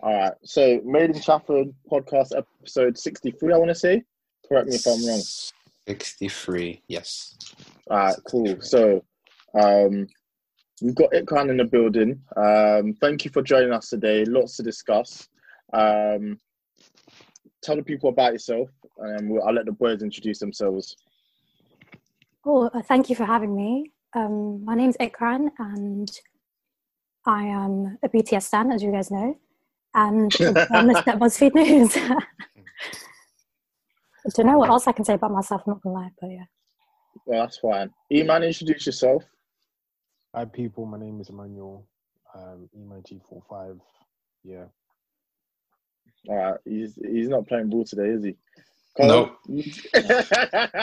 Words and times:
All 0.00 0.14
right. 0.14 0.32
So, 0.44 0.80
Made 0.84 1.10
in 1.10 1.16
Chafford 1.16 1.72
podcast 1.90 2.36
episode 2.36 2.96
63, 2.98 3.52
I 3.52 3.56
want 3.56 3.70
to 3.70 3.74
say. 3.74 4.04
Correct 4.48 4.68
me 4.68 4.76
if 4.76 4.86
I'm 4.86 5.04
wrong. 5.06 5.22
63, 5.88 6.82
yes. 6.88 7.36
All 7.90 7.96
right, 7.96 8.16
cool. 8.28 8.56
So, 8.60 9.02
um, 9.60 10.06
we've 10.82 10.94
got 10.94 11.10
Ikran 11.12 11.50
in 11.50 11.56
the 11.56 11.64
building. 11.64 12.20
Um, 12.36 12.94
thank 13.00 13.24
you 13.24 13.30
for 13.30 13.42
joining 13.42 13.72
us 13.72 13.88
today. 13.88 14.24
Lots 14.24 14.56
to 14.56 14.62
discuss. 14.62 15.28
Um, 15.72 16.38
tell 17.62 17.76
the 17.76 17.82
people 17.82 18.10
about 18.10 18.32
yourself, 18.32 18.68
and 18.98 19.28
we'll, 19.30 19.42
I'll 19.42 19.54
let 19.54 19.66
the 19.66 19.72
boys 19.72 20.02
introduce 20.02 20.38
themselves. 20.38 20.96
Oh, 22.44 22.68
uh, 22.68 22.82
thank 22.82 23.10
you 23.10 23.16
for 23.16 23.24
having 23.24 23.56
me. 23.56 23.90
Um, 24.14 24.64
my 24.64 24.74
name's 24.74 24.96
Ikran, 24.98 25.48
and 25.58 26.08
I 27.26 27.42
am 27.44 27.98
a 28.02 28.08
BTS 28.08 28.42
stan, 28.44 28.70
as 28.70 28.82
you 28.82 28.92
guys 28.92 29.10
know, 29.10 29.36
and 29.94 30.34
on 30.40 30.86
the 30.86 31.02
at 31.06 31.18
BuzzFeed 31.18 31.54
News. 31.54 31.96
I 31.96 32.18
don't 34.34 34.46
know 34.46 34.58
what 34.58 34.70
else 34.70 34.86
I 34.86 34.92
can 34.92 35.04
say 35.04 35.14
about 35.14 35.32
myself. 35.32 35.62
I'm 35.66 35.72
not 35.72 35.82
gonna 35.82 35.94
lie, 35.96 36.10
but 36.20 36.30
yeah. 36.30 36.44
Well, 37.26 37.42
that's 37.42 37.58
fine. 37.58 37.90
Eman, 38.12 38.46
introduce 38.46 38.86
yourself. 38.86 39.24
Hi, 40.34 40.44
people. 40.44 40.86
My 40.86 40.98
name 40.98 41.20
is 41.20 41.28
Emmanuel. 41.28 41.84
Um, 42.34 42.68
EMG45. 42.78 43.80
Yeah. 44.44 44.66
All 46.28 46.36
right. 46.36 46.60
He's 46.64 46.96
he's 46.96 47.28
not 47.28 47.48
playing 47.48 47.70
ball 47.70 47.84
today, 47.84 48.10
is 48.10 48.24
he? 48.24 48.36
Nope. 48.98 49.36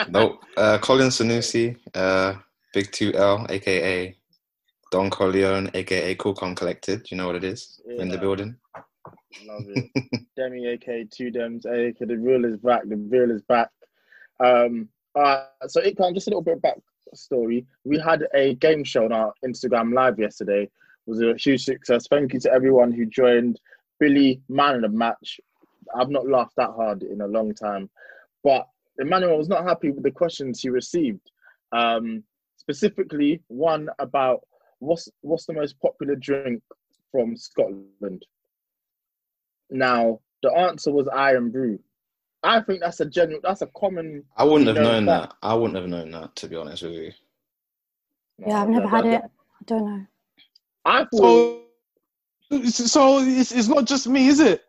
nope. 0.08 0.44
Uh, 0.56 0.78
Colin 0.78 1.08
Sanusi, 1.08 1.76
uh, 1.94 2.34
Big 2.72 2.90
2L, 2.92 3.50
aka 3.50 4.16
Don 4.94 5.10
Corleone, 5.10 5.68
aka 5.74 6.14
Cool 6.14 6.34
Calm 6.34 6.54
Collected. 6.54 7.10
You 7.10 7.16
know 7.16 7.26
what 7.26 7.34
it 7.34 7.42
is 7.42 7.80
Yeah. 7.84 8.00
in 8.02 8.08
the 8.08 8.16
building. 8.16 8.54
Love 9.44 9.64
it. 9.74 10.24
Demi, 10.36 10.68
aka 10.68 11.02
Two 11.10 11.32
Dems, 11.32 11.66
aka 11.66 12.06
the 12.06 12.16
real 12.16 12.44
is 12.44 12.58
back. 12.58 12.82
The 12.86 12.94
real 12.96 13.32
is 13.32 13.42
back. 13.42 13.70
Um, 14.38 14.88
uh, 15.16 15.46
so 15.66 15.80
Ikran, 15.80 16.14
just 16.14 16.28
a 16.28 16.30
little 16.30 16.42
bit 16.42 16.58
of 16.58 16.62
backstory. 16.62 17.66
We 17.82 17.98
had 17.98 18.28
a 18.34 18.54
game 18.54 18.84
show 18.84 19.04
on 19.04 19.12
our 19.12 19.34
Instagram 19.44 19.92
live 19.92 20.20
yesterday. 20.20 20.62
It 20.62 20.70
was 21.06 21.20
a 21.20 21.34
huge 21.34 21.64
success. 21.64 22.06
Thank 22.06 22.32
you 22.32 22.38
to 22.40 22.52
everyone 22.52 22.92
who 22.92 23.04
joined. 23.04 23.60
Billy, 23.98 24.42
man 24.48 24.76
of 24.76 24.82
the 24.82 24.88
match. 24.90 25.40
I've 25.92 26.08
not 26.10 26.28
laughed 26.28 26.54
that 26.56 26.70
hard 26.70 27.02
in 27.02 27.20
a 27.20 27.26
long 27.26 27.52
time. 27.52 27.90
But 28.44 28.68
Emmanuel 28.98 29.38
was 29.38 29.48
not 29.48 29.64
happy 29.64 29.90
with 29.90 30.04
the 30.04 30.12
questions 30.12 30.60
he 30.60 30.68
received. 30.68 31.32
Um, 31.72 32.22
specifically, 32.58 33.42
one 33.48 33.88
about 33.98 34.44
what's 34.84 35.08
what's 35.22 35.46
the 35.46 35.52
most 35.52 35.80
popular 35.80 36.14
drink 36.16 36.62
from 37.10 37.36
Scotland. 37.36 38.24
Now, 39.70 40.20
the 40.42 40.50
answer 40.52 40.92
was 40.92 41.08
Irn-Bru. 41.12 41.78
I 42.42 42.60
think 42.60 42.80
that's 42.80 43.00
a 43.00 43.06
general, 43.06 43.40
that's 43.42 43.62
a 43.62 43.66
common. 43.68 44.24
I 44.36 44.44
wouldn't 44.44 44.66
have 44.66 44.76
known 44.76 45.06
fact. 45.06 45.30
that. 45.40 45.46
I 45.46 45.54
wouldn't 45.54 45.76
have 45.76 45.88
known 45.88 46.10
that, 46.10 46.36
to 46.36 46.48
be 46.48 46.56
honest 46.56 46.82
with 46.82 46.92
you. 46.92 47.12
Yeah, 48.46 48.62
I've 48.62 48.68
never 48.68 48.86
had 48.88 49.06
it. 49.06 49.22
I 49.22 49.64
don't 49.66 49.84
know. 49.86 50.06
I 50.84 50.98
thought, 51.04 51.62
So, 52.50 52.56
it's- 52.56 52.92
so 52.92 53.18
it's, 53.20 53.52
it's 53.52 53.68
not 53.68 53.86
just 53.86 54.06
me, 54.06 54.28
is 54.28 54.40
it? 54.40 54.62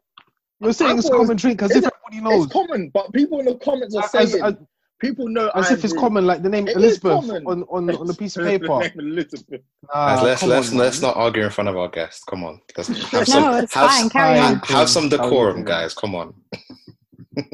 You're 0.61 0.71
saying 0.71 0.97
it's 0.97 1.07
a 1.07 1.09
thought 1.09 1.15
it 1.15 1.19
was- 1.19 1.25
common 1.27 1.37
drink 1.37 1.61
as 1.61 1.71
is 1.71 1.77
if 1.77 1.83
it- 1.85 1.93
everybody 2.07 2.23
knows. 2.35 2.45
it's 2.45 2.53
common, 2.53 2.89
but 2.89 3.11
people 3.11 3.39
in 3.39 3.45
the 3.47 3.55
comments 3.55 3.93
are 3.95 4.05
As, 4.05 4.11
saying 4.31 4.43
as, 4.43 4.55
people 4.99 5.27
know 5.27 5.51
as 5.55 5.67
iron 5.67 5.77
if 5.77 5.85
it's 5.85 5.93
common, 5.93 6.25
like 6.25 6.41
the 6.43 6.49
name 6.49 6.67
It 6.67 6.71
is 6.71 6.75
Elizabeth 7.03 7.29
on, 7.45 7.63
on, 7.63 7.89
on 7.89 8.09
a 8.09 8.13
piece 8.13 8.37
of 8.37 8.45
paper. 8.45 8.91
Elizabeth. 8.95 9.61
Nah, 9.93 10.21
let's 10.21 10.43
let's 10.43 10.71
on, 10.71 10.77
let's 10.77 11.01
man. 11.01 11.09
not 11.09 11.17
argue 11.17 11.43
in 11.43 11.49
front 11.49 11.69
of 11.69 11.77
our 11.77 11.89
guests. 11.89 12.23
Come 12.23 12.43
on, 12.43 12.61
because 12.67 12.87
have 12.87 13.13
No, 13.13 13.23
some 13.23 13.63
it's 13.63 13.73
have, 13.73 13.89
fine. 13.89 14.09
Carry 14.09 14.39
fine. 14.39 14.53
on. 14.53 14.59
have, 14.59 14.67
have 14.69 14.89
some 14.89 15.09
decorum, 15.09 15.63
guys. 15.63 15.93
Come 15.93 16.15
on. 16.15 16.33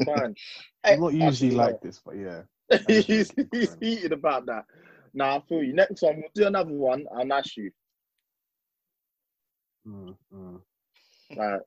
Fine. 0.04 0.34
I'm 0.84 1.00
not 1.00 1.12
usually 1.12 1.26
Actually, 1.26 1.50
like 1.52 1.80
this, 1.80 2.00
but 2.04 2.16
yeah. 2.16 2.42
he's, 2.88 3.30
he's 3.52 3.76
heated 3.80 4.12
about 4.12 4.46
that. 4.46 4.64
Now 5.14 5.36
I 5.36 5.40
feel 5.48 5.62
you. 5.62 5.74
Next 5.74 6.02
one, 6.02 6.16
we'll 6.16 6.30
do 6.34 6.46
another 6.46 6.72
one. 6.72 7.04
I'll 7.16 7.32
ask 7.32 7.56
you. 7.56 7.70
Mm, 9.86 10.16
mm. 10.34 10.60
Right. 11.36 11.60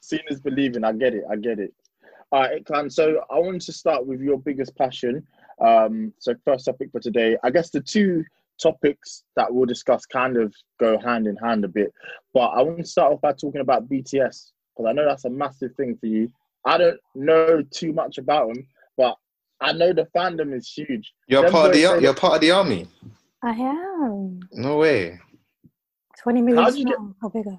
Seeing 0.00 0.22
is 0.28 0.40
believing. 0.40 0.84
I 0.84 0.92
get 0.92 1.14
it. 1.14 1.24
I 1.30 1.36
get 1.36 1.58
it. 1.58 1.74
All 2.32 2.40
right, 2.40 2.64
Ikran. 2.64 2.92
So 2.92 3.24
I 3.30 3.38
want 3.38 3.62
to 3.62 3.72
start 3.72 4.06
with 4.06 4.20
your 4.20 4.38
biggest 4.38 4.76
passion. 4.76 5.26
Um, 5.60 6.12
so 6.18 6.34
first 6.44 6.64
topic 6.64 6.90
for 6.92 7.00
today. 7.00 7.36
I 7.42 7.50
guess 7.50 7.70
the 7.70 7.80
two 7.80 8.24
topics 8.62 9.24
that 9.36 9.52
we'll 9.52 9.66
discuss 9.66 10.06
kind 10.06 10.36
of 10.36 10.54
go 10.78 10.98
hand 10.98 11.26
in 11.26 11.36
hand 11.36 11.64
a 11.64 11.68
bit. 11.68 11.92
But 12.32 12.48
I 12.48 12.62
want 12.62 12.78
to 12.78 12.84
start 12.84 13.12
off 13.12 13.20
by 13.20 13.32
talking 13.32 13.60
about 13.60 13.88
BTS 13.88 14.52
because 14.76 14.86
I 14.88 14.92
know 14.92 15.04
that's 15.04 15.24
a 15.24 15.30
massive 15.30 15.74
thing 15.76 15.96
for 15.98 16.06
you. 16.06 16.30
I 16.64 16.78
don't 16.78 17.00
know 17.14 17.62
too 17.70 17.92
much 17.92 18.18
about 18.18 18.48
them, 18.54 18.66
but 18.96 19.16
I 19.60 19.72
know 19.72 19.92
the 19.92 20.06
fandom 20.14 20.54
is 20.54 20.70
huge. 20.72 21.12
You're 21.26 21.42
Them 21.42 21.52
part 21.52 21.66
of 21.68 21.72
the 21.74 21.86
ar- 21.86 22.00
you're 22.00 22.14
part 22.14 22.34
of 22.36 22.40
the 22.42 22.50
army. 22.50 22.86
I 23.42 23.50
am. 23.50 24.40
No 24.52 24.76
way. 24.78 25.18
20 26.22 26.42
million 26.42 26.62
How'd 26.62 26.76
you 26.76 26.84
get- 26.84 26.92
strong, 26.94 27.14
or 27.22 27.30
bigger. 27.30 27.58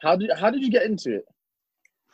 How 0.00 0.14
did 0.16 0.30
how 0.38 0.50
did 0.50 0.62
you 0.62 0.70
get 0.70 0.84
into 0.84 1.16
it? 1.16 1.24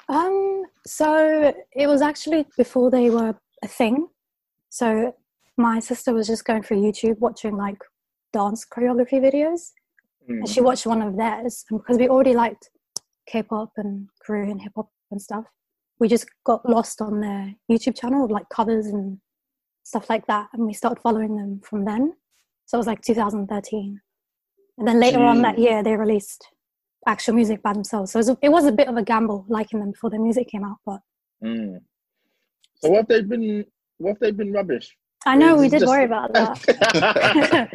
Um, 0.09 0.54
so 0.87 1.55
it 1.73 1.87
was 1.87 2.03
actually 2.03 2.47
before 2.57 2.91
they 2.91 3.11
were 3.11 3.35
a 3.63 3.69
thing. 3.69 4.09
So 4.71 5.15
my 5.57 5.81
sister 5.81 6.13
was 6.13 6.27
just 6.27 6.45
going 6.45 6.63
through 6.63 6.83
YouTube 6.83 7.19
watching 7.19 7.57
like 7.57 7.79
dance 8.33 8.67
choreography 8.67 9.21
videos. 9.21 9.71
Hmm. 10.27 10.39
And 10.39 10.49
she 10.49 10.61
watched 10.61 10.87
one 10.87 11.03
of 11.03 11.17
theirs. 11.17 11.65
And 11.71 11.81
because 11.81 11.99
we 11.99 12.09
already 12.09 12.35
liked 12.35 12.71
K 13.27 13.43
pop 13.43 13.71
and 13.77 14.09
Korean 14.25 14.59
hip 14.59 14.73
hop 14.77 14.91
and 15.11 15.21
stuff, 15.21 15.45
we 16.01 16.09
just 16.09 16.27
got 16.45 16.69
lost 16.69 17.01
on 17.01 17.21
their 17.21 17.55
YouTube 17.71 17.99
channel 17.99 18.25
of 18.25 18.31
like 18.31 18.49
covers 18.51 18.87
and 18.87 19.19
stuff 19.85 20.11
like 20.11 20.27
that. 20.27 20.49
And 20.53 20.67
we 20.67 20.75
started 20.75 21.01
following 21.01 21.37
them 21.37 21.61
from 21.63 21.85
then. 21.85 22.15
So 22.67 22.77
it 22.77 22.81
was 22.81 22.87
like 22.87 23.03
2013. 23.03 24.01
And 24.77 24.89
then 24.89 24.99
later 24.99 25.23
on 25.23 25.43
that 25.43 25.59
year, 25.59 25.83
they 25.83 25.97
released 25.97 26.49
actual 27.07 27.35
music 27.35 27.63
by 27.63 27.73
themselves. 27.73 28.13
So 28.13 28.19
it 28.19 28.21
was, 28.21 28.29
a, 28.31 28.39
it 28.43 28.49
was 28.51 28.65
a 28.65 28.73
bit 28.73 28.89
of 28.89 28.97
a 28.97 29.03
gamble 29.03 29.45
liking 29.49 29.81
them 29.81 29.93
before 29.93 30.11
their 30.11 30.21
music 30.21 30.49
came 30.49 30.65
out. 30.65 30.79
But 30.85 31.01
Mm. 31.43 31.81
So 32.77 32.89
what 32.91 32.99
have 32.99 33.09
they 33.09 33.23
been? 33.23 33.65
What 33.99 34.11
have 34.13 34.19
they 34.21 34.31
been 34.31 34.53
rubbish? 34.53 34.97
I 35.27 35.37
know 35.37 35.57
we 35.57 35.69
did 35.69 35.81
just- 35.81 35.91
worry 35.91 36.05
about 36.05 36.33
that. 36.33 36.61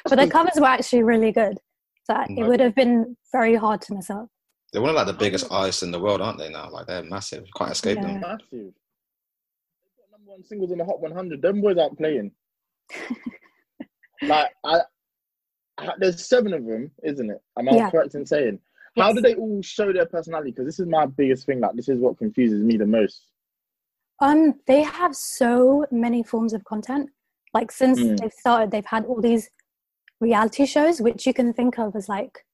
but 0.08 0.16
the 0.18 0.28
covers 0.28 0.54
were 0.56 0.66
actually 0.66 1.02
really 1.02 1.32
good. 1.32 1.58
So 2.04 2.16
it 2.28 2.46
would 2.46 2.60
have 2.60 2.74
been 2.74 3.16
very 3.32 3.54
hard 3.54 3.80
to 3.82 3.94
mess 3.94 4.10
up. 4.10 4.28
They're 4.72 4.82
one 4.82 4.90
of 4.90 4.96
like 4.96 5.06
the 5.06 5.12
biggest 5.12 5.46
artists 5.50 5.82
in 5.82 5.90
the 5.90 6.00
world, 6.00 6.20
aren't 6.20 6.38
they? 6.38 6.48
Now, 6.50 6.68
like 6.70 6.86
they're 6.86 7.02
massive. 7.04 7.44
You 7.46 7.52
can't 7.56 7.70
escape 7.70 7.96
Yeah. 7.98 8.06
them. 8.06 8.20
Massive. 8.20 8.72
Number 10.10 10.32
one 10.32 10.44
singles 10.44 10.72
in 10.72 10.78
the 10.78 10.84
Hot 10.84 11.00
100. 11.00 11.40
Them 11.40 11.60
boys 11.60 11.78
aren't 11.78 11.96
playing. 11.96 12.32
like 14.22 14.50
I, 14.64 14.74
I, 14.76 14.80
there's 15.98 16.26
seven 16.26 16.52
of 16.54 16.64
them, 16.64 16.90
isn't 17.02 17.30
it? 17.30 17.42
Am 17.58 17.68
I 17.68 17.76
Yeah. 17.76 17.90
correct 17.90 18.14
in 18.14 18.26
saying? 18.26 18.60
How 18.96 19.12
do 19.12 19.20
they 19.20 19.34
all 19.34 19.60
show 19.62 19.92
their 19.92 20.06
personality? 20.06 20.52
Because 20.52 20.66
this 20.66 20.78
is 20.78 20.86
my 20.86 21.06
biggest 21.06 21.46
thing. 21.46 21.60
Like 21.60 21.74
this 21.74 21.88
is 21.88 21.98
what 21.98 22.18
confuses 22.18 22.62
me 22.62 22.76
the 22.76 22.86
most. 22.86 23.26
Um, 24.20 24.60
they 24.66 24.82
have 24.82 25.16
so 25.16 25.84
many 25.90 26.22
forms 26.22 26.52
of 26.52 26.64
content. 26.64 27.10
Like 27.52 27.72
since 27.72 28.00
Mm. 28.00 28.20
they've 28.20 28.32
started, 28.32 28.70
they've 28.70 28.86
had 28.86 29.04
all 29.06 29.20
these 29.20 29.50
reality 30.20 30.64
shows, 30.66 31.00
which 31.00 31.26
you 31.26 31.34
can 31.34 31.52
think 31.52 31.78
of 31.78 31.96
as 31.96 32.08
like, 32.08 32.46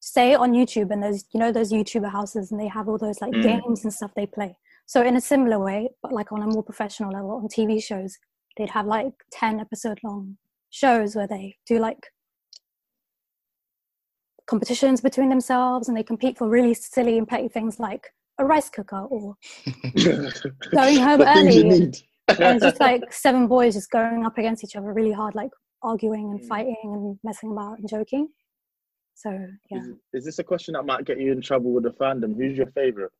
say 0.00 0.34
on 0.34 0.52
YouTube, 0.52 0.90
and 0.90 1.02
there's 1.02 1.24
you 1.32 1.38
know 1.40 1.52
those 1.52 1.72
YouTuber 1.72 2.10
houses, 2.10 2.50
and 2.50 2.60
they 2.60 2.68
have 2.68 2.88
all 2.88 2.98
those 2.98 3.20
like 3.20 3.32
Mm. 3.34 3.42
games 3.42 3.84
and 3.84 3.92
stuff 3.94 4.12
they 4.14 4.26
play. 4.26 4.56
So 4.86 5.02
in 5.02 5.16
a 5.16 5.20
similar 5.20 5.58
way, 5.60 5.90
but 6.02 6.12
like 6.12 6.32
on 6.32 6.42
a 6.42 6.46
more 6.46 6.62
professional 6.64 7.12
level, 7.12 7.30
on 7.32 7.48
TV 7.48 7.80
shows, 7.80 8.18
they'd 8.56 8.70
have 8.70 8.86
like 8.86 9.12
ten 9.30 9.60
episode 9.60 10.00
long 10.02 10.38
shows 10.70 11.14
where 11.16 11.26
they 11.26 11.56
do 11.66 11.78
like 11.78 12.06
competitions 14.46 15.00
between 15.00 15.28
themselves, 15.28 15.88
and 15.88 15.96
they 15.96 16.02
compete 16.02 16.38
for 16.38 16.48
really 16.48 16.74
silly 16.74 17.18
and 17.18 17.28
petty 17.28 17.48
things 17.48 17.78
like 17.78 18.08
a 18.38 18.44
rice 18.44 18.70
cooker 18.70 19.00
or 19.10 19.36
Going 20.04 20.96
home 20.98 21.18
the 21.20 21.26
early. 21.36 21.62
need. 21.64 21.98
and 22.28 22.56
it's 22.56 22.64
just 22.64 22.80
like 22.88 23.12
seven 23.12 23.46
boys 23.46 23.74
just 23.74 23.90
going 23.90 24.24
up 24.24 24.38
against 24.38 24.64
each 24.64 24.76
other 24.76 24.92
really 24.92 25.12
hard, 25.12 25.34
like 25.34 25.50
arguing 25.82 26.30
and 26.30 26.40
Mm. 26.40 26.48
fighting 26.48 26.76
and 26.84 27.18
messing 27.24 27.52
about 27.52 27.78
and 27.78 27.88
joking. 27.88 28.28
So 29.14 29.30
yeah, 29.70 29.78
Is, 29.80 29.88
is 30.14 30.24
this 30.24 30.38
a 30.38 30.44
question 30.44 30.74
that 30.74 30.84
might 30.86 31.04
get 31.04 31.18
you 31.20 31.32
in 31.32 31.40
trouble 31.40 31.72
with 31.72 31.82
the 31.84 31.90
fandom? 31.90 32.36
Who's 32.36 32.56
your 32.56 32.70
favorite? 32.70 33.10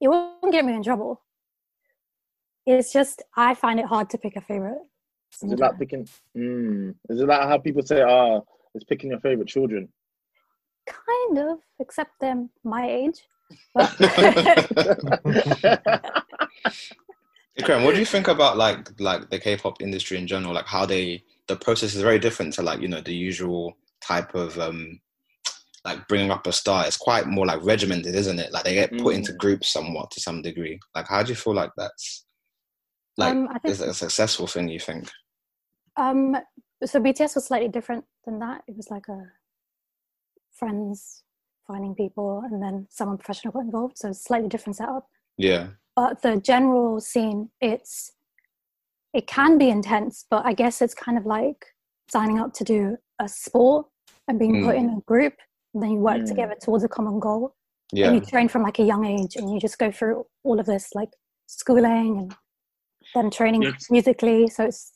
it 0.00 0.08
won't 0.08 0.52
get 0.52 0.64
me 0.64 0.74
in 0.74 0.82
trouble. 0.82 1.22
It's 2.66 2.92
just 2.92 3.22
I 3.36 3.54
find 3.54 3.80
it 3.80 3.86
hard 3.86 4.10
to 4.10 4.18
pick 4.18 4.36
a 4.36 4.40
favorite. 4.40 4.78
Is 5.42 5.52
it 5.52 5.58
like 5.58 5.78
picking? 5.78 6.08
Mm, 6.36 6.94
is 7.10 7.20
it 7.20 7.26
like 7.26 7.42
how 7.42 7.58
people 7.58 7.82
say, 7.82 8.02
"Ah, 8.02 8.40
it's 8.74 8.84
picking 8.84 9.10
your 9.10 9.20
favorite 9.20 9.48
children"? 9.48 9.88
Kind 10.86 11.38
of, 11.38 11.58
except 11.80 12.12
they're 12.20 12.46
my 12.64 12.88
age. 12.88 13.20
But 13.74 13.90
Ikran, 17.58 17.84
what 17.84 17.94
do 17.94 18.00
you 18.00 18.06
think 18.06 18.28
about 18.28 18.56
like 18.56 18.88
like 19.00 19.30
the 19.30 19.38
K-pop 19.38 19.80
industry 19.80 20.18
in 20.18 20.26
general? 20.26 20.52
Like 20.54 20.66
how 20.66 20.84
they 20.86 21.22
the 21.48 21.56
process 21.56 21.94
is 21.94 22.02
very 22.02 22.18
different 22.18 22.52
to 22.54 22.62
like 22.62 22.80
you 22.80 22.88
know 22.88 23.00
the 23.00 23.14
usual 23.14 23.76
type 24.00 24.34
of 24.34 24.58
um 24.58 25.00
like 25.84 26.06
bringing 26.08 26.30
up 26.30 26.46
a 26.46 26.52
star. 26.52 26.86
It's 26.86 26.96
quite 26.96 27.26
more 27.26 27.46
like 27.46 27.64
regimented, 27.64 28.14
isn't 28.14 28.38
it? 28.38 28.52
Like 28.52 28.64
they 28.64 28.74
get 28.74 28.90
put 28.90 29.14
Mm. 29.14 29.18
into 29.18 29.32
groups 29.34 29.68
somewhat 29.72 30.10
to 30.12 30.20
some 30.20 30.42
degree. 30.42 30.78
Like 30.94 31.08
how 31.08 31.22
do 31.22 31.30
you 31.30 31.36
feel 31.36 31.54
like 31.54 31.70
that's 31.76 32.24
like 33.16 33.32
Um, 33.34 33.48
I 33.48 33.58
think- 33.60 33.72
is 33.72 33.80
it 33.80 33.88
a 33.88 33.94
successful 33.94 34.46
thing? 34.46 34.68
You 34.68 34.80
think? 34.80 35.08
Um, 35.96 36.36
so 36.84 37.00
BTS 37.00 37.34
was 37.34 37.46
slightly 37.46 37.68
different 37.68 38.04
than 38.24 38.38
that. 38.40 38.62
It 38.68 38.76
was 38.76 38.90
like 38.90 39.08
a 39.08 39.20
friends 40.52 41.22
finding 41.66 41.94
people, 41.94 42.42
and 42.50 42.62
then 42.62 42.86
someone 42.90 43.18
professional 43.18 43.52
got 43.52 43.60
involved. 43.64 43.98
So 43.98 44.08
it's 44.10 44.22
slightly 44.24 44.48
different 44.48 44.76
setup. 44.76 45.06
Yeah. 45.38 45.68
but 45.94 46.22
the 46.22 46.36
general 46.38 46.98
scene 47.00 47.50
it's 47.60 48.12
it 49.12 49.26
can 49.26 49.58
be 49.58 49.68
intense 49.68 50.24
but 50.30 50.42
i 50.46 50.52
guess 50.54 50.80
it's 50.84 50.94
kind 50.94 51.18
of 51.18 51.24
like 51.26 51.60
signing 52.10 52.38
up 52.38 52.52
to 52.54 52.64
do 52.64 52.96
a 53.18 53.28
sport 53.28 53.86
and 54.28 54.38
being 54.38 54.64
put 54.64 54.76
Mm. 54.76 54.78
in 54.82 54.88
a 54.98 55.00
group 55.12 55.34
and 55.74 55.82
then 55.82 55.90
you 55.94 55.98
work 55.98 56.22
Mm. 56.22 56.28
together 56.32 56.54
towards 56.64 56.84
a 56.84 56.88
common 56.96 57.18
goal 57.20 57.54
Yeah. 57.92 58.06
and 58.06 58.14
you 58.16 58.22
train 58.32 58.48
from 58.48 58.62
like 58.62 58.78
a 58.78 58.82
young 58.92 59.04
age 59.04 59.36
and 59.36 59.50
you 59.52 59.58
just 59.60 59.78
go 59.78 59.90
through 59.90 60.26
all 60.46 60.58
of 60.58 60.64
this 60.72 60.94
like 60.94 61.12
schooling 61.46 62.12
and 62.20 62.34
then 63.14 63.30
training 63.30 63.62
Yes. 63.62 63.90
musically 63.90 64.48
so 64.48 64.64
it's 64.64 64.92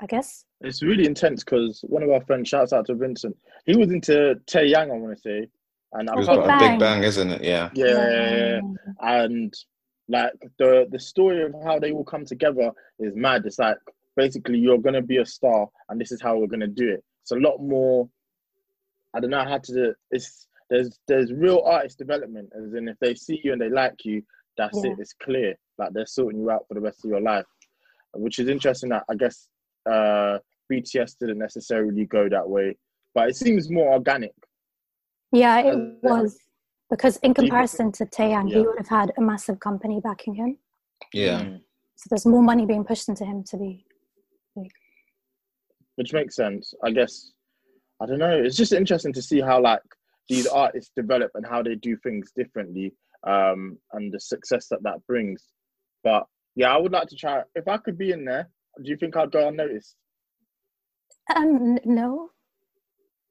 i 0.00 0.06
guess 0.06 0.44
It's 0.60 0.82
really 0.82 1.06
intense 1.06 1.44
because 1.44 1.80
one 1.88 2.02
of 2.02 2.10
our 2.10 2.20
friends, 2.22 2.48
shouts 2.48 2.72
out 2.72 2.86
to 2.86 2.94
Vincent, 2.94 3.36
he 3.66 3.76
was 3.76 3.90
into 3.90 4.40
Taeyang, 4.46 4.90
I 4.92 4.96
want 4.98 5.16
to 5.16 5.20
say, 5.22 5.48
and 5.92 6.08
It 6.08 6.16
was 6.16 6.26
can't 6.26 6.44
got 6.44 6.62
a 6.62 6.68
big 6.68 6.78
bang, 6.80 7.02
isn't 7.02 7.30
it? 7.30 7.42
Yeah. 7.44 7.70
yeah, 7.74 7.86
yeah, 7.86 8.60
yeah. 8.60 8.60
and 9.24 9.54
like 10.08 10.32
the 10.58 10.86
the 10.90 10.98
story 10.98 11.42
of 11.44 11.54
how 11.64 11.78
they 11.78 11.92
all 11.92 12.04
come 12.04 12.24
together 12.24 12.70
is 12.98 13.14
mad. 13.14 13.44
It's 13.46 13.58
like 13.58 13.76
basically 14.16 14.58
you're 14.58 14.78
gonna 14.86 15.02
be 15.02 15.18
a 15.18 15.26
star, 15.26 15.68
and 15.88 16.00
this 16.00 16.12
is 16.12 16.20
how 16.20 16.36
we're 16.38 16.46
gonna 16.54 16.66
do 16.66 16.88
it. 16.96 17.04
It's 17.22 17.30
a 17.32 17.36
lot 17.36 17.58
more. 17.58 18.08
I 19.14 19.20
don't 19.20 19.30
know 19.30 19.44
how 19.44 19.58
to. 19.58 19.72
do 19.72 19.84
it. 19.90 19.96
It's 20.10 20.46
there's 20.70 20.98
there's 21.08 21.32
real 21.32 21.60
artist 21.64 21.98
development, 21.98 22.50
as 22.56 22.74
in 22.74 22.88
if 22.88 22.98
they 23.00 23.14
see 23.14 23.40
you 23.44 23.52
and 23.52 23.60
they 23.60 23.68
like 23.70 24.04
you, 24.04 24.22
that's 24.56 24.78
Yeah. 24.82 24.92
it. 24.92 24.98
It's 24.98 25.12
clear. 25.14 25.54
Like 25.78 25.92
they're 25.92 26.06
sorting 26.06 26.40
you 26.40 26.50
out 26.50 26.66
for 26.68 26.74
the 26.74 26.80
rest 26.80 27.04
of 27.04 27.10
your 27.10 27.20
life, 27.20 27.46
which 28.14 28.38
is 28.38 28.48
interesting. 28.48 28.88
That 28.90 29.04
I 29.10 29.14
guess 29.14 29.48
uh, 29.90 30.38
BTS 30.72 31.16
didn't 31.20 31.38
necessarily 31.38 32.04
go 32.06 32.28
that 32.28 32.48
way, 32.48 32.76
but 33.14 33.28
it 33.28 33.36
seems 33.36 33.70
more 33.70 33.92
organic. 33.92 34.34
yeah 35.32 35.58
it 35.60 35.76
was 36.02 36.38
because 36.90 37.16
in 37.18 37.34
comparison 37.34 37.92
to 37.92 38.06
Taeyang, 38.06 38.48
he 38.48 38.60
would 38.60 38.78
have 38.78 38.88
had 38.88 39.12
a 39.18 39.20
massive 39.20 39.60
company 39.60 40.00
backing 40.00 40.34
him 40.34 40.56
Yeah. 41.12 41.40
Mm. 41.42 41.60
so 41.96 42.04
there's 42.10 42.26
more 42.26 42.42
money 42.42 42.64
being 42.66 42.84
pushed 42.84 43.08
into 43.08 43.24
him 43.24 43.44
to 43.50 43.56
be 43.56 43.84
which 45.98 46.12
makes 46.12 46.36
sense. 46.36 46.72
I 46.84 46.92
guess 46.92 47.32
I 48.00 48.06
don't 48.06 48.20
know. 48.20 48.30
It's 48.38 48.56
just 48.56 48.72
interesting 48.72 49.12
to 49.14 49.20
see 49.20 49.40
how 49.40 49.60
like 49.60 49.82
these 50.28 50.46
artists 50.46 50.92
develop 50.94 51.32
and 51.34 51.44
how 51.44 51.60
they 51.62 51.74
do 51.74 51.96
things 51.96 52.30
differently, 52.36 52.94
um, 53.26 53.76
and 53.92 54.12
the 54.12 54.20
success 54.20 54.68
that 54.68 54.82
that 54.84 55.04
brings. 55.08 55.42
But 56.04 56.24
yeah, 56.54 56.72
I 56.72 56.76
would 56.78 56.92
like 56.92 57.08
to 57.08 57.16
try. 57.16 57.42
If 57.56 57.66
I 57.66 57.78
could 57.78 57.98
be 57.98 58.12
in 58.12 58.24
there, 58.24 58.48
do 58.82 58.90
you 58.90 58.96
think 58.96 59.16
I'd 59.16 59.30
go 59.30 59.48
unnoticed? 59.48 59.96
um 61.34 61.78
no 61.84 62.30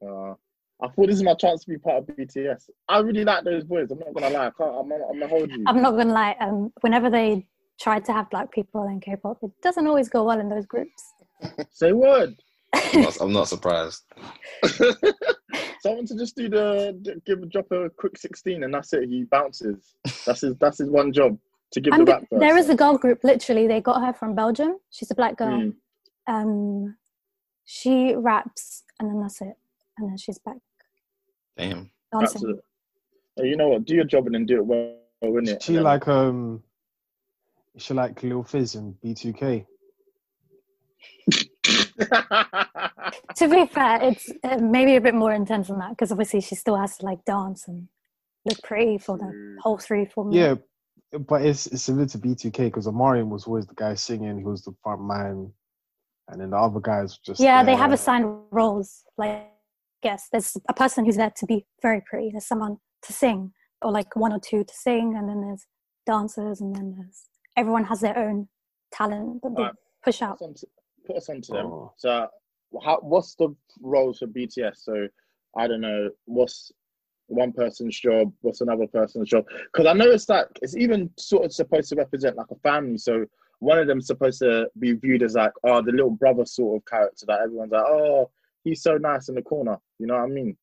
Uh, 0.06 0.34
I 0.80 0.88
thought 0.90 1.08
this 1.08 1.16
is 1.16 1.24
my 1.24 1.34
chance 1.34 1.64
to 1.64 1.70
be 1.70 1.78
part 1.80 1.98
of 1.98 2.16
BTS. 2.16 2.70
I 2.88 3.00
really 3.00 3.24
like 3.24 3.44
those 3.44 3.64
boys. 3.64 3.90
I'm 3.90 3.98
not 3.98 4.14
gonna 4.14 4.30
lie. 4.30 4.48
I 4.48 4.52
can't, 4.52 4.76
I'm, 4.76 4.88
not, 4.88 5.00
I'm 5.10 5.20
gonna 5.20 5.28
hold 5.28 5.52
you. 5.52 5.64
I'm 5.66 5.82
not 5.82 5.92
gonna 5.92 6.14
lie. 6.14 6.36
Um, 6.40 6.72
whenever 6.82 7.10
they 7.10 7.48
try 7.82 8.00
to 8.00 8.14
have 8.14 8.30
black 8.30 8.52
people 8.52 8.84
in 8.84 9.00
K-pop, 9.00 9.40
it 9.42 9.52
doesn't 9.64 9.88
always 9.88 10.08
go 10.08 10.24
well 10.24 10.40
in 10.40 10.50
those 10.50 10.68
groups. 10.68 11.14
Say 11.72 11.94
word. 11.94 12.36
I'm 12.74 13.02
not, 13.02 13.18
I'm 13.22 13.34
not 13.34 13.48
surprised. 13.48 14.04
Someone 15.82 16.06
to 16.06 16.16
just 16.16 16.36
do 16.36 16.48
the, 16.48 17.00
the 17.02 17.22
give 17.26 17.50
drop 17.50 17.72
a 17.72 17.90
quick 17.90 18.18
16 18.18 18.64
and 18.64 18.72
that's 18.74 18.94
it. 18.94 19.10
He 19.10 19.24
bounces. 19.24 19.96
That's 20.26 20.42
his. 20.42 20.56
That's 20.58 20.78
his 20.78 20.90
one 20.90 21.12
job 21.12 21.40
to 21.72 21.82
give 21.82 21.94
And 21.94 22.08
the 22.08 22.14
rap. 22.14 22.24
there 22.32 22.56
verse. 22.56 22.66
is 22.66 22.70
a 22.70 22.76
girl 22.76 22.98
group. 22.98 23.24
Literally, 23.24 23.68
they 23.68 23.82
got 23.82 24.02
her 24.06 24.14
from 24.14 24.36
Belgium. 24.36 24.78
She's 24.90 25.12
a 25.12 25.16
black 25.16 25.38
girl. 25.38 25.60
Mm. 25.60 25.74
Um, 26.28 26.98
she 27.66 28.16
raps, 28.16 28.84
and 29.00 29.10
then 29.10 29.22
that's 29.22 29.42
it. 29.42 29.54
And 29.98 30.10
then 30.10 30.18
she's 30.18 30.38
back 30.40 30.58
Damn. 31.58 31.90
dancing. 32.12 32.22
Absolutely. 32.22 32.62
Oh, 33.40 33.44
you 33.44 33.58
know 33.58 33.68
what? 33.70 33.86
Do 33.86 33.96
your 33.96 34.06
job 34.06 34.26
and 34.28 34.36
then 34.36 34.46
do 34.46 34.58
it 34.58 34.66
well, 34.66 34.94
innit? 35.24 35.62
She 35.62 35.80
like 35.80 36.08
um, 36.08 36.64
she 37.78 37.94
like 37.94 38.22
Lil 38.24 38.44
Fizz 38.44 38.76
and 38.76 38.96
B2K. 39.04 39.66
To 43.38 43.48
be 43.48 43.66
fair, 43.68 44.00
it's 44.02 44.30
uh, 44.44 44.58
maybe 44.58 44.96
a 44.96 45.02
bit 45.02 45.14
more 45.14 45.32
intense 45.32 45.68
than 45.68 45.78
that 45.80 45.92
because 45.92 46.12
obviously 46.12 46.42
she 46.42 46.56
still 46.56 46.76
has 46.76 46.98
to 46.98 47.06
like 47.06 47.24
dance 47.26 47.68
and 47.68 47.88
look 48.46 48.60
pretty 48.64 48.98
for 48.98 49.18
the 49.18 49.58
whole 49.62 49.78
three, 49.78 50.06
four 50.06 50.26
Yeah, 50.32 50.42
minutes. 50.48 50.64
But 51.12 51.44
it's 51.44 51.68
it's 51.68 51.84
similar 51.84 52.06
to 52.08 52.18
B2K 52.18 52.66
because 52.66 52.86
Omarion 52.88 53.30
was 53.30 53.46
always 53.46 53.66
the 53.66 53.76
guy 53.76 53.94
singing. 53.96 54.38
He 54.38 54.44
was 54.44 54.64
the 54.64 54.76
front 54.84 55.02
man, 55.02 55.52
and 56.28 56.42
then 56.42 56.50
the 56.50 56.58
other 56.58 56.82
guys 56.82 57.18
just 57.18 57.40
Yeah, 57.40 57.64
they 57.64 57.76
have 57.76 57.94
assigned 57.94 58.26
roles. 58.52 59.04
Like, 59.18 59.50
yes, 60.04 60.28
there's 60.32 60.58
a 60.68 60.74
person 60.74 61.06
who's 61.06 61.16
there 61.16 61.32
to 61.38 61.46
be 61.46 61.66
very 61.82 62.02
pretty. 62.02 62.32
There's 62.32 62.46
someone 62.46 62.78
to 63.04 63.14
sing, 63.14 63.54
or 63.82 63.92
like 63.92 64.16
one 64.18 64.34
or 64.34 64.40
two 64.40 64.66
to 64.66 64.74
sing, 64.74 65.16
and 65.16 65.30
then 65.30 65.42
there's 65.42 65.66
dancers, 66.06 66.60
and 66.60 66.76
then 66.76 66.96
there's 66.98 67.30
everyone 67.56 67.86
has 67.86 68.02
their 68.02 68.18
own 68.18 68.50
talent 68.92 69.42
that 69.44 69.56
they 69.56 69.64
Right. 69.64 69.74
push 70.04 70.20
put 70.20 70.26
out. 70.26 70.36
us 70.36 70.42
on 70.42 70.54
to, 70.56 70.68
put 71.06 71.16
us 71.16 71.30
on 71.30 71.42
to 71.42 71.52
them. 71.54 71.66
Oh. 71.68 71.94
So, 71.96 72.28
how, 72.84 73.00
what's 73.00 73.36
the 73.36 73.56
roles 73.82 74.20
for 74.20 74.28
BTS? 74.28 74.78
So, 74.84 75.08
I 75.56 75.68
don't 75.68 75.82
know. 75.82 76.10
What's 76.26 76.72
one 77.28 77.52
person's 77.52 78.00
job, 78.00 78.32
what's 78.42 78.62
another 78.62 78.88
person's 78.88 79.30
job? 79.30 79.46
Because 79.72 79.86
I 79.86 79.94
know 79.94 80.10
it's 80.10 80.30
like 80.30 80.48
it's 80.62 80.76
even 80.76 81.10
sort 81.18 81.46
of 81.46 81.54
supposed 81.54 81.90
to 81.90 81.96
represent 81.96 82.38
like 82.38 82.52
a 82.52 82.56
family. 82.56 82.98
So 82.98 83.26
one 83.60 83.80
of 83.80 83.88
them's 83.88 84.08
supposed 84.08 84.40
to 84.40 84.68
be 84.80 84.94
viewed 84.94 85.24
as 85.24 85.36
like, 85.36 85.52
oh, 85.64 85.82
the 85.82 85.92
little 85.92 86.12
brother 86.12 86.46
sort 86.46 86.78
of 86.78 86.86
character 86.86 87.26
that 87.28 87.42
everyone's 87.42 87.72
like, 87.72 87.84
oh, 87.84 88.30
he's 88.64 88.82
so 88.82 88.98
nice 88.98 89.30
in 89.30 89.36
the 89.36 89.42
corner. 89.42 89.78
You 90.00 90.08
know 90.08 90.16
what 90.16 90.24
I 90.24 90.28
mean? 90.28 90.58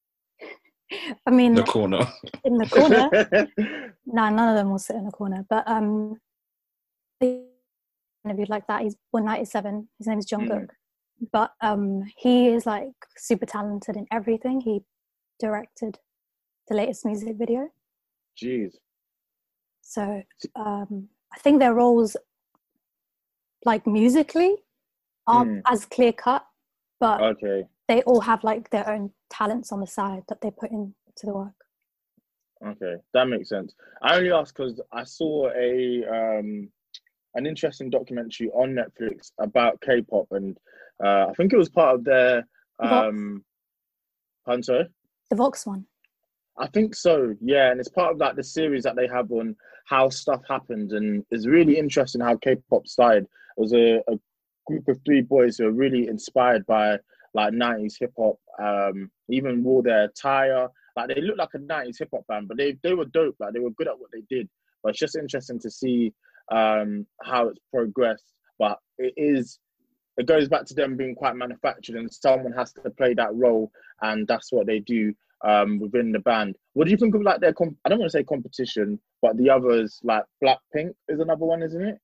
I 1.26 1.30
mean, 1.30 1.54
The 1.54 1.64
corner. 1.64 2.06
in 2.44 2.56
the 2.56 2.66
corner. 2.66 3.08
no, 4.06 4.28
none 4.28 4.48
of 4.48 4.56
them 4.56 4.70
will 4.70 4.78
sit 4.78 4.96
in 4.96 5.04
the 5.04 5.10
corner. 5.10 5.44
But 5.48 5.66
um, 5.66 6.20
the 7.20 7.44
interviewed 8.24 8.48
like 8.48 8.66
that. 8.66 8.82
He's 8.82 8.96
born 9.12 9.24
ninety 9.24 9.44
seven. 9.44 9.88
His 9.98 10.06
name 10.06 10.18
is 10.18 10.26
Jungkook. 10.26 10.66
Mm. 10.66 11.28
But 11.32 11.52
um, 11.60 12.04
he 12.16 12.48
is 12.48 12.66
like 12.66 12.92
super 13.16 13.46
talented 13.46 13.96
in 13.96 14.06
everything. 14.10 14.60
He 14.60 14.82
directed 15.38 15.98
the 16.68 16.74
latest 16.74 17.04
music 17.04 17.36
video. 17.36 17.68
Jeez. 18.40 18.74
So 19.82 20.22
um, 20.56 21.08
I 21.32 21.38
think 21.38 21.60
their 21.60 21.74
roles, 21.74 22.16
like 23.64 23.86
musically, 23.86 24.56
aren't 25.26 25.64
Mm. 25.64 25.72
as 25.72 25.84
clear 25.86 26.12
cut, 26.12 26.46
but 27.00 27.20
Okay. 27.20 27.66
they 27.88 28.02
all 28.02 28.20
have 28.20 28.44
like 28.44 28.70
their 28.70 28.88
own 28.88 29.12
talents 29.30 29.72
on 29.72 29.80
the 29.80 29.86
side 29.86 30.24
that 30.28 30.40
they 30.40 30.50
put 30.50 30.70
into 30.70 30.94
the 31.22 31.34
work. 31.34 31.54
Okay, 32.64 32.96
that 33.12 33.28
makes 33.28 33.48
sense. 33.50 33.74
I 34.02 34.16
only 34.16 34.32
asked 34.32 34.54
because 34.56 34.80
I 34.92 35.04
saw 35.04 35.50
a 35.50 36.04
um, 36.06 36.70
an 37.34 37.46
interesting 37.46 37.90
documentary 37.90 38.48
on 38.50 38.74
Netflix 38.74 39.32
about 39.38 39.80
K-pop, 39.80 40.28
and 40.30 40.56
uh, 41.04 41.26
I 41.28 41.32
think 41.34 41.52
it 41.52 41.56
was 41.58 41.68
part 41.68 41.96
of 41.96 42.04
their 42.04 42.46
um, 42.78 43.44
sorry? 44.62 44.86
The 45.30 45.36
Vox 45.36 45.66
one. 45.66 45.86
I 46.56 46.68
think 46.68 46.94
so, 46.94 47.34
yeah, 47.40 47.70
and 47.70 47.80
it's 47.80 47.88
part 47.88 48.12
of 48.12 48.18
like 48.18 48.36
the 48.36 48.44
series 48.44 48.84
that 48.84 48.94
they 48.94 49.08
have 49.08 49.30
on 49.32 49.56
how 49.86 50.08
stuff 50.08 50.42
happened, 50.48 50.92
and 50.92 51.24
it's 51.30 51.46
really 51.46 51.78
interesting 51.78 52.20
how 52.20 52.36
K-pop 52.36 52.86
started. 52.86 53.24
It 53.24 53.60
was 53.60 53.72
a, 53.72 53.96
a 54.08 54.18
group 54.66 54.86
of 54.88 55.00
three 55.04 55.20
boys 55.20 55.56
who 55.56 55.64
were 55.64 55.72
really 55.72 56.06
inspired 56.06 56.64
by 56.66 56.98
like 57.34 57.52
'90s 57.52 57.94
hip 57.98 58.12
hop. 58.16 58.36
Um, 58.62 59.10
even 59.28 59.64
wore 59.64 59.82
their 59.82 60.04
attire, 60.04 60.68
like 60.96 61.08
they 61.08 61.20
looked 61.20 61.40
like 61.40 61.54
a 61.54 61.58
'90s 61.58 61.98
hip 61.98 62.10
hop 62.14 62.26
band, 62.28 62.46
but 62.46 62.56
they 62.56 62.76
they 62.82 62.94
were 62.94 63.06
dope. 63.06 63.36
Like 63.40 63.52
they 63.52 63.60
were 63.60 63.70
good 63.70 63.88
at 63.88 63.98
what 63.98 64.10
they 64.12 64.22
did. 64.28 64.48
But 64.82 64.90
it's 64.90 65.00
just 65.00 65.16
interesting 65.16 65.58
to 65.60 65.70
see 65.70 66.12
um, 66.52 67.06
how 67.22 67.48
it's 67.48 67.60
progressed. 67.72 68.32
But 68.58 68.78
it 68.98 69.14
is. 69.16 69.58
It 70.16 70.26
goes 70.26 70.48
back 70.48 70.64
to 70.66 70.74
them 70.74 70.96
being 70.96 71.16
quite 71.16 71.34
manufactured, 71.34 71.96
and 71.96 72.12
someone 72.12 72.52
has 72.52 72.72
to 72.74 72.90
play 72.90 73.14
that 73.14 73.34
role, 73.34 73.72
and 74.02 74.28
that's 74.28 74.52
what 74.52 74.66
they 74.68 74.78
do 74.78 75.12
um, 75.44 75.78
within 75.78 76.12
the 76.12 76.18
band. 76.20 76.56
What 76.72 76.84
do 76.86 76.90
you 76.90 76.96
think 76.96 77.14
of 77.14 77.22
like 77.22 77.40
their? 77.40 77.52
Com- 77.52 77.76
I 77.84 77.88
don't 77.88 77.98
want 77.98 78.10
to 78.10 78.18
say 78.18 78.24
competition, 78.24 78.98
but 79.22 79.36
the 79.36 79.50
others 79.50 80.00
like 80.02 80.24
Blackpink 80.42 80.92
is 81.08 81.20
another 81.20 81.44
one, 81.44 81.62
isn't 81.62 81.82
it? 81.84 81.98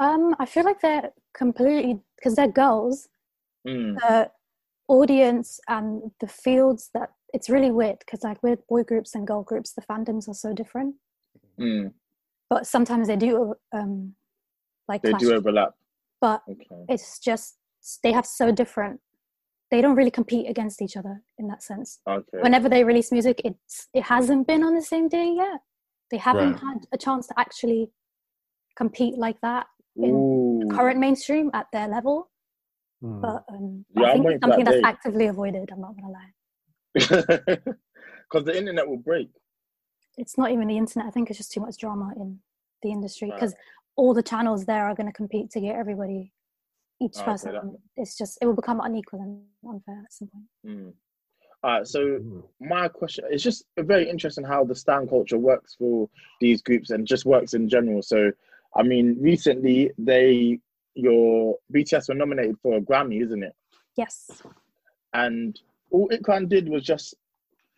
Um, 0.00 0.34
I 0.38 0.46
feel 0.46 0.64
like 0.64 0.80
they're 0.80 1.10
completely 1.34 2.00
because 2.16 2.34
they're 2.36 2.48
girls. 2.50 3.08
Mm, 3.66 3.96
The 3.96 4.30
audience 4.88 5.60
and 5.68 6.10
the 6.20 6.28
fields 6.28 6.90
that 6.94 7.10
it's 7.34 7.50
really 7.50 7.70
weird 7.70 7.98
because 7.98 8.22
like 8.22 8.42
with 8.42 8.66
boy 8.68 8.84
groups 8.84 9.14
and 9.14 9.26
girl 9.26 9.42
groups, 9.42 9.72
the 9.74 9.82
fandoms 9.82 10.28
are 10.28 10.34
so 10.34 10.52
different. 10.54 10.94
mm, 11.60 11.92
But 12.48 12.66
sometimes 12.66 13.08
they 13.08 13.16
do 13.16 13.54
um, 13.74 14.14
like 14.88 15.02
they 15.02 15.10
clash. 15.10 15.20
do 15.20 15.32
overlap. 15.34 15.74
but 16.20 16.42
Okay. 16.48 16.84
it's 16.88 17.18
just 17.18 17.56
they 18.02 18.12
have 18.12 18.24
so 18.26 18.50
different. 18.52 19.00
They 19.70 19.80
don't 19.82 19.96
really 19.96 20.10
compete 20.10 20.48
against 20.48 20.80
each 20.80 20.96
other 20.96 21.22
in 21.38 21.46
that 21.48 21.62
sense. 21.62 22.00
Okay. 22.08 22.38
Whenever 22.40 22.68
they 22.68 22.84
release 22.84 23.12
music, 23.12 23.40
it's 23.44 23.88
it 23.92 24.04
hasn't 24.04 24.46
been 24.46 24.62
on 24.64 24.74
the 24.74 24.82
same 24.82 25.08
day 25.08 25.34
yet. 25.36 25.60
They 26.10 26.16
haven't 26.16 26.52
Right. 26.54 26.60
had 26.62 26.86
a 26.92 26.96
chance 26.98 27.26
to 27.26 27.34
actually 27.38 27.90
compete 28.76 29.18
like 29.18 29.40
that 29.42 29.66
in 29.96 30.14
Ooh. 30.14 30.68
current 30.74 30.98
mainstream 30.98 31.50
at 31.52 31.66
their 31.72 31.86
level. 31.88 32.30
Hmm. 33.02 33.20
But 33.20 33.44
um, 33.52 33.84
Yeah, 33.94 34.06
I 34.08 34.12
think 34.14 34.24
it's 34.26 34.32
for 34.34 34.38
that 34.38 34.40
something 34.42 34.64
that's 34.64 34.76
day. 34.78 34.82
actively 34.92 35.26
avoided. 35.26 35.70
I'm 35.70 35.80
not 35.80 35.94
gonna 35.96 36.12
lie. 36.20 36.32
Because 38.30 38.44
the 38.44 38.56
internet 38.58 38.86
will 38.86 38.98
break. 38.98 39.30
It's 40.18 40.36
not 40.36 40.50
even 40.50 40.68
the 40.68 40.76
internet. 40.76 41.08
I 41.08 41.10
think 41.10 41.30
it's 41.30 41.38
just 41.38 41.50
too 41.52 41.60
much 41.60 41.78
drama 41.78 42.12
in 42.16 42.40
the 42.82 42.90
industry 42.90 43.30
Right. 43.30 43.36
because 43.40 43.54
all 43.96 44.12
the 44.12 44.22
channels 44.22 44.66
there 44.66 44.84
are 44.86 44.94
going 44.94 45.06
to 45.06 45.12
compete 45.12 45.50
to 45.52 45.60
get 45.60 45.74
everybody, 45.76 46.32
each 47.00 47.16
Oh, 47.18 47.20
okay, 47.20 47.30
person. 47.30 47.52
that- 47.52 47.78
It's 47.96 48.16
just 48.16 48.38
it 48.42 48.46
will 48.46 48.54
become 48.54 48.80
unequal 48.80 49.20
and 49.20 49.42
unfair 49.68 50.02
at 50.04 50.12
some 50.12 50.28
point. 50.28 50.44
Mm. 50.66 50.92
All 51.64 51.70
right, 51.72 51.86
so 51.86 52.18
Hmm. 52.18 52.40
my 52.60 52.86
question 52.88 53.24
it's 53.30 53.42
just 53.42 53.64
very 53.78 54.08
interesting 54.08 54.44
how 54.44 54.62
the 54.64 54.74
stan 54.76 55.08
culture 55.08 55.38
works 55.38 55.74
for 55.74 56.08
these 56.40 56.62
groups 56.62 56.90
and 56.90 57.04
just 57.06 57.24
works 57.26 57.52
in 57.54 57.68
general 57.68 58.00
so 58.00 58.30
i 58.76 58.82
mean 58.84 59.16
recently 59.20 59.90
they 59.98 60.60
your 60.94 61.56
bts 61.74 62.08
were 62.08 62.14
nominated 62.14 62.56
for 62.62 62.76
a 62.76 62.80
grammy 62.80 63.20
isn't 63.22 63.42
it 63.42 63.54
Yes. 63.96 64.40
and 65.14 65.58
all 65.90 66.08
Ikran 66.10 66.48
did 66.48 66.68
was 66.68 66.84
just 66.84 67.14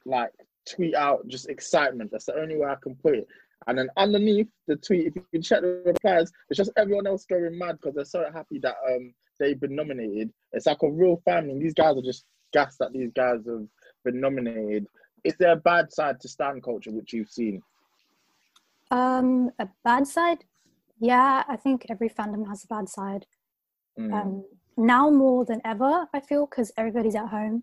like 0.04 0.32
tweet 0.68 0.94
out 0.94 1.26
just 1.26 1.48
excitement 1.48 2.10
that's 2.10 2.26
the 2.26 2.34
only 2.38 2.56
way 2.58 2.66
i 2.68 2.76
can 2.82 2.94
put 2.96 3.14
it 3.14 3.26
and 3.66 3.78
then 3.78 3.88
underneath 3.96 4.48
the 4.68 4.76
tweet 4.76 5.06
if 5.06 5.16
you 5.16 5.24
can 5.32 5.42
check 5.42 5.60
the 5.60 5.82
replies 5.86 6.30
it's 6.48 6.56
just 6.56 6.70
everyone 6.76 7.06
else 7.06 7.24
going 7.26 7.56
mad 7.58 7.76
because 7.80 7.94
they're 7.94 8.04
so 8.04 8.24
happy 8.32 8.58
that 8.58 8.76
um 8.88 9.12
they've 9.40 9.58
been 9.58 9.74
nominated. 9.74 10.30
It's 10.52 10.66
like 10.66 10.82
a 10.82 10.90
real 10.90 11.20
family. 11.24 11.58
These 11.58 11.74
guys 11.74 11.96
are 11.96 12.02
just 12.02 12.26
gassed 12.52 12.78
that 12.78 12.92
these 12.92 13.10
guys 13.16 13.38
have 13.46 13.66
been 14.04 14.20
nominated. 14.20 14.86
Is 15.24 15.34
there 15.38 15.52
a 15.52 15.56
bad 15.56 15.90
side 15.92 16.20
to 16.20 16.28
stan 16.28 16.60
culture 16.60 16.90
which 16.90 17.14
you've 17.14 17.30
seen? 17.30 17.62
Um, 18.90 19.50
a 19.58 19.68
bad 19.84 20.06
side, 20.06 20.44
yeah. 21.00 21.44
I 21.48 21.56
think 21.56 21.86
every 21.88 22.10
fandom 22.10 22.46
has 22.48 22.64
a 22.64 22.66
bad 22.66 22.88
side. 22.88 23.24
Mm, 23.98 24.12
Um, 24.12 24.44
now 24.76 25.10
more 25.10 25.44
than 25.44 25.60
ever, 25.64 26.06
I 26.12 26.20
feel 26.20 26.46
because 26.46 26.70
everybody's 26.76 27.14
at 27.14 27.28
home, 27.28 27.62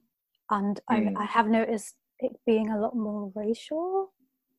and 0.49 0.79
Mm. 0.89 1.15
I, 1.17 1.23
I 1.23 1.25
have 1.25 1.47
noticed 1.47 1.95
it 2.19 2.31
being 2.45 2.69
a 2.71 2.79
lot 2.79 2.95
more 2.95 3.31
racial 3.35 4.13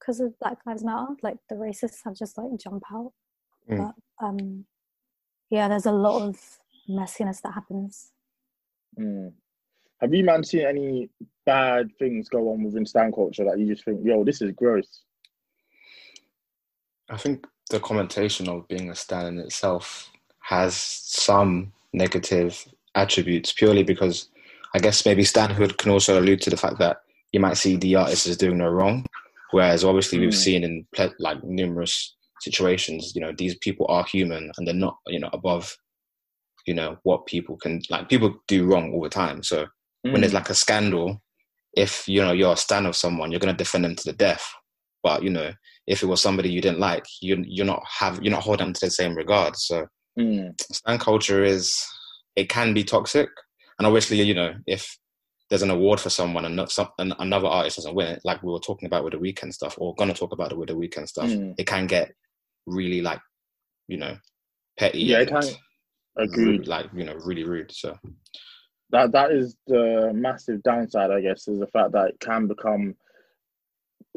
because 0.08 0.20
of 0.20 0.38
Black 0.38 0.58
Lives 0.64 0.82
Matter. 0.82 1.08
Like 1.22 1.36
the 1.50 1.56
racists 1.56 1.98
have 2.04 2.14
just 2.14 2.38
like 2.38 2.46
jump 2.58 2.82
out. 2.92 3.12
Mm. 3.70 3.92
But 4.18 4.26
um, 4.26 4.64
yeah, 5.50 5.68
there's 5.68 5.86
a 5.86 5.92
lot 5.92 6.22
of 6.22 6.38
messiness 6.88 7.42
that 7.42 7.52
happens. 7.52 8.12
mm. 8.98 9.30
have 10.00 10.14
you 10.14 10.24
man 10.24 10.42
seen 10.42 10.64
any 10.64 11.10
bad 11.44 11.90
things 11.98 12.30
go 12.30 12.50
on 12.50 12.64
within 12.64 12.86
stan 12.86 13.12
culture 13.12 13.44
that 13.44 13.58
you 13.58 13.66
just 13.66 13.84
think 13.84 14.00
yo 14.02 14.24
this 14.24 14.40
is 14.40 14.52
gross 14.52 15.02
I 17.10 17.18
think 17.18 17.46
the 17.68 17.78
commentation 17.78 18.48
of 18.48 18.66
being 18.68 18.88
a 18.88 18.94
stan 18.94 19.26
in 19.26 19.38
itself 19.38 20.10
has 20.40 20.74
some 20.74 21.72
negative 21.92 22.66
attributes 22.94 23.52
purely 23.52 23.82
because 23.82 24.30
I 24.74 24.78
guess 24.78 25.04
maybe 25.04 25.24
stanhood 25.24 25.76
can 25.76 25.90
also 25.90 26.18
allude 26.18 26.40
to 26.42 26.50
the 26.50 26.56
fact 26.56 26.78
that 26.78 27.02
you 27.32 27.40
might 27.40 27.58
see 27.58 27.76
the 27.76 27.96
artist 27.96 28.26
as 28.26 28.38
doing 28.38 28.58
no 28.58 28.68
wrong, 28.68 29.04
whereas 29.50 29.84
obviously 29.84 30.18
we've 30.18 30.34
Mm. 30.34 30.34
seen 30.34 30.64
in 30.64 30.86
like 31.18 31.42
numerous 31.44 32.16
situations, 32.40 33.12
you 33.14 33.20
know, 33.20 33.32
these 33.36 33.56
people 33.56 33.86
are 33.88 34.04
human 34.04 34.50
and 34.56 34.66
they're 34.66 34.74
not, 34.74 34.96
you 35.06 35.18
know, 35.18 35.30
above, 35.32 35.76
you 36.66 36.74
know, 36.74 36.98
what 37.02 37.26
people 37.26 37.56
can 37.56 37.80
like. 37.90 38.08
People 38.08 38.34
do 38.46 38.66
wrong 38.66 38.92
all 38.92 39.02
the 39.02 39.08
time, 39.08 39.42
so 39.42 39.66
when 40.10 40.20
there's 40.22 40.32
Mm, 40.32 40.34
like 40.34 40.50
a 40.50 40.54
scandal, 40.54 41.22
if 41.74 42.08
you 42.08 42.20
know 42.20 42.32
you're 42.32 42.52
a 42.52 42.56
stan 42.56 42.86
of 42.86 42.96
someone, 42.96 43.30
you're 43.30 43.40
gonna 43.40 43.52
defend 43.52 43.84
them 43.84 43.96
to 43.96 44.04
the 44.04 44.12
death. 44.12 44.46
But 45.02 45.22
you 45.22 45.30
know, 45.30 45.52
if 45.86 46.02
it 46.02 46.06
was 46.06 46.20
somebody 46.20 46.50
you 46.50 46.60
didn't 46.60 46.80
like, 46.80 47.04
you 47.20 47.42
you're 47.46 47.66
not 47.66 47.82
have 48.00 48.22
you're 48.22 48.32
not 48.32 48.42
holding 48.42 48.66
them 48.66 48.74
to 48.74 48.86
the 48.86 48.90
same 48.90 49.14
regard. 49.14 49.56
So 49.56 49.86
mm, 50.18 50.54
stan 50.72 50.98
culture 50.98 51.44
is 51.44 51.82
it 52.36 52.48
can 52.48 52.74
be 52.74 52.84
toxic, 52.84 53.28
and 53.78 53.86
obviously 53.86 54.20
you 54.22 54.34
know 54.34 54.54
if 54.66 54.98
there's 55.48 55.62
an 55.62 55.70
award 55.70 55.98
for 56.00 56.10
someone 56.10 56.44
and 56.44 56.54
not 56.56 56.70
some 56.70 56.88
and 56.98 57.14
another 57.18 57.46
artist 57.48 57.76
doesn't 57.76 57.94
win 57.94 58.08
it, 58.08 58.20
like 58.24 58.42
we 58.42 58.52
were 58.52 58.58
talking 58.58 58.86
about 58.86 59.04
with 59.04 59.14
the 59.14 59.18
Weeknd 59.18 59.52
stuff, 59.52 59.76
or 59.78 59.94
gonna 59.94 60.14
talk 60.14 60.32
about 60.32 60.52
it 60.52 60.58
with 60.58 60.68
the 60.68 60.74
Weeknd 60.74 61.08
stuff, 61.08 61.28
Mm. 61.30 61.54
it 61.58 61.66
can 61.66 61.86
get 61.86 62.12
really 62.66 63.00
like 63.00 63.20
you 63.86 63.96
know 63.96 64.16
petty. 64.78 65.00
Yeah, 65.00 65.20
it 65.20 65.28
can. 65.28 65.42
agreed 66.16 66.46
rude, 66.46 66.68
like 66.68 66.86
you 66.94 67.04
know 67.04 67.14
really 67.24 67.44
rude. 67.44 67.72
So 67.72 67.96
that 68.90 69.12
that 69.12 69.30
is 69.32 69.56
the 69.66 70.10
massive 70.14 70.62
downside, 70.62 71.10
I 71.10 71.20
guess, 71.20 71.48
is 71.48 71.58
the 71.60 71.66
fact 71.68 71.92
that 71.92 72.08
it 72.10 72.20
can 72.20 72.46
become 72.46 72.94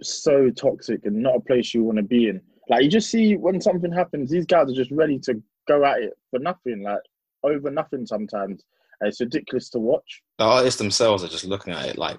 so 0.01 0.49
toxic 0.49 1.05
and 1.05 1.17
not 1.21 1.35
a 1.35 1.41
place 1.41 1.73
you 1.73 1.83
want 1.83 1.97
to 1.97 2.03
be 2.03 2.27
in. 2.27 2.41
Like 2.69 2.83
you 2.83 2.89
just 2.89 3.09
see 3.09 3.35
when 3.35 3.61
something 3.61 3.91
happens, 3.91 4.29
these 4.29 4.45
guys 4.45 4.69
are 4.69 4.75
just 4.75 4.91
ready 4.91 5.19
to 5.19 5.41
go 5.67 5.83
at 5.85 6.01
it 6.01 6.13
for 6.29 6.39
nothing, 6.39 6.83
like 6.83 7.01
over 7.43 7.69
nothing 7.69 8.05
sometimes. 8.05 8.63
And 9.01 9.07
it's 9.09 9.19
ridiculous 9.19 9.69
to 9.71 9.79
watch. 9.79 10.21
the 10.37 10.43
artists 10.45 10.77
themselves 10.77 11.23
are 11.23 11.27
just 11.27 11.45
looking 11.45 11.73
at 11.73 11.87
it 11.87 11.97
like, 11.97 12.17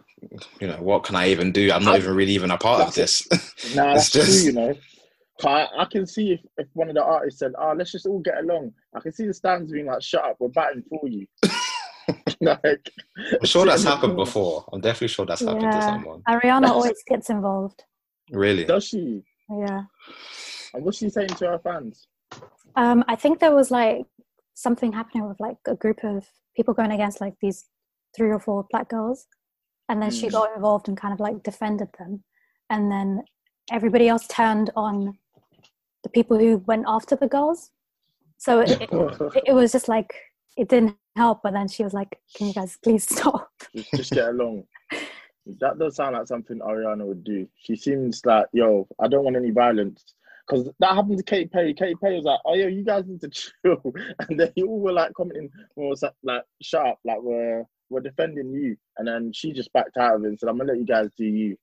you 0.60 0.66
know, 0.66 0.76
what 0.80 1.04
can 1.04 1.14
I 1.16 1.28
even 1.30 1.52
do? 1.52 1.70
I'm 1.72 1.84
not 1.84 1.94
I- 1.94 1.98
even 1.98 2.14
really 2.14 2.32
even 2.32 2.50
a 2.50 2.58
part 2.58 2.82
of 2.88 2.94
this. 2.94 3.26
Nah, 3.76 3.92
It's 3.94 4.10
that's 4.10 4.10
just- 4.10 4.44
true, 4.44 4.52
you 4.52 4.52
know. 4.52 4.74
I, 5.44 5.66
I 5.78 5.84
can 5.86 6.06
see 6.06 6.32
if, 6.32 6.40
if 6.58 6.68
one 6.74 6.88
of 6.88 6.94
the 6.94 7.02
artists 7.02 7.40
said, 7.40 7.52
"Ah, 7.58 7.72
let's 7.72 7.90
just 7.90 8.06
all 8.06 8.20
get 8.20 8.38
along." 8.38 8.72
I 8.94 9.00
can 9.00 9.12
see 9.12 9.26
the 9.26 9.34
stands 9.34 9.72
being 9.72 9.86
like, 9.86 10.00
"Shut 10.02 10.24
up, 10.24 10.36
we're 10.38 10.48
batting 10.50 10.84
for 10.88 11.08
you." 11.08 11.26
like, 12.40 12.90
I'm 13.40 13.44
sure 13.44 13.66
that's 13.66 13.82
happened 13.82 14.14
before. 14.16 14.64
I'm 14.72 14.80
definitely 14.80 15.08
sure 15.08 15.26
that's 15.26 15.40
happened 15.40 15.62
to 15.62 15.66
Yeah. 15.66 15.80
someone. 15.80 16.22
Ariana 16.28 16.68
always 16.68 17.02
gets 17.08 17.28
involved. 17.30 17.82
Really? 18.30 18.64
Does 18.64 18.84
she? 18.84 19.22
Yeah. 19.50 19.82
And 20.74 20.84
what's 20.84 20.98
she 20.98 21.08
saying 21.08 21.28
to 21.30 21.46
her 21.46 21.58
fans? 21.58 22.06
Um, 22.76 23.02
I 23.08 23.16
think 23.16 23.40
there 23.40 23.54
was 23.54 23.70
like 23.70 24.02
something 24.54 24.92
happening 24.92 25.28
with 25.28 25.40
like 25.40 25.56
a 25.66 25.74
group 25.74 26.04
of 26.04 26.26
people 26.56 26.74
going 26.74 26.92
against 26.92 27.20
like 27.20 27.34
these 27.40 27.66
three 28.16 28.30
or 28.30 28.38
four 28.38 28.66
black 28.70 28.88
girls, 28.88 29.26
and 29.88 30.00
then 30.02 30.10
she 30.10 30.28
Mm. 30.28 30.32
got 30.32 30.54
involved 30.56 30.88
and 30.88 30.96
kind 30.96 31.14
of 31.14 31.20
like 31.20 31.42
defended 31.42 31.88
them, 31.98 32.22
and 32.70 32.90
then 32.90 33.22
everybody 33.70 34.08
else 34.08 34.26
turned 34.26 34.70
on 34.76 35.18
the 36.02 36.08
people 36.10 36.38
who 36.38 36.58
went 36.66 36.84
after 36.86 37.14
the 37.16 37.28
girls. 37.28 37.70
So 38.38 38.60
it, 38.60 38.70
it, 38.82 38.88
it- 38.92 39.42
it 39.46 39.52
was 39.52 39.72
just 39.72 39.88
like 39.88 40.14
it 40.56 40.68
didn't 40.68 40.96
help. 41.16 41.40
But 41.42 41.52
then 41.54 41.68
she 41.68 41.82
was 41.84 41.94
like, 41.94 42.18
"Can 42.36 42.48
you 42.48 42.54
guys 42.54 42.76
please 42.82 43.04
stop?" 43.04 43.50
just, 43.74 43.90
just 43.92 44.12
get 44.12 44.28
along. 44.28 44.64
That 45.60 45.76
does 45.76 45.96
sound 45.96 46.14
like 46.16 46.28
something 46.28 46.60
Ariana 46.60 47.04
would 47.04 47.24
do. 47.24 47.48
She 47.56 47.74
seems 47.74 48.24
like, 48.24 48.46
yo, 48.52 48.86
I 49.00 49.08
don't 49.08 49.24
want 49.24 49.34
any 49.34 49.50
violence. 49.50 50.04
Because 50.46 50.70
that 50.80 50.94
happened 50.94 51.18
to 51.18 51.24
Katy 51.24 51.48
Perry. 51.48 51.74
Katy 51.74 51.94
Perry 51.96 52.16
was 52.16 52.24
like, 52.24 52.40
oh, 52.44 52.54
yo, 52.54 52.66
you 52.66 52.84
guys 52.84 53.04
need 53.06 53.20
to 53.20 53.28
chill. 53.64 53.94
And 54.28 54.38
then 54.38 54.52
you 54.56 54.66
all 54.68 54.80
were 54.80 54.92
like 54.92 55.12
commenting, 55.14 55.50
well, 55.76 55.90
was 55.90 56.02
like, 56.02 56.12
like, 56.22 56.42
shut 56.60 56.86
up, 56.86 56.98
like, 57.04 57.22
we're, 57.22 57.64
we're 57.90 58.00
defending 58.00 58.52
you. 58.52 58.76
And 58.98 59.06
then 59.06 59.32
she 59.32 59.52
just 59.52 59.72
backed 59.72 59.96
out 59.96 60.16
of 60.16 60.24
it 60.24 60.28
and 60.28 60.38
said, 60.38 60.48
I'm 60.48 60.56
going 60.56 60.66
to 60.66 60.72
let 60.74 60.80
you 60.80 60.86
guys 60.86 61.10
do 61.16 61.24
you. 61.24 61.56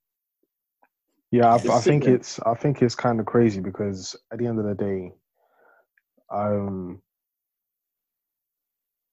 Yeah, 1.30 1.54
I, 1.54 1.76
I 1.76 1.80
think 1.80 2.06
it's 2.06 2.40
I 2.40 2.54
think 2.54 2.82
it's 2.82 2.96
kind 2.96 3.20
of 3.20 3.26
crazy 3.26 3.60
because 3.60 4.16
at 4.32 4.38
the 4.38 4.46
end 4.46 4.58
of 4.58 4.64
the 4.64 4.74
day, 4.74 5.12
um, 6.28 7.00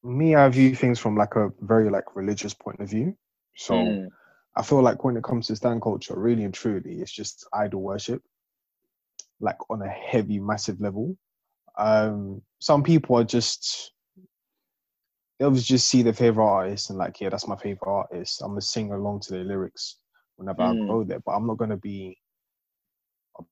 me 0.03 0.33
I 0.33 0.49
view 0.49 0.73
things 0.73 0.97
from 0.97 1.15
like 1.15 1.35
a 1.35 1.51
very 1.61 1.91
like 1.91 2.15
religious 2.15 2.55
point 2.55 2.79
of 2.79 2.89
view. 2.89 3.15
So 3.55 3.75
Mm. 3.75 4.07
I 4.55 4.63
feel 4.63 4.81
like 4.81 5.03
when 5.03 5.15
it 5.17 5.23
comes 5.23 5.45
to 5.47 5.55
stand 5.55 5.83
culture, 5.83 6.17
really 6.17 6.43
and 6.43 6.53
truly, 6.53 7.01
it's 7.01 7.11
just 7.11 7.47
idol 7.53 7.81
worship, 7.81 8.23
like 9.39 9.57
on 9.69 9.81
a 9.81 9.87
heavy, 9.89 10.39
massive 10.39 10.79
level. 10.81 11.15
Um, 11.77 12.41
some 12.59 12.83
people 12.83 13.17
are 13.17 13.23
just 13.23 13.91
they'll 15.39 15.51
just 15.51 15.87
see 15.87 16.01
their 16.01 16.13
favorite 16.13 16.43
artist 16.45 16.89
and 16.89 16.97
like, 16.97 17.21
yeah, 17.21 17.29
that's 17.29 17.47
my 17.47 17.55
favorite 17.57 17.91
artist. 17.91 18.41
I'm 18.41 18.49
gonna 18.49 18.61
sing 18.61 18.91
along 18.91 19.19
to 19.21 19.33
their 19.33 19.43
lyrics 19.43 19.97
whenever 20.37 20.63
Mm. 20.63 20.83
I 20.83 20.87
go 20.87 21.03
there, 21.03 21.19
but 21.19 21.33
I'm 21.33 21.45
not 21.45 21.57
gonna 21.57 21.77
be 21.77 22.17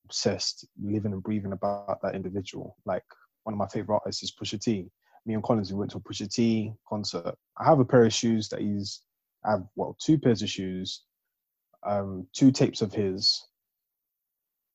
obsessed, 0.05 0.67
living 0.81 1.13
and 1.13 1.21
breathing 1.23 1.53
about 1.53 2.01
that 2.01 2.15
individual. 2.15 2.75
Like 2.85 3.03
one 3.43 3.53
of 3.53 3.59
my 3.59 3.67
favorite 3.67 3.95
artists 3.97 4.23
is 4.23 4.31
Pusha 4.31 4.59
T. 4.59 4.89
Me 5.27 5.33
and 5.33 5.43
Collins, 5.43 5.71
we 5.71 5.79
went 5.79 5.91
to 5.91 5.97
a 5.97 6.01
Pusha 6.01 6.31
T 6.31 6.73
concert. 6.87 7.35
I 7.57 7.65
have 7.65 7.79
a 7.79 7.85
pair 7.85 8.05
of 8.05 8.13
shoes 8.13 8.49
that 8.49 8.61
he's. 8.61 9.01
I 9.43 9.51
have 9.51 9.63
well 9.75 9.95
two 10.01 10.17
pairs 10.17 10.41
of 10.41 10.49
shoes, 10.49 11.03
um, 11.83 12.27
two 12.33 12.51
tapes 12.51 12.81
of 12.81 12.93
his. 12.93 13.45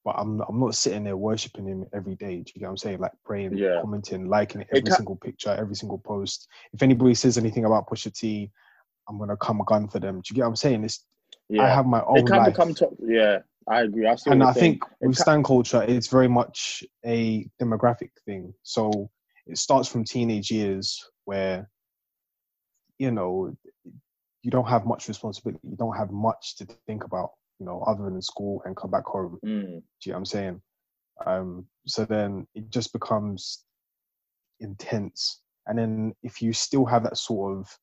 But 0.04 0.14
I'm 0.18 0.38
not, 0.38 0.46
I'm 0.48 0.58
not 0.60 0.74
sitting 0.74 1.04
there 1.04 1.16
worshiping 1.16 1.66
him 1.66 1.86
every 1.92 2.14
day. 2.16 2.36
Do 2.38 2.52
you 2.54 2.60
get 2.60 2.62
what 2.62 2.70
I'm 2.70 2.76
saying? 2.78 3.00
Like 3.00 3.12
praying, 3.24 3.58
Yeah. 3.58 3.80
commenting, 3.82 4.28
liking 4.28 4.64
every 4.70 4.82
ca- 4.88 4.96
single 4.96 5.16
picture, 5.16 5.50
every 5.50 5.74
single 5.74 5.98
post. 5.98 6.48
If 6.72 6.82
anybody 6.82 7.14
says 7.14 7.36
anything 7.36 7.64
about 7.66 7.86
Pusha 7.88 8.12
T, 8.12 8.50
I'm 9.08 9.18
gonna 9.18 9.36
come 9.36 9.62
gun 9.66 9.88
for 9.88 9.98
them. 9.98 10.16
Do 10.16 10.22
you 10.30 10.36
get 10.36 10.42
what 10.42 10.48
I'm 10.48 10.56
saying? 10.56 10.84
It's 10.84 11.04
Yeah. 11.48 11.64
I 11.64 11.68
have 11.68 11.86
my 11.86 12.02
own 12.04 12.18
it 12.18 12.26
can 12.26 12.38
life 12.38 12.52
become 12.52 12.74
top. 12.74 12.94
Yeah, 13.04 13.38
I 13.68 13.82
agree. 13.82 14.06
I 14.06 14.14
see 14.14 14.30
and 14.30 14.42
I 14.42 14.52
think 14.52 14.82
It 15.00 15.06
with 15.08 15.16
ca- 15.16 15.22
stan 15.22 15.42
culture, 15.42 15.82
it's 15.82 16.06
very 16.08 16.28
much 16.28 16.82
a 17.04 17.46
demographic 17.60 18.10
thing. 18.24 18.54
So 18.62 19.10
it 19.46 19.58
starts 19.58 19.88
from 19.88 20.04
teenage 20.04 20.50
years 20.50 21.04
where, 21.24 21.68
you 22.98 23.10
know, 23.10 23.54
you 24.42 24.50
don't 24.50 24.68
have 24.68 24.86
much 24.86 25.08
responsibility. 25.08 25.60
You 25.68 25.76
don't 25.76 25.96
have 25.96 26.10
much 26.10 26.56
to 26.56 26.64
think 26.86 27.04
about, 27.04 27.30
you 27.60 27.66
know, 27.66 27.82
other 27.86 28.04
than 28.04 28.20
school 28.22 28.62
and 28.64 28.76
come 28.76 28.90
back 28.90 29.04
home. 29.04 29.38
Mm. 29.44 29.64
Do 29.64 29.82
you 30.04 30.12
know 30.12 30.14
what 30.14 30.18
I'm 30.18 30.24
saying? 30.24 30.62
Um, 31.26 31.66
so 31.86 32.06
then 32.06 32.46
it 32.54 32.70
just 32.70 32.92
becomes 32.92 33.64
intense. 34.58 35.42
And 35.66 35.78
then 35.78 36.14
if 36.22 36.40
you 36.40 36.54
still 36.54 36.86
have 36.86 37.04
that 37.04 37.18
sort 37.18 37.58
of 37.58 37.78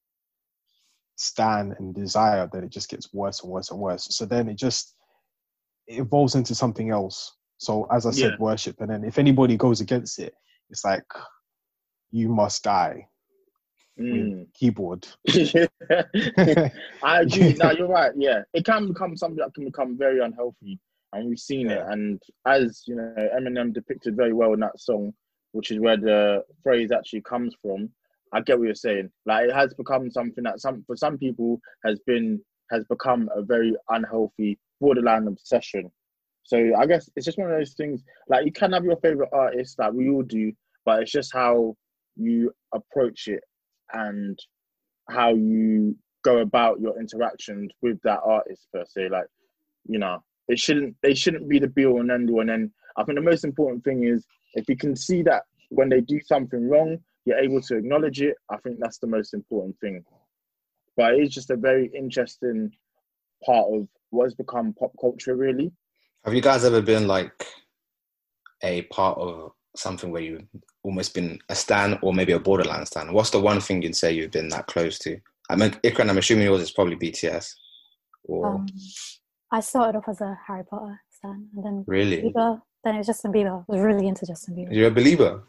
stand 1.15 1.75
and 1.77 1.93
desire, 1.93 2.49
then 2.51 2.63
it 2.63 2.71
just 2.71 2.89
gets 2.89 3.13
worse 3.13 3.43
and 3.43 3.51
worse 3.51 3.69
and 3.69 3.79
worse. 3.79 4.07
So 4.15 4.25
then 4.25 4.49
it 4.49 4.57
just 4.57 4.95
it 5.85 5.99
evolves 5.99 6.35
into 6.35 6.55
something 6.55 6.89
else. 6.89 7.35
So 7.59 7.87
as 7.91 8.05
I 8.05 8.11
said, 8.11 8.31
Yeah. 8.31 8.37
worship. 8.39 8.81
And 8.81 8.89
then 8.89 9.03
if 9.03 9.17
anybody 9.19 9.57
goes 9.57 9.79
against 9.79 10.19
it, 10.19 10.33
it's 10.69 10.83
like 10.83 11.05
you 12.11 12.29
must 12.29 12.63
die 12.63 13.07
Mm. 13.99 14.47
keyboard. 14.53 15.07
I 17.03 17.21
agree. 17.21 17.53
No, 17.53 17.71
you're 17.71 17.87
right. 17.87 18.11
Yeah, 18.15 18.41
it 18.53 18.65
can 18.65 18.87
become 18.87 19.17
something 19.17 19.37
that 19.37 19.53
can 19.53 19.65
become 19.65 19.97
very 19.97 20.19
unhealthy, 20.19 20.79
and 21.13 21.27
we've 21.27 21.39
seen 21.39 21.69
it. 21.71 21.83
And 21.89 22.21
as 22.45 22.83
you 22.85 22.95
know, 22.95 23.13
Eminem 23.35 23.73
depicted 23.73 24.15
very 24.15 24.33
well 24.33 24.53
in 24.53 24.59
that 24.59 24.79
song, 24.79 25.13
which 25.53 25.71
is 25.71 25.79
where 25.79 25.97
the 25.97 26.43
phrase 26.63 26.91
actually 26.91 27.21
comes 27.21 27.55
from. 27.61 27.89
I 28.33 28.41
get 28.41 28.59
what 28.59 28.65
you're 28.65 28.75
saying. 28.75 29.09
Like 29.25 29.49
it 29.49 29.55
has 29.55 29.73
become 29.73 30.11
something 30.11 30.43
that 30.43 30.59
some 30.59 30.83
for 30.85 30.95
some 30.95 31.17
people 31.17 31.59
has 31.85 31.99
been 32.05 32.39
has 32.71 32.83
become 32.85 33.29
a 33.35 33.41
very 33.41 33.75
unhealthy 33.89 34.59
borderline 34.79 35.27
obsession. 35.27 35.91
So 36.43 36.73
I 36.77 36.85
guess 36.85 37.09
it's 37.15 37.25
just 37.25 37.37
one 37.37 37.51
of 37.51 37.57
those 37.57 37.73
things. 37.73 38.03
Like 38.29 38.45
you 38.45 38.51
can 38.51 38.73
have 38.73 38.83
your 38.83 38.97
favorite 38.97 39.29
artist, 39.33 39.79
like 39.79 39.93
we 39.93 40.09
all 40.09 40.23
do, 40.23 40.51
but 40.85 41.01
it's 41.01 41.11
just 41.11 41.33
how 41.33 41.75
you 42.15 42.51
approach 42.73 43.27
it 43.27 43.43
and 43.93 44.37
how 45.09 45.33
you 45.33 45.95
go 46.23 46.39
about 46.39 46.79
your 46.79 46.99
interactions 46.99 47.71
with 47.81 47.99
that 48.03 48.19
artist 48.23 48.67
per 48.73 48.83
se. 48.85 49.09
Like, 49.09 49.27
you 49.85 49.99
know, 49.99 50.19
it 50.47 50.59
shouldn't 50.59 50.95
they 51.01 51.13
shouldn't 51.13 51.47
be 51.47 51.59
the 51.59 51.67
be 51.67 51.85
all 51.85 52.01
and 52.01 52.11
end 52.11 52.29
all. 52.29 52.41
And 52.41 52.49
then 52.49 52.71
I 52.97 53.03
think 53.03 53.17
the 53.17 53.23
most 53.23 53.43
important 53.43 53.83
thing 53.83 54.03
is 54.03 54.25
if 54.53 54.67
you 54.67 54.77
can 54.77 54.95
see 54.95 55.21
that 55.23 55.43
when 55.69 55.89
they 55.89 56.01
do 56.01 56.19
something 56.25 56.67
wrong, 56.67 56.97
you're 57.25 57.37
able 57.37 57.61
to 57.61 57.77
acknowledge 57.77 58.21
it. 58.21 58.35
I 58.49 58.57
think 58.57 58.77
that's 58.79 58.99
the 58.99 59.07
most 59.07 59.33
important 59.33 59.75
thing. 59.81 60.03
But 60.95 61.15
it's 61.15 61.33
just 61.33 61.51
a 61.51 61.57
very 61.57 61.91
interesting 61.95 62.71
part 63.45 63.67
of 63.71 63.87
what 64.09 64.25
has 64.25 64.33
become 64.33 64.73
pop 64.73 64.91
culture, 64.99 65.35
really. 65.35 65.71
Have 66.25 66.33
you 66.33 66.41
guys 66.41 66.65
ever 66.65 66.81
been 66.81 67.07
like 67.07 67.45
a 68.63 68.83
part 68.83 69.17
of 69.17 69.51
something 69.77 70.11
where 70.11 70.21
you've 70.21 70.43
almost 70.83 71.13
been 71.13 71.39
a 71.49 71.55
stan 71.55 71.97
or 72.01 72.13
maybe 72.13 72.33
a 72.33 72.39
borderline 72.39 72.85
stan? 72.85 73.13
What's 73.13 73.29
the 73.31 73.39
one 73.39 73.59
thing 73.59 73.81
you'd 73.81 73.95
say 73.95 74.11
you've 74.11 74.31
been 74.31 74.49
that 74.49 74.67
close 74.67 74.99
to? 74.99 75.19
I 75.49 75.55
mean, 75.55 75.71
Ikran, 75.83 76.09
I'm 76.09 76.17
assuming 76.17 76.45
yours 76.45 76.61
is 76.61 76.71
probably 76.71 76.95
BTS. 76.95 77.53
Or 78.23 78.47
Um, 78.55 78.67
I 79.51 79.61
started 79.61 79.97
off 79.97 80.09
as 80.09 80.21
a 80.21 80.37
Harry 80.47 80.63
Potter 80.69 80.99
stan, 81.09 81.47
and 81.55 81.65
then 81.65 81.83
really? 81.87 82.21
Bieber. 82.23 82.61
Then 82.83 82.95
it 82.95 82.99
was 82.99 83.07
Justin 83.07 83.33
Bieber. 83.33 83.63
I 83.67 83.71
was 83.71 83.81
really 83.81 84.07
into 84.07 84.25
Justin 84.25 84.55
Bieber. 84.55 84.73
You're 84.73 84.87
a 84.87 84.91
believer. 84.91 85.43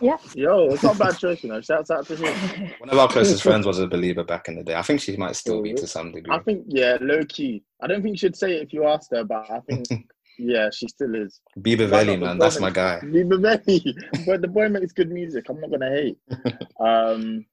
Yeah. 0.00 0.16
Yo, 0.34 0.68
it's 0.70 0.82
not 0.82 0.96
a 0.96 0.98
bad 0.98 1.18
choice, 1.18 1.42
you 1.44 1.50
know. 1.50 1.60
Shouts 1.60 1.90
out 1.90 2.06
to 2.06 2.16
him. 2.16 2.70
One 2.78 2.90
of 2.90 2.98
our 2.98 3.08
closest 3.08 3.42
friends 3.42 3.66
was 3.66 3.78
a 3.78 3.86
believer 3.86 4.24
back 4.24 4.48
in 4.48 4.56
the 4.56 4.64
day. 4.64 4.74
I 4.74 4.82
think 4.82 5.00
she 5.00 5.16
might 5.16 5.36
still 5.36 5.62
be 5.62 5.74
to 5.74 5.86
some 5.86 6.12
degree. 6.12 6.34
I 6.34 6.38
think, 6.40 6.64
yeah, 6.68 6.96
low 7.00 7.22
key. 7.28 7.62
I 7.80 7.86
don't 7.86 8.02
think 8.02 8.18
she'd 8.18 8.34
say 8.36 8.56
it 8.56 8.62
if 8.62 8.72
you 8.72 8.86
asked 8.86 9.10
her, 9.12 9.22
but 9.22 9.48
I 9.50 9.60
think, 9.60 9.86
yeah, 10.42 10.70
she 10.70 10.88
still 10.88 11.14
is. 11.14 11.40
Bieber 11.58 11.88
Valley, 11.88 12.16
man, 12.16 12.38
that's 12.38 12.60
my 12.60 12.70
guy. 12.70 13.00
It 13.02 13.26
very, 13.28 13.94
but 14.26 14.42
the 14.42 14.48
boy 14.48 14.68
makes 14.68 14.92
good 14.92 15.10
music. 15.10 15.48
I'm 15.48 15.60
not 15.60 15.70
gonna 15.70 15.90
hate. 15.90 16.18
um, 16.80 17.44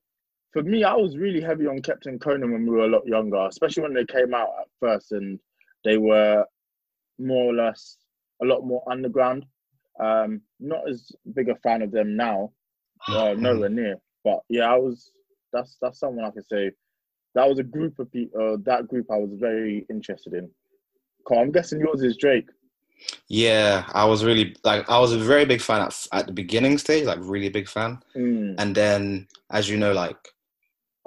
for 0.51 0.63
me, 0.63 0.83
I 0.83 0.95
was 0.95 1.17
really 1.17 1.41
heavy 1.41 1.67
on 1.67 1.81
Captain 1.81 2.17
Conan 2.17 2.51
when 2.51 2.65
we 2.65 2.71
were 2.71 2.85
a 2.85 2.89
lot 2.89 3.05
younger, 3.05 3.45
especially 3.47 3.83
when 3.83 3.93
they 3.93 4.05
came 4.05 4.33
out 4.33 4.49
at 4.59 4.67
first, 4.79 5.11
and 5.11 5.39
they 5.83 5.97
were 5.97 6.43
more 7.19 7.51
or 7.51 7.53
less 7.53 7.97
a 8.41 8.45
lot 8.45 8.61
more 8.65 8.83
underground. 8.89 9.45
Um, 9.99 10.41
not 10.59 10.89
as 10.89 11.11
big 11.33 11.49
a 11.49 11.55
fan 11.57 11.81
of 11.81 11.91
them 11.91 12.15
now, 12.15 12.51
uh, 13.07 13.33
nowhere 13.37 13.69
near. 13.69 13.97
But 14.23 14.39
yeah, 14.49 14.71
I 14.71 14.77
was. 14.77 15.11
That's 15.53 15.77
that's 15.81 15.99
someone 15.99 16.25
I 16.25 16.31
could 16.31 16.47
say. 16.47 16.71
That 17.35 17.47
was 17.47 17.59
a 17.59 17.63
group 17.63 17.99
of 17.99 18.11
people. 18.11 18.53
Uh, 18.53 18.57
that 18.63 18.87
group 18.87 19.07
I 19.11 19.17
was 19.17 19.31
very 19.33 19.85
interested 19.89 20.33
in. 20.33 20.49
Cool, 21.27 21.39
I'm 21.39 21.51
guessing 21.51 21.79
yours 21.79 22.01
is 22.01 22.17
Drake. 22.17 22.47
Yeah, 23.27 23.85
I 23.93 24.05
was 24.05 24.23
really 24.23 24.55
like 24.63 24.89
I 24.89 24.99
was 24.99 25.13
a 25.13 25.17
very 25.17 25.45
big 25.45 25.61
fan 25.61 25.81
at, 25.81 26.07
at 26.11 26.27
the 26.27 26.33
beginning 26.33 26.77
stage, 26.77 27.05
like 27.05 27.19
really 27.21 27.49
big 27.49 27.67
fan. 27.67 27.99
Mm, 28.15 28.55
And 28.57 28.75
then, 28.75 29.27
as 29.51 29.69
you 29.69 29.77
know, 29.77 29.93
like 29.93 30.17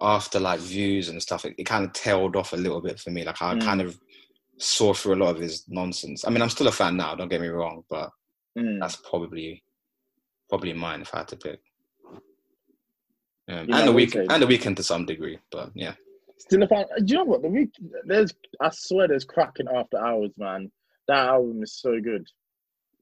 after 0.01 0.41
like 0.41 0.61
views 0.61 1.09
and 1.09 1.23
stuff, 1.23 1.45
it, 1.45 1.55
it 1.59 1.65
kind 1.65 1.85
of 1.85 1.93
tailed 1.93 2.37
off 2.37 2.53
a 2.53 2.57
little 2.57 2.81
bit 2.81 2.99
for 2.99 3.11
me. 3.11 3.25
Like 3.25 3.41
I 3.43 3.55
Mm. 3.55 3.63
kind 3.63 3.81
of 3.81 3.99
saw 4.59 4.95
through 4.95 5.15
a 5.15 5.23
lot 5.23 5.35
of 5.35 5.41
his 5.43 5.65
nonsense. 5.69 6.25
I 6.25 6.31
mean, 6.31 6.43
I'm 6.43 6.49
still 6.51 6.69
a 6.69 6.73
fan 6.73 6.97
now. 6.97 7.15
Don't 7.15 7.29
get 7.29 7.41
me 7.41 7.49
wrong, 7.49 7.85
but 7.91 8.11
mm. 8.59 8.81
that's 8.81 8.97
probably 8.97 9.63
probably 10.49 10.73
mine 10.73 11.03
if 11.03 11.15
I 11.15 11.19
had 11.19 11.29
to 11.29 11.37
pick. 11.37 11.61
Um, 13.49 13.67
Yeah, 13.69 13.79
and 13.79 13.89
the 13.89 13.93
week 13.93 14.15
and 14.15 14.43
the 14.43 14.47
Weeknd 14.47 14.77
to 14.77 14.83
some 14.83 15.07
degree, 15.07 15.39
but 15.51 15.71
yeah. 15.75 15.95
Still 16.39 16.63
a 16.63 16.69
fan. 16.69 16.85
Do 17.05 17.05
you 17.07 17.15
know 17.19 17.25
what? 17.25 17.43
The 17.43 17.49
week 17.49 17.71
there's 18.05 18.33
I 18.61 18.71
swear 18.73 19.09
there's 19.09 19.25
cracking 19.25 19.69
after 19.75 19.99
hours, 19.99 20.31
man. 20.37 20.71
That 21.13 21.29
album 21.29 21.63
is 21.63 21.75
so 21.75 22.01
good. 22.01 22.27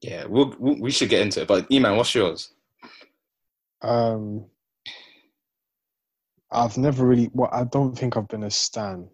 Yeah, 0.01 0.25
we'll, 0.25 0.53
we 0.59 0.73
we 0.81 0.91
should 0.91 1.07
get 1.07 1.21
into 1.21 1.43
it. 1.43 1.47
But 1.47 1.69
Eman, 1.69 1.95
what's 1.95 2.13
yours? 2.13 2.53
Um, 3.81 4.47
I've 6.51 6.77
never 6.77 7.05
really. 7.05 7.31
Well, 7.33 7.49
I 7.53 7.63
don't 7.63 7.97
think 7.97 8.17
I've 8.17 8.27
been 8.27 8.43
a 8.43 8.51
stan. 8.51 9.07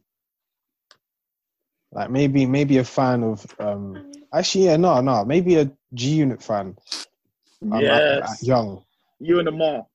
Like 1.92 2.10
maybe 2.10 2.48
maybe 2.48 2.80
a 2.80 2.84
fan 2.84 3.24
of. 3.24 3.46
um 3.60 4.12
Actually, 4.34 4.66
yeah, 4.66 4.78
no, 4.78 5.00
no, 5.02 5.24
maybe 5.24 5.58
a 5.58 5.72
G 5.94 6.16
Unit 6.16 6.42
fan. 6.42 6.76
Um, 7.72 7.80
yes, 7.80 8.42
at 8.42 8.48
young. 8.48 8.84
you 9.20 9.38
and 9.38 9.48
Amar. 9.48 9.86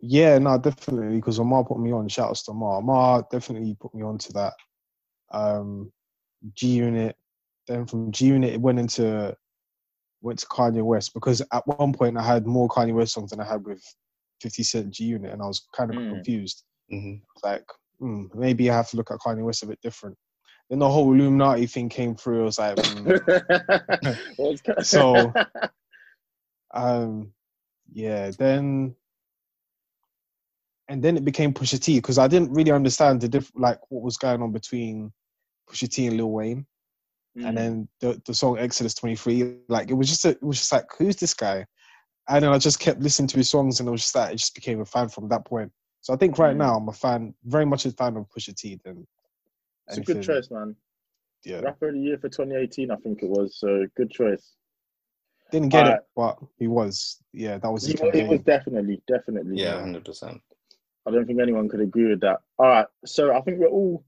Yeah, 0.00 0.38
no, 0.38 0.56
definitely 0.56 1.16
because 1.16 1.38
Omar 1.38 1.64
put 1.64 1.78
me 1.78 1.92
on. 1.92 2.08
Shout 2.08 2.30
out 2.30 2.36
to 2.36 2.52
Omar. 2.52 2.78
Omar 2.78 3.26
definitely 3.30 3.76
put 3.78 3.94
me 3.94 4.02
on 4.02 4.16
to 4.16 4.32
that. 4.32 4.54
Um, 5.32 5.92
G 6.54 6.68
Unit. 6.68 7.14
Then 7.66 7.86
from 7.86 8.12
G 8.12 8.26
Unit, 8.26 8.54
it 8.54 8.60
went 8.60 8.78
into 8.78 9.36
went 10.22 10.38
to 10.40 10.46
Kanye 10.46 10.82
West 10.82 11.14
because 11.14 11.42
at 11.52 11.66
one 11.66 11.92
point 11.92 12.16
I 12.16 12.22
had 12.22 12.46
more 12.46 12.68
Kanye 12.68 12.94
West 12.94 13.12
songs 13.14 13.30
than 13.30 13.40
I 13.40 13.44
had 13.44 13.64
with 13.64 13.82
Fifty 14.40 14.62
Cent 14.62 14.90
G 14.90 15.04
Unit, 15.04 15.32
and 15.32 15.42
I 15.42 15.46
was 15.46 15.66
kind 15.74 15.90
of 15.90 15.96
Mm. 15.96 16.10
confused. 16.10 16.64
hmm 16.90 17.14
Like, 17.42 17.64
hmm, 17.98 18.24
maybe 18.34 18.70
I 18.70 18.74
have 18.74 18.88
to 18.90 18.96
look 18.96 19.10
at 19.10 19.18
Kanye 19.18 19.44
West 19.44 19.62
a 19.62 19.66
bit 19.66 19.80
different. 19.82 20.16
Then 20.70 20.78
the 20.80 20.88
whole 20.88 21.12
Illuminati 21.12 21.66
thing 21.66 21.88
came 21.88 22.16
through. 22.16 22.42
I 22.42 22.44
was 22.44 22.58
like. 22.58 22.78
What's- 24.36 24.88
So- 24.90 25.32
um, 26.74 27.32
yeah. 27.92 28.30
Then 28.30 28.94
and 30.88 31.02
then 31.02 31.16
it 31.16 31.24
became 31.24 31.52
Pusha 31.52 31.80
T 31.80 31.98
because 31.98 32.18
I 32.18 32.28
didn't 32.28 32.52
really 32.52 32.70
understand 32.70 33.20
the 33.20 33.28
diff- 33.28 33.50
like 33.56 33.78
what 33.90 34.02
was 34.04 34.16
going 34.16 34.40
on 34.42 34.52
between 34.52 35.12
Pusha 35.68 35.88
T 35.88 36.06
and 36.06 36.16
Lil 36.16 36.30
Wayne, 36.30 36.66
Mm. 37.36 37.48
and 37.48 37.56
then 37.58 37.88
the 38.00 38.20
the 38.26 38.34
song 38.34 38.58
Exodus 38.58 38.94
twenty 38.94 39.16
three. 39.16 39.58
Like 39.68 39.90
it 39.90 39.94
was 39.94 40.08
just 40.08 40.24
a, 40.24 40.30
it 40.30 40.42
was 40.42 40.58
just 40.58 40.72
like 40.72 40.86
who's 40.98 41.16
this 41.16 41.34
guy? 41.34 41.66
And 42.28 42.42
then 42.42 42.52
I 42.52 42.58
just 42.58 42.80
kept 42.80 43.00
listening 43.00 43.28
to 43.28 43.36
his 43.36 43.50
songs, 43.50 43.78
and 43.78 43.88
it 43.88 43.92
was 43.92 44.00
just 44.02 44.14
that 44.14 44.30
I 44.30 44.32
just 44.32 44.54
became 44.54 44.80
a 44.80 44.84
fan 44.84 45.08
from 45.08 45.28
that 45.28 45.44
point. 45.44 45.70
So 46.00 46.12
I 46.12 46.16
think 46.16 46.38
right 46.38 46.54
Mm. 46.54 46.58
now 46.58 46.76
I'm 46.76 46.88
a 46.88 46.92
fan, 46.92 47.34
very 47.44 47.66
much 47.66 47.84
a 47.86 47.90
fan 47.92 48.16
of 48.16 48.26
Pusha 48.30 48.54
T. 48.54 48.80
Than 48.84 49.06
it's 49.88 49.98
a 49.98 50.00
good 50.00 50.22
choice, 50.22 50.50
man. 50.50 50.74
Yeah, 51.44 51.60
Rapper 51.60 51.88
of 51.88 51.94
the 51.94 52.00
year 52.00 52.18
for 52.18 52.28
2018, 52.28 52.90
I 52.90 52.96
think 52.96 53.22
it 53.22 53.28
was. 53.28 53.56
So 53.60 53.86
good 53.96 54.10
choice. 54.10 54.54
didn't 55.52 55.68
get 55.68 55.84
Alright. 55.86 56.00
it, 56.00 56.06
but 56.16 56.38
he 56.58 56.66
was. 56.66 57.22
Yeah, 57.32 57.58
that 57.58 57.70
was 57.70 57.82
his 57.84 57.94
He, 57.94 58.02
wa- 58.02 58.10
he 58.12 58.18
campaign. 58.18 58.30
was 58.30 58.40
definitely, 58.40 59.02
definitely. 59.06 59.56
Yeah, 59.62 59.78
hundred 59.80 60.04
percent. 60.04 60.40
I 61.06 61.12
don't 61.12 61.24
think 61.26 61.40
anyone 61.40 61.68
could 61.68 61.80
agree 61.80 62.06
with 62.08 62.20
that. 62.22 62.40
All 62.58 62.66
right, 62.66 62.86
so 63.04 63.32
I 63.32 63.40
think 63.42 63.60
we're 63.60 63.68
all, 63.68 64.04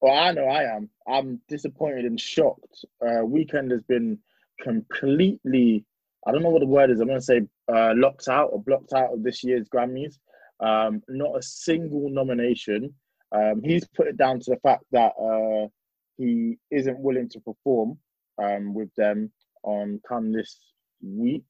well, 0.00 0.14
I 0.14 0.32
know 0.32 0.46
I 0.46 0.74
am. 0.74 0.88
I'm 1.06 1.40
disappointed 1.48 2.04
and 2.04 2.20
shocked. 2.20 2.84
Uh, 3.02 3.22
Weeknd 3.22 3.70
has 3.70 3.82
been 3.82 4.18
completely, 4.60 5.84
I 6.26 6.32
don't 6.32 6.42
know 6.42 6.50
what 6.50 6.60
the 6.60 6.66
word 6.66 6.90
is. 6.90 7.00
I'm 7.00 7.08
going 7.08 7.20
to 7.20 7.24
say 7.24 7.42
uh, 7.72 7.92
locked 7.96 8.28
out 8.28 8.50
or 8.52 8.62
blocked 8.62 8.92
out 8.92 9.12
of 9.12 9.22
this 9.22 9.44
year's 9.44 9.68
Grammys. 9.68 10.18
Um, 10.60 11.02
not 11.08 11.38
a 11.38 11.42
single 11.42 12.10
nomination. 12.10 12.94
Um, 13.32 13.62
he's 13.62 13.86
put 13.88 14.08
it 14.08 14.16
down 14.16 14.40
to 14.40 14.50
the 14.50 14.58
fact 14.58 14.84
that 14.92 15.12
uh, 15.20 15.68
he 16.16 16.56
isn't 16.70 16.98
willing 16.98 17.28
to 17.30 17.40
perform 17.40 17.98
um, 18.42 18.74
with 18.74 18.94
them 18.96 19.30
on 19.62 20.00
come 20.06 20.32
this 20.32 20.58
week. 21.02 21.44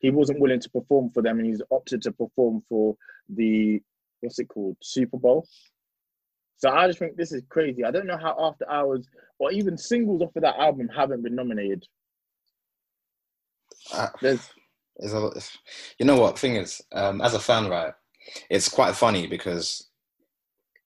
He 0.00 0.10
wasn't 0.10 0.40
willing 0.40 0.60
to 0.60 0.70
perform 0.70 1.10
for 1.10 1.22
them, 1.22 1.38
and 1.38 1.46
he's 1.46 1.62
opted 1.70 2.02
to 2.02 2.12
perform 2.12 2.62
for 2.68 2.96
the 3.28 3.80
what's 4.20 4.38
it 4.38 4.48
called 4.48 4.76
Super 4.82 5.18
Bowl. 5.18 5.46
So 6.56 6.70
I 6.70 6.86
just 6.86 6.98
think 6.98 7.16
this 7.16 7.32
is 7.32 7.42
crazy. 7.48 7.84
I 7.84 7.90
don't 7.90 8.06
know 8.06 8.16
how 8.16 8.36
After 8.38 8.68
Hours 8.70 9.06
or 9.38 9.52
even 9.52 9.76
singles 9.76 10.22
off 10.22 10.36
of 10.36 10.42
that 10.42 10.58
album 10.58 10.88
haven't 10.88 11.22
been 11.22 11.34
nominated. 11.34 11.84
Uh, 13.92 14.08
There's 14.22 15.12
a, 15.12 15.30
you 15.98 16.06
know 16.06 16.18
what? 16.18 16.38
Thing 16.38 16.56
is 16.56 16.80
um, 16.92 17.20
as 17.20 17.34
a 17.34 17.40
fan 17.40 17.68
right 17.68 17.92
it's 18.50 18.68
quite 18.68 18.94
funny 18.94 19.26
because 19.26 19.88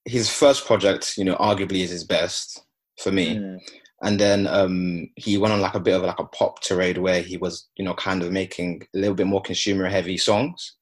his 0.05 0.31
first 0.31 0.67
project 0.67 1.17
you 1.17 1.25
know 1.25 1.37
arguably 1.37 1.83
is 1.83 1.91
his 1.91 2.05
best 2.05 2.65
for 3.03 3.13
me. 3.13 3.37
Mm, 3.37 3.59
and 4.03 4.21
then 4.21 4.47
um, 4.47 5.09
he 5.17 5.39
went 5.39 5.53
on 5.53 5.61
like 5.61 5.75
a 5.75 5.81
bit 5.81 5.95
of 5.95 6.03
like 6.03 6.19
a 6.19 6.25
pop 6.25 6.61
tirade 6.61 6.99
where 6.99 7.21
he 7.21 7.37
was 7.37 7.69
you 7.77 7.85
know 7.85 7.95
kind 7.95 8.23
of 8.23 8.33
making 8.33 8.83
a 8.95 8.99
little 8.99 9.15
bit 9.15 9.27
more 9.27 9.43
consumer 9.43 9.89
heavy 9.89 10.17
songs. 10.17 10.77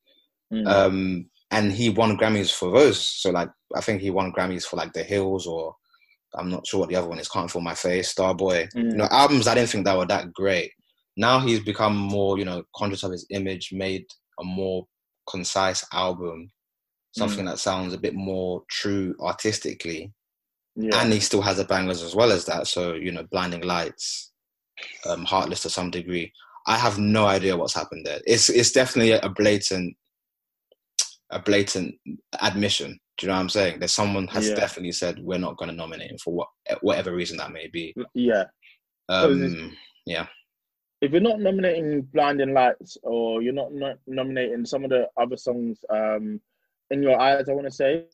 Mm, 0.53 0.67
um, 0.67 1.31
and 1.51 1.73
he 1.73 1.91
won 1.91 2.17
grammys 2.19 2.53
for 2.53 2.71
those. 2.71 3.01
So 3.01 3.31
like 3.31 3.51
i 3.75 3.81
think 3.81 4.01
he 4.01 4.11
won 4.11 4.33
grammys 4.33 4.65
for 4.65 4.77
like 4.77 4.93
the 4.93 5.03
hills 5.03 5.47
or 5.47 5.75
i'm 6.35 6.51
not 6.51 6.67
sure 6.67 6.81
what 6.81 6.89
the 6.89 6.97
other 6.97 7.09
one 7.09 7.19
is 7.19 7.29
can't 7.29 7.51
feel 7.51 7.63
my 7.63 7.75
face 7.75 8.15
starboy. 8.15 8.71
Mm. 8.73 8.91
you 8.93 8.97
know 8.97 9.09
albums 9.11 9.47
i 9.47 9.55
didn't 9.55 9.71
think 9.71 9.85
that 9.85 9.97
were 9.97 10.07
that 10.07 10.33
great. 10.33 10.71
Now 11.17 11.41
he's 11.41 11.61
become 11.61 11.97
more 11.97 12.39
you 12.39 12.45
know 12.45 12.63
conscious 12.75 13.03
of 13.03 13.13
his 13.13 13.27
image 13.31 13.73
made 13.73 14.05
a 14.39 14.45
more 14.45 14.87
concise 15.29 15.85
album 15.93 16.51
something 17.17 17.47
that 17.47 17.59
sounds 17.59 17.95
a 17.95 17.99
bit 17.99 18.15
more 18.15 18.63
true 18.71 19.15
artistically. 19.21 20.13
Yeah. 20.79 21.01
and 21.01 21.11
he 21.11 21.21
still 21.21 21.41
has 21.41 21.57
the 21.57 21.65
bangers 21.65 22.03
as 22.03 22.15
well 22.15 22.31
as 22.31 22.45
that. 22.45 22.67
So 22.67 22.93
you 22.95 23.11
know 23.11 23.25
blinding 23.33 23.63
lights 23.63 24.33
um 25.07 25.25
heartless 25.25 25.63
to 25.63 25.71
some 25.71 25.91
degree. 25.91 26.31
I 26.67 26.77
have 26.77 26.99
no 26.99 27.25
idea 27.27 27.57
what's 27.57 27.75
happened 27.75 28.05
there. 28.05 28.21
It's 28.27 28.51
it's 28.51 28.73
definitely 28.73 29.13
a 29.13 29.29
blatant 29.31 29.97
a 31.31 31.39
blatant 31.41 31.95
admission 32.41 32.99
do 33.19 33.27
you 33.27 33.29
know 33.29 33.35
what 33.35 33.41
i'm 33.41 33.49
saying 33.49 33.81
That 33.81 33.89
someone 33.91 34.27
has 34.29 34.49
Yeah. 34.49 34.55
definitely 34.55 34.93
said 34.93 35.19
we're 35.19 35.39
not 35.39 35.57
going 35.57 35.71
to 35.71 35.77
nominate 35.77 36.11
him 36.11 36.19
for 36.19 36.33
what 36.35 36.49
whatever 36.83 37.15
reason 37.15 37.37
that 37.39 37.53
may 37.53 37.67
be 37.69 37.95
yeah. 38.15 38.45
Um 39.09 39.77
yeah 40.07 40.27
If 41.01 41.13
you're 41.13 41.21
not 41.21 41.41
nominating 41.41 42.03
Blinding 42.03 42.53
Lights 42.55 42.97
or 43.03 43.43
you're 43.43 43.53
not 43.53 43.73
no- 43.73 43.99
nominating 44.07 44.65
some 44.65 44.85
of 44.85 44.91
the 44.91 45.09
other 45.17 45.37
songs 45.37 45.79
um, 45.91 46.41
in 46.91 47.03
your 47.03 47.21
eyes, 47.21 47.49
I 47.49 47.53
want 47.53 47.67
to 47.67 47.71
say, 47.73 48.07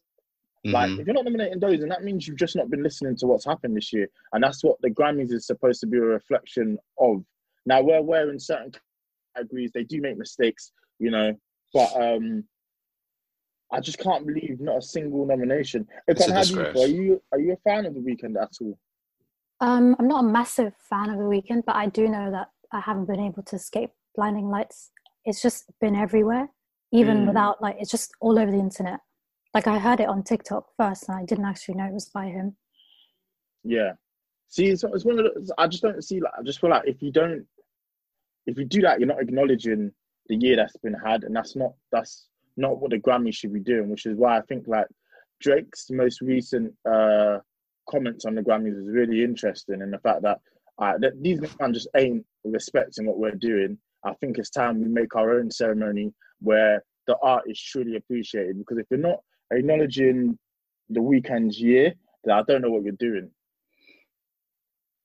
Like, 0.65 0.91
Mhm. 0.91 1.01
if 1.01 1.07
you're 1.07 1.15
not 1.15 1.25
nominating 1.25 1.61
those, 1.61 1.81
then 1.81 1.89
that 1.91 2.03
means 2.05 2.27
you've 2.27 2.39
just 2.45 2.57
not 2.57 2.71
been 2.71 2.83
listening 2.83 3.17
to 3.17 3.27
what's 3.27 3.45
happened 3.45 3.77
this 3.77 3.93
year. 3.93 4.09
And 4.33 4.43
that's 4.45 4.63
what 4.65 4.81
the 4.81 4.91
Grammys 4.91 5.33
is 5.33 5.47
supposed 5.47 5.81
to 5.81 5.87
be 5.87 5.99
a 5.99 6.03
reflection 6.03 6.79
of. 6.99 7.25
Now, 7.67 7.83
we're 7.83 7.99
aware 7.99 8.31
in 8.31 8.39
certain 8.41 8.73
categories 9.37 9.71
they 9.73 9.85
do 9.85 10.01
make 10.01 10.19
mistakes, 10.19 10.73
you 10.99 11.11
know, 11.11 11.35
but 11.75 11.91
um 12.01 12.45
I 13.73 13.81
just 13.81 13.99
can't 13.99 14.27
believe 14.27 14.61
not 14.61 14.79
a 14.79 14.83
single 14.83 15.25
nomination. 15.27 15.87
It's 16.07 16.27
a 16.29 16.33
how 16.33 16.43
do 16.45 16.55
you 16.55 16.61
Are 16.83 16.87
you 16.87 17.23
are 17.33 17.41
you 17.41 17.53
a 17.55 17.57
fan 17.69 17.87
of 17.87 17.95
the 17.95 18.01
Weeknd 18.01 18.41
at 18.41 18.51
all? 18.61 18.79
Um, 19.61 19.97
I'm 19.99 20.09
not 20.09 20.25
a 20.25 20.29
massive 20.29 20.75
fan 20.91 21.09
of 21.11 21.19
the 21.19 21.25
Weeknd, 21.25 21.65
but 21.65 21.77
I 21.77 21.87
do 21.87 22.09
know 22.09 22.31
that 22.31 22.49
I 22.73 22.81
haven't 22.81 23.07
been 23.07 23.21
able 23.21 23.43
to 23.45 23.57
escape 23.57 23.91
blinding 24.15 24.49
lights. 24.51 24.91
It's 25.25 25.41
just 25.41 25.71
been 25.81 25.97
everywhere, 25.97 26.49
even 26.93 27.19
Mm. 27.19 27.27
without 27.29 27.63
like 27.63 27.77
it's 27.81 27.91
just 27.91 28.13
all 28.21 28.39
over 28.39 28.51
the 28.51 28.59
internet. 28.59 29.01
Like 29.55 29.67
I 29.67 29.79
heard 29.79 30.01
it 30.01 30.09
on 30.09 30.23
TikTok 30.23 30.67
first, 30.77 31.09
and 31.09 31.17
I 31.19 31.25
didn't 31.25 31.45
actually 31.47 31.75
know 31.77 31.87
it 31.87 31.95
was 31.95 32.09
by 32.09 32.27
him. 32.27 32.57
Yeah. 33.65 33.93
See, 34.49 34.67
it's, 34.67 34.85
it's 34.85 35.05
one 35.05 35.19
of 35.19 35.25
those, 35.33 35.51
I 35.57 35.67
just 35.67 35.83
don't 35.83 36.03
see 36.05 36.21
like 36.21 36.33
I 36.39 36.43
just 36.43 36.61
feel 36.61 36.71
like 36.71 36.87
if 36.87 37.01
you 37.01 37.11
don't 37.11 37.47
if 38.47 38.59
you 38.59 38.65
do 38.65 38.83
that, 38.83 38.99
you're 38.99 39.09
not 39.09 39.21
acknowledging 39.23 39.93
the 40.27 40.37
year 40.37 40.57
that's 40.57 40.77
been 40.79 40.95
had, 40.95 41.25
and 41.25 41.35
that's 41.35 41.57
not 41.57 41.73
that's 41.91 42.27
not 42.57 42.79
what 42.81 42.91
the 42.91 42.99
Grammy 42.99 43.35
should 43.35 43.53
be 43.53 43.61
doing. 43.61 43.89
Which 43.91 44.07
is 44.07 44.17
why 44.17 44.39
I 44.39 44.43
think 44.43 44.67
like 44.67 44.87
Drake's 45.41 45.91
most 45.91 46.21
recent 46.21 46.73
uh 46.89 47.39
comments 47.89 48.25
on 48.25 48.35
the 48.35 48.43
Grammys 48.43 48.81
is 48.81 48.89
really 48.89 49.25
interesting, 49.25 49.83
and 49.83 49.93
the 49.93 49.99
fact 49.99 50.23
that 50.23 50.39
uh, 50.79 50.99
that 50.99 51.21
these 51.23 51.41
men 51.41 51.73
just 51.75 51.89
ain't 51.97 52.25
respecting 52.45 53.07
what 53.07 53.19
we're 53.19 53.33
doing. 53.33 53.79
I 54.05 54.15
think 54.15 54.39
it's 54.39 54.51
time 54.51 54.81
we 54.81 54.89
make 54.89 55.15
our 55.15 55.39
own 55.39 55.51
ceremony 55.51 56.13
where 56.41 56.83
the 57.07 57.17
art 57.23 57.45
is 57.47 57.61
truly 57.61 57.97
appreciated. 57.97 58.59
Because 58.59 58.79
if 58.79 58.87
you're 58.91 58.99
not 58.99 59.21
acknowledging 59.53 60.39
the 60.91 61.01
Weeknd's 61.01 61.61
year, 61.61 61.95
then 62.25 62.35
I 62.35 62.43
don't 62.43 62.63
know 62.63 62.71
what 62.71 62.83
you're 62.83 62.95
doing. 62.99 63.31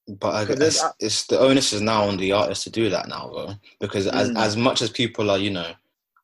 But 0.08 0.34
I 0.36 0.46
guess 0.46 0.84
it's 1.00 1.26
the 1.28 1.40
onus 1.40 1.74
is 1.74 1.82
now 1.82 2.08
on 2.08 2.18
the 2.18 2.32
artist 2.32 2.64
to 2.64 2.70
do 2.70 2.90
that 2.90 3.10
now, 3.10 3.30
though, 3.34 3.54
because 3.80 4.08
as 4.08 4.30
Mm. 4.30 4.38
as 4.38 4.56
much 4.56 4.82
as 4.82 4.90
people 4.90 5.30
are, 5.30 5.38
you 5.38 5.52
know, 5.52 5.74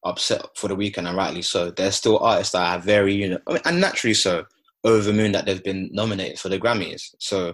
upset 0.06 0.46
for 0.56 0.68
the 0.68 0.76
Weeknd 0.76 1.08
and 1.08 1.18
rightly 1.18 1.42
so, 1.42 1.72
there's 1.72 1.96
still 1.96 2.20
artists 2.20 2.54
that 2.54 2.76
are 2.76 2.80
very, 2.80 3.14
you 3.14 3.30
know, 3.30 3.40
I 3.48 3.54
mean, 3.54 3.62
and 3.66 3.82
naturally 3.82 4.14
so, 4.14 4.46
over 4.84 5.02
the 5.04 5.14
moon 5.14 5.32
that 5.32 5.46
they've 5.46 5.64
been 5.64 5.90
nominated 5.94 6.40
for 6.40 6.50
the 6.50 6.60
Grammys. 6.60 7.16
So 7.20 7.54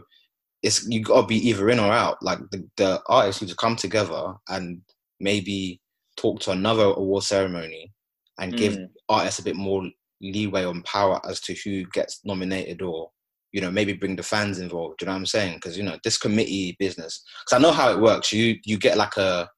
it's 0.64 0.88
you 0.90 1.02
got 1.04 1.22
to 1.22 1.28
be 1.28 1.38
either 1.50 1.70
in 1.70 1.80
or 1.80 1.92
out. 1.92 2.18
Like 2.22 2.40
the, 2.52 2.68
the 2.78 3.02
artists 3.08 3.42
need 3.42 3.50
to 3.50 3.56
come 3.56 3.76
together 3.76 4.34
and 4.50 4.82
maybe 5.20 5.80
talk 6.18 6.40
to 6.42 6.52
another 6.52 6.86
award 6.86 7.24
ceremony 7.24 7.94
and 8.40 8.56
give 8.56 8.74
Mm. 8.74 8.90
artists 9.10 9.40
a 9.40 9.44
bit 9.44 9.56
more 9.56 9.90
leeway 10.22 10.66
on 10.66 10.82
power 10.84 11.20
as 11.28 11.40
to 11.42 11.54
who 11.64 11.86
gets 11.94 12.22
nominated 12.26 12.82
or 12.82 13.10
you 13.52 13.62
know 13.62 13.72
maybe 13.72 13.94
bring 13.94 14.16
the 14.16 14.24
fans 14.24 14.60
involved 14.60 14.98
do 14.98 15.04
you 15.04 15.08
know 15.08 15.14
what 15.14 15.20
i'm 15.20 15.26
saying 15.26 15.56
because 15.56 15.78
you 15.78 15.84
know 15.84 15.98
this 16.04 16.18
committee 16.18 16.76
business 16.78 17.24
because 17.44 17.58
i 17.58 17.62
know 17.62 17.72
how 17.72 17.92
it 17.92 18.00
works 18.00 18.32
you 18.32 18.58
you 18.66 18.78
get 18.78 18.98
like 18.98 19.18
a 19.18 19.50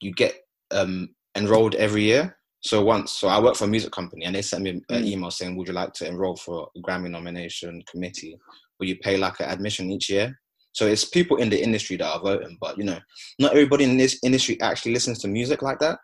you 0.00 0.12
get 0.12 0.34
um 0.70 1.08
enrolled 1.36 1.74
every 1.76 2.02
year 2.02 2.36
so 2.60 2.82
once 2.82 3.12
so 3.12 3.28
i 3.28 3.38
work 3.40 3.54
for 3.56 3.64
a 3.64 3.68
music 3.68 3.92
company 3.92 4.24
and 4.24 4.34
they 4.34 4.42
sent 4.42 4.62
me 4.62 4.70
an 4.70 4.82
Mm. 4.90 5.06
email 5.06 5.30
saying 5.30 5.56
would 5.56 5.68
you 5.68 5.74
like 5.74 5.92
to 5.94 6.06
enroll 6.06 6.36
for 6.36 6.68
a 6.76 6.80
grammy 6.80 7.10
nomination 7.10 7.82
committee 7.90 8.36
where 8.76 8.88
you 8.88 8.96
pay 8.98 9.16
like 9.16 9.38
an 9.40 9.50
admission 9.50 9.90
each 9.90 10.08
year 10.10 10.34
so 10.72 10.86
it's 10.86 11.04
people 11.04 11.36
in 11.38 11.48
the 11.50 11.62
industry 11.62 11.96
that 11.96 12.10
are 12.12 12.20
voting 12.20 12.56
but 12.60 12.76
you 12.78 12.84
know 12.84 12.98
not 13.38 13.52
everybody 13.52 13.84
in 13.84 13.96
this 13.96 14.18
industry 14.24 14.60
actually 14.60 14.92
listens 14.92 15.18
to 15.18 15.28
music 15.28 15.62
like 15.62 15.78
that 15.78 15.98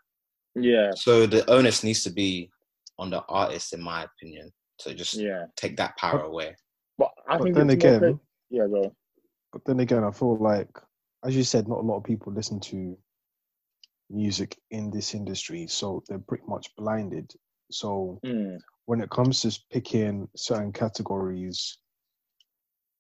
Yeah, 0.55 0.91
so 0.95 1.27
the 1.27 1.49
onus 1.51 1.83
needs 1.83 2.03
to 2.05 2.11
be 2.11 2.51
on 2.99 3.11
the 3.11 3.23
artist, 3.29 3.73
in 3.73 3.83
my 3.83 4.05
opinion. 4.05 4.53
So 4.79 4.93
just 4.93 5.15
Yeah, 5.15 5.47
take 5.57 5.77
that 5.79 5.97
power 5.97 6.21
away. 6.21 6.55
but 6.99 7.11
I 7.29 7.39
But 7.39 7.45
think 7.45 7.57
then 7.57 7.71
again, 7.71 8.01
cra- 8.01 8.21
yeah, 8.51 8.67
go. 8.67 8.95
but 9.53 9.65
then 9.65 9.81
again, 9.81 10.05
I 10.05 10.11
feel 10.11 10.37
like, 10.37 10.69
as 11.25 11.35
you 11.35 11.43
said, 11.43 11.69
not 11.69 11.79
a 11.79 11.83
lot 11.89 11.97
of 11.97 12.05
people 12.05 12.33
listen 12.33 12.61
to 12.61 12.97
music 14.13 14.59
in 14.71 14.91
this 14.91 15.15
industry, 15.15 15.67
so 15.67 16.03
they're 16.09 16.19
pretty 16.19 16.45
much 16.49 16.69
blinded. 16.77 17.33
So 17.71 18.21
Mm, 18.25 18.63
when 18.87 19.01
it 19.01 19.11
comes 19.11 19.41
to 19.43 19.61
picking 19.71 20.29
certain 20.37 20.73
categories 20.73 21.79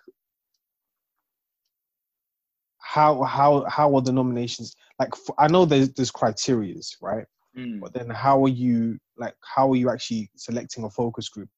how 2.79 3.23
how 3.23 3.65
how 3.69 3.95
are 3.97 4.03
the 4.03 4.13
nominations? 4.13 4.75
Like, 4.99 5.13
I 5.39 5.49
know 5.49 5.65
there's 5.65 5.91
there's 5.91 6.13
criterias, 6.13 6.97
right? 7.03 7.27
Mm. 7.57 7.81
But 7.81 7.93
then 7.93 8.11
how 8.11 8.43
are 8.45 8.49
you 8.49 8.99
like? 9.17 9.35
How 9.43 9.71
are 9.73 9.77
you 9.77 9.91
actually 9.91 10.31
selecting 10.37 10.85
a 10.85 10.91
focus 10.91 11.29
group 11.29 11.49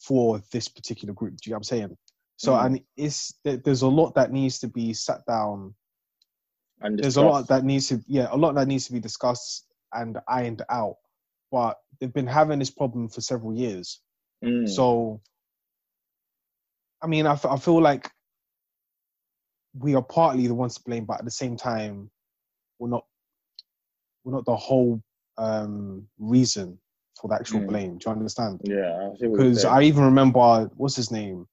for 0.00 0.40
this 0.52 0.68
particular 0.68 1.14
group? 1.14 1.34
Do 1.36 1.38
you 1.44 1.50
know 1.50 1.56
what 1.56 1.58
I'm 1.58 1.64
saying? 1.64 1.96
So 2.36 2.52
Mm. 2.52 2.66
and 2.66 2.80
it's 2.96 3.34
there's 3.44 3.82
a 3.82 3.88
lot 3.88 4.14
that 4.14 4.30
needs 4.32 4.58
to 4.60 4.68
be 4.68 4.94
sat 4.94 5.20
down 5.26 5.74
And 6.80 6.98
there's 6.98 7.16
a 7.16 7.22
lot 7.22 7.48
that 7.48 7.64
needs 7.64 7.88
to 7.88 8.00
yeah 8.06 8.28
a 8.30 8.36
lot 8.36 8.54
that 8.54 8.68
needs 8.68 8.86
to 8.86 8.92
be 8.92 9.00
discussed 9.00 9.66
and 9.92 10.18
ironed 10.28 10.62
out 10.70 10.96
but 11.50 11.76
they've 11.98 12.12
been 12.12 12.26
having 12.26 12.58
this 12.58 12.70
problem 12.70 13.08
for 13.08 13.20
several 13.20 13.54
years 13.54 14.00
Mm, 14.44 14.68
so 14.68 15.20
i 17.02 17.06
mean 17.08 17.26
I, 17.26 17.32
f- 17.32 17.46
I 17.46 17.56
feel 17.56 17.80
like 17.82 18.08
we 19.74 19.96
are 19.96 20.02
partly 20.02 20.46
the 20.46 20.54
ones 20.54 20.76
to 20.76 20.82
blame 20.84 21.04
but 21.04 21.18
at 21.18 21.24
the 21.24 21.30
same 21.30 21.56
time 21.56 22.10
we're 22.78 22.88
not 22.88 23.04
we're 24.28 24.36
not 24.36 24.44
the 24.44 24.56
whole 24.56 25.02
um 25.38 26.06
reason 26.18 26.78
for 27.20 27.28
the 27.28 27.34
actual 27.34 27.60
Mm. 27.60 27.68
blame 27.68 27.98
do 27.98 28.04
you 28.10 28.12
understand 28.12 28.60
yeah, 28.64 29.10
I 29.12 29.16
see 29.16 29.26
what 29.26 29.38
you're 29.38 29.38
because 29.38 29.64
i 29.64 29.82
even 29.82 30.04
remember 30.04 30.70
what's 30.76 30.96
his 30.96 31.10
name 31.10 31.46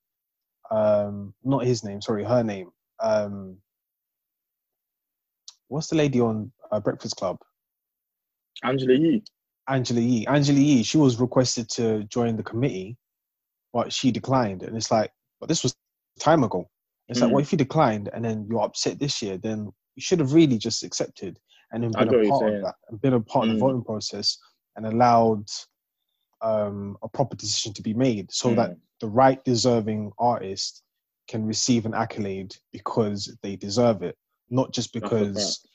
um 0.71 1.33
not 1.43 1.63
his 1.63 1.83
name 1.83 2.01
sorry 2.01 2.23
her 2.23 2.43
name 2.43 2.69
um 3.01 3.57
what's 5.69 5.87
the 5.87 5.95
lady 5.95 6.19
on 6.19 6.51
uh, 6.71 6.79
breakfast 6.79 7.15
club 7.15 7.37
Angela 8.63 8.93
Yee. 8.93 9.23
Angela 9.67 10.01
Yee. 10.01 10.27
Angela 10.27 10.59
Yee, 10.59 10.83
she 10.83 10.97
was 10.97 11.19
requested 11.19 11.69
to 11.69 12.03
join 12.05 12.35
the 12.35 12.43
committee, 12.43 12.97
but 13.73 13.91
she 13.91 14.11
declined. 14.11 14.63
And 14.63 14.75
it's 14.77 14.91
like, 14.91 15.11
but 15.39 15.49
this 15.49 15.63
was 15.63 15.75
time 16.19 16.43
ago. 16.43 16.69
It's 17.09 17.19
like, 17.21 17.29
Mm. 17.29 17.33
well, 17.33 17.41
if 17.41 17.51
you 17.51 17.57
declined 17.57 18.09
and 18.13 18.23
then 18.23 18.47
you're 18.49 18.61
upset 18.61 18.99
this 18.99 19.21
year, 19.21 19.37
then 19.37 19.71
you 19.95 20.01
should 20.01 20.19
have 20.19 20.33
really 20.33 20.57
just 20.57 20.83
accepted 20.83 21.37
and 21.75 21.83
then 21.83 21.91
been 21.91 22.09
a 22.09 22.29
part 22.29 22.53
of 22.55 22.61
that 22.61 22.75
and 22.89 23.01
been 23.01 23.13
a 23.13 23.19
part 23.19 23.45
of 23.45 23.51
Mm. 23.51 23.53
the 23.55 23.59
voting 23.59 23.83
process 23.83 24.37
and 24.77 24.85
allowed 24.87 25.45
um, 26.41 26.97
a 27.03 27.07
proper 27.09 27.35
decision 27.35 27.73
to 27.73 27.81
be 27.81 27.93
made 27.93 28.31
so 28.31 28.55
that 28.55 28.71
Mm, 28.71 28.79
the 29.01 29.07
right 29.07 29.43
deserving 29.43 30.11
artist 30.17 30.83
can 31.27 31.45
receive 31.45 31.85
an 31.85 31.93
accolade 31.93 32.55
because 32.71 33.35
they 33.43 33.55
deserve 33.55 34.03
it, 34.03 34.15
not 34.49 34.71
just 34.73 34.93
because 34.93 35.67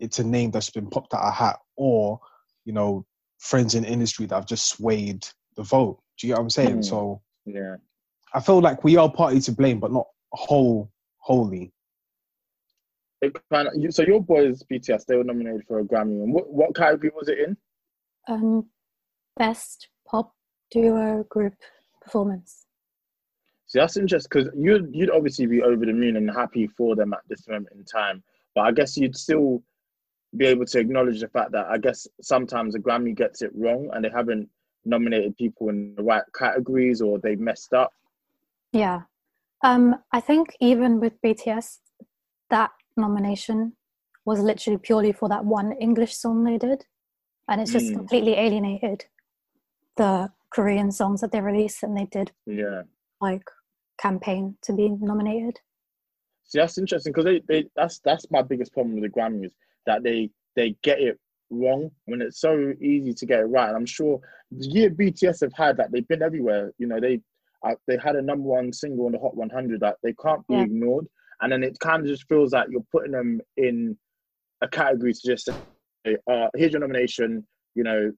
it's 0.00 0.18
a 0.18 0.24
name 0.24 0.50
that's 0.50 0.70
been 0.70 0.88
popped 0.88 1.12
out 1.14 1.26
a 1.28 1.30
hat 1.30 1.58
or 1.76 2.18
you 2.64 2.72
know 2.72 3.04
friends 3.38 3.74
in 3.74 3.84
industry 3.84 4.26
that 4.26 4.34
have 4.34 4.46
just 4.46 4.68
swayed 4.68 5.26
the 5.56 5.62
vote 5.62 6.00
do 6.18 6.26
you 6.26 6.32
get 6.32 6.38
what 6.38 6.42
i'm 6.44 6.50
saying 6.50 6.78
Mm. 6.78 6.84
so 6.84 7.22
Yeah. 7.44 7.76
i 8.32 8.40
feel 8.40 8.60
like 8.60 8.82
we 8.84 8.96
are 8.96 9.10
partly 9.10 9.40
to 9.40 9.52
blame 9.52 9.78
but 9.80 9.92
not 9.92 10.06
whole 10.32 10.90
wholly 11.18 11.72
kind 13.52 13.68
so 13.90 14.02
your 14.02 14.22
boys 14.22 14.62
BTS 14.70 15.06
they 15.06 15.16
were 15.16 15.24
nominated 15.24 15.64
for 15.66 15.80
a 15.80 15.84
Grammy. 15.84 16.22
And 16.22 16.32
what 16.32 16.50
what 16.50 16.74
category 16.74 17.12
was 17.14 17.28
it 17.28 17.38
in? 17.38 17.56
Um, 18.28 18.66
best 19.36 19.88
pop 20.06 20.34
duo 20.70 21.24
group 21.28 21.54
performance. 22.02 22.66
See, 23.66 23.78
that's 23.78 23.96
interesting 23.96 24.28
because 24.30 24.52
you'd 24.56 24.88
you'd 24.92 25.10
obviously 25.10 25.46
be 25.46 25.62
over 25.62 25.84
the 25.84 25.92
moon 25.92 26.16
and 26.16 26.30
happy 26.30 26.66
for 26.66 26.94
them 26.94 27.12
at 27.12 27.20
this 27.28 27.48
moment 27.48 27.74
in 27.74 27.84
time. 27.84 28.22
But 28.54 28.62
I 28.62 28.72
guess 28.72 28.96
you'd 28.96 29.16
still 29.16 29.62
be 30.36 30.46
able 30.46 30.66
to 30.66 30.78
acknowledge 30.78 31.20
the 31.20 31.28
fact 31.28 31.52
that 31.52 31.66
I 31.66 31.78
guess 31.78 32.06
sometimes 32.20 32.74
the 32.74 32.80
Grammy 32.80 33.16
gets 33.16 33.42
it 33.42 33.50
wrong 33.54 33.90
and 33.92 34.04
they 34.04 34.10
haven't 34.10 34.48
nominated 34.84 35.36
people 35.36 35.68
in 35.68 35.94
the 35.96 36.02
right 36.02 36.24
categories 36.36 37.00
or 37.00 37.18
they 37.18 37.36
messed 37.36 37.72
up. 37.72 37.92
Yeah. 38.72 39.02
Um, 39.62 39.96
I 40.12 40.20
think 40.20 40.56
even 40.60 41.00
with 41.00 41.20
BTS, 41.22 41.78
that 42.50 42.70
nomination 42.96 43.76
was 44.24 44.40
literally 44.40 44.78
purely 44.78 45.12
for 45.12 45.28
that 45.28 45.44
one 45.44 45.72
English 45.72 46.16
song 46.16 46.44
they 46.44 46.58
did. 46.58 46.86
And 47.48 47.60
it's 47.60 47.72
just 47.72 47.92
Mm. 47.92 47.94
completely 47.94 48.34
alienated 48.34 49.04
the 49.96 50.32
Korean 50.50 50.90
songs 50.90 51.20
that 51.20 51.30
they 51.32 51.40
released 51.40 51.82
and 51.82 51.96
they 51.96 52.06
did 52.06 52.32
Yeah. 52.46 52.82
like 53.20 53.48
campaign 53.98 54.56
to 54.62 54.72
be 54.72 54.88
nominated. 54.88 55.60
See, 56.44 56.58
that's 56.58 56.78
interesting 56.78 57.12
because 57.12 57.24
they, 57.24 57.40
they 57.48 57.68
that's 57.76 57.98
that's 58.00 58.30
my 58.30 58.42
biggest 58.42 58.72
problem 58.72 58.94
with 58.94 59.04
the 59.04 59.10
Grammys 59.20 59.52
that 59.86 60.02
they 60.02 60.30
they 60.56 60.76
get 60.82 61.00
it 61.00 61.18
wrong 61.50 61.90
when 62.06 62.22
it's 62.22 62.40
so 62.40 62.72
easy 62.80 63.12
to 63.14 63.26
get 63.26 63.40
it 63.40 63.44
right. 63.44 63.68
And 63.68 63.76
I'm 63.76 63.86
sure 63.86 64.20
the 64.50 64.66
year 64.66 64.90
BTS 64.90 65.40
have 65.40 65.52
had 65.54 65.76
that 65.78 65.90
they've 65.90 66.06
been 66.06 66.22
everywhere. 66.22 66.72
You 66.78 66.86
know, 66.86 67.00
they 67.00 67.20
uh, 67.62 67.74
they 67.86 67.96
had 67.96 68.16
a 68.16 68.22
number 68.22 68.46
one 68.48 68.72
single 68.72 69.06
on 69.06 69.12
the 69.12 69.18
Hot 69.18 69.36
100 69.36 69.80
that 69.80 69.96
they 70.02 70.12
can't 70.14 70.46
be 70.46 70.54
Yeah. 70.54 70.62
ignored. 70.62 71.06
And 71.40 71.50
then 71.52 71.62
it 71.62 71.78
kind 71.80 72.02
of 72.02 72.08
just 72.08 72.28
feels 72.28 72.52
like 72.52 72.68
you're 72.70 72.84
putting 72.92 73.12
them 73.12 73.40
in 73.56 73.96
a 74.62 74.68
category 74.68 75.12
to 75.12 75.20
just 75.24 75.46
say, 76.06 76.16
uh, 76.30 76.48
"Here's 76.54 76.72
your 76.72 76.80
nomination." 76.80 77.46
You 77.74 77.84
know, 77.84 78.12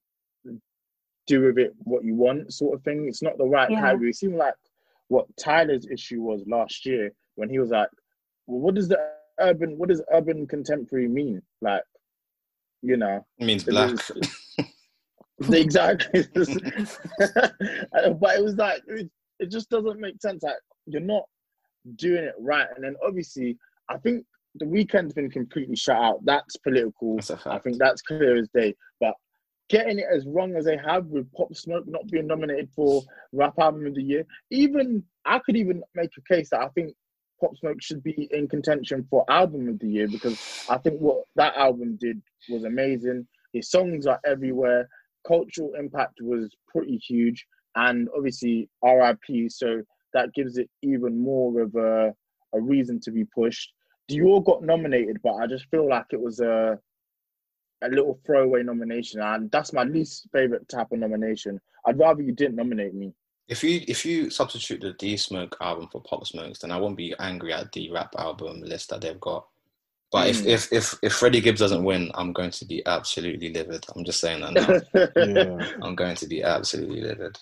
do 1.25 1.41
with 1.41 1.57
it 1.57 1.73
what 1.83 2.03
you 2.05 2.15
want, 2.15 2.53
sort 2.53 2.75
of 2.75 2.83
thing. 2.83 3.07
It's 3.07 3.21
not 3.23 3.37
the 3.37 3.45
right 3.45 3.69
Yeah. 3.69 3.81
category. 3.81 4.11
It 4.11 4.15
seemed 4.15 4.35
like 4.35 4.53
what 5.09 5.25
Tyler's 5.37 5.87
issue 5.89 6.21
was 6.21 6.45
last 6.47 6.85
year 6.85 7.11
when 7.35 7.49
he 7.49 7.59
was 7.59 7.69
like, 7.71 7.89
well, 8.45 8.59
what 8.61 8.75
does 8.75 8.87
the 8.87 8.99
urban 9.39 9.77
what 9.77 9.89
does 9.89 10.01
urban 10.13 10.47
contemporary 10.47 11.07
mean? 11.07 11.41
Like, 11.61 11.83
you 12.81 12.97
know, 12.97 13.25
It 13.39 13.45
means 13.45 13.67
it 13.67 13.71
black. 13.71 13.91
was- 13.91 14.11
the 15.39 15.59
exact 15.59 16.09
but 18.19 18.37
it 18.37 18.43
was 18.43 18.55
like 18.55 18.81
it, 18.87 19.09
it 19.39 19.51
just 19.51 19.69
doesn't 19.69 19.99
make 19.99 20.21
sense. 20.21 20.43
Like 20.43 20.55
you're 20.85 21.01
not 21.01 21.23
doing 21.95 22.23
it 22.23 22.35
right. 22.39 22.67
And 22.75 22.83
then 22.83 22.95
obviously 23.05 23.57
I 23.89 23.97
think 23.97 24.25
the 24.55 24.65
Weeknd's 24.65 25.13
been 25.13 25.29
completely 25.29 25.75
shut 25.75 25.97
out. 25.97 26.25
That's 26.25 26.57
political. 26.57 27.15
That's 27.15 27.45
I 27.45 27.59
think 27.59 27.77
that's 27.77 28.01
clear 28.01 28.37
as 28.37 28.49
day. 28.53 28.75
But 28.99 29.13
getting 29.69 29.99
it 29.99 30.05
as 30.13 30.25
wrong 30.25 30.55
as 30.55 30.65
they 30.65 30.77
have 30.77 31.05
with 31.07 31.31
Pop 31.33 31.53
Smoke 31.55 31.85
not 31.87 32.07
being 32.07 32.27
nominated 32.27 32.69
for 32.75 33.03
Rap 33.33 33.53
Album 33.59 33.85
of 33.85 33.95
the 33.95 34.03
Year, 34.03 34.25
even 34.51 35.03
I 35.25 35.39
could 35.39 35.55
even 35.55 35.83
make 35.95 36.11
a 36.17 36.33
case 36.33 36.49
that 36.51 36.61
I 36.61 36.69
think 36.69 36.93
Pop 37.39 37.55
Smoke 37.57 37.81
should 37.81 38.03
be 38.03 38.27
in 38.31 38.47
contention 38.47 39.05
for 39.09 39.25
Album 39.29 39.67
of 39.67 39.79
the 39.79 39.87
Year 39.87 40.07
because 40.07 40.65
I 40.69 40.77
think 40.77 40.99
what 40.99 41.23
that 41.35 41.55
album 41.55 41.97
did 41.99 42.21
was 42.49 42.63
amazing. 42.63 43.27
His 43.53 43.69
songs 43.69 44.07
are 44.07 44.19
everywhere. 44.25 44.87
Cultural 45.27 45.73
impact 45.77 46.19
was 46.21 46.49
pretty 46.67 46.97
huge, 46.97 47.45
and 47.75 48.07
obviously 48.15 48.69
RIP. 48.83 49.49
So 49.49 49.81
that 50.13 50.33
gives 50.33 50.57
it 50.57 50.69
even 50.81 51.19
more 51.19 51.61
of 51.61 51.75
a 51.75 52.13
a 52.53 52.59
reason 52.61 52.99
to 53.01 53.11
be 53.11 53.25
pushed. 53.25 53.73
Dior 54.09 54.43
got 54.45 54.63
nominated, 54.63 55.17
but 55.21 55.33
I 55.35 55.47
just 55.47 55.65
feel 55.69 55.87
like 55.87 56.05
it 56.11 56.21
was 56.21 56.39
a 56.39 56.79
a 57.83 57.89
little 57.89 58.19
throwaway 58.25 58.63
nomination, 58.63 59.21
and 59.21 59.51
that's 59.51 59.73
my 59.73 59.83
least 59.83 60.27
favorite 60.31 60.67
type 60.69 60.91
of 60.91 60.99
nomination. 60.99 61.59
I'd 61.85 61.99
rather 61.99 62.21
you 62.23 62.31
didn't 62.31 62.55
nominate 62.55 62.93
me. 62.93 63.13
If 63.47 63.63
you 63.63 63.81
if 63.87 64.05
you 64.05 64.29
substitute 64.29 64.81
the 64.81 64.93
D 64.93 65.15
Smoke 65.17 65.55
album 65.61 65.87
for 65.91 66.01
Pop 66.01 66.25
Smokes, 66.25 66.59
then 66.59 66.71
I 66.71 66.77
won't 66.79 66.97
be 66.97 67.13
angry 67.19 67.53
at 67.53 67.71
the 67.71 67.91
rap 67.91 68.13
album 68.17 68.61
list 68.61 68.89
that 68.89 69.01
they've 69.01 69.19
got. 69.19 69.45
But 70.11 70.27
if, 70.29 70.41
Mm. 70.43 70.47
if 70.47 70.73
if 70.73 70.95
if 71.03 71.13
Freddie 71.13 71.41
Gibbs 71.41 71.59
doesn't 71.59 71.83
win, 71.83 72.11
I'm 72.15 72.31
going 72.33 72.51
to 72.51 72.65
be 72.65 72.85
absolutely 72.85 73.51
livid. 73.53 73.85
I'm 73.95 74.05
just 74.05 74.21
saying 74.21 74.41
that 74.41 74.53
now. 74.53 75.11
yeah 75.17 75.67
I'm 75.81 75.95
going 75.95 76.15
to 76.15 76.27
be 76.27 76.43
absolutely 76.43 77.01
livid. 77.01 77.37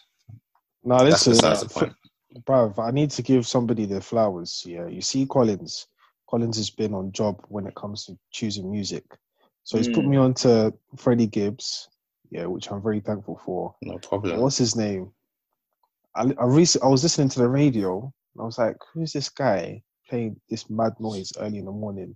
no 0.84 0.98
That's 1.06 1.28
is 1.28 1.38
besides 1.42 1.62
the 1.62 1.70
point. 1.70 1.94
Bruv, 2.44 2.80
I 2.80 2.92
need 2.92 3.12
to 3.12 3.22
give 3.22 3.48
somebody 3.48 3.86
their 3.86 4.02
flowers. 4.02 4.64
Yeah, 4.66 4.88
you 4.88 5.02
see, 5.02 5.26
Collins. 5.26 5.88
Collins 6.30 6.58
has 6.58 6.70
been 6.70 6.94
on 6.94 7.12
job 7.12 7.44
when 7.50 7.68
it 7.68 7.76
comes 7.76 8.06
to 8.06 8.18
choosing 8.32 8.72
music. 8.72 9.04
So 9.64 9.78
he's 9.78 9.88
put 9.88 10.06
Mm. 10.06 10.10
me 10.10 10.18
on 10.18 10.34
to 10.36 10.74
Freddie 10.98 11.28
Gibbs, 11.28 11.90
yeah, 12.32 12.46
which 12.46 12.70
I'm 12.72 12.82
very 12.82 13.00
thankful 13.00 13.40
for. 13.46 13.76
No 13.82 13.98
problem. 14.00 14.40
What's 14.40 14.58
his 14.58 14.76
name? 14.76 15.12
I 16.16 16.22
I, 16.40 16.46
rec- 16.46 16.82
I 16.84 16.88
was 16.88 17.04
listening 17.04 17.30
to 17.30 17.40
the 17.40 17.50
radio 17.50 18.02
and 18.02 18.42
I 18.42 18.46
was 18.46 18.58
like, 18.58 18.78
who's 18.94 19.14
this 19.14 19.30
guy 19.30 19.84
playing 20.10 20.40
this 20.50 20.70
mad 20.70 20.94
noise 21.00 21.32
early 21.40 21.60
in 21.60 21.66
the 21.66 21.72
morning? 21.72 22.16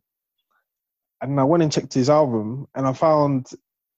And 1.21 1.39
I 1.39 1.43
went 1.43 1.63
and 1.63 1.71
checked 1.71 1.93
his 1.93 2.09
album 2.09 2.67
and 2.75 2.87
I 2.87 2.93
found 2.93 3.47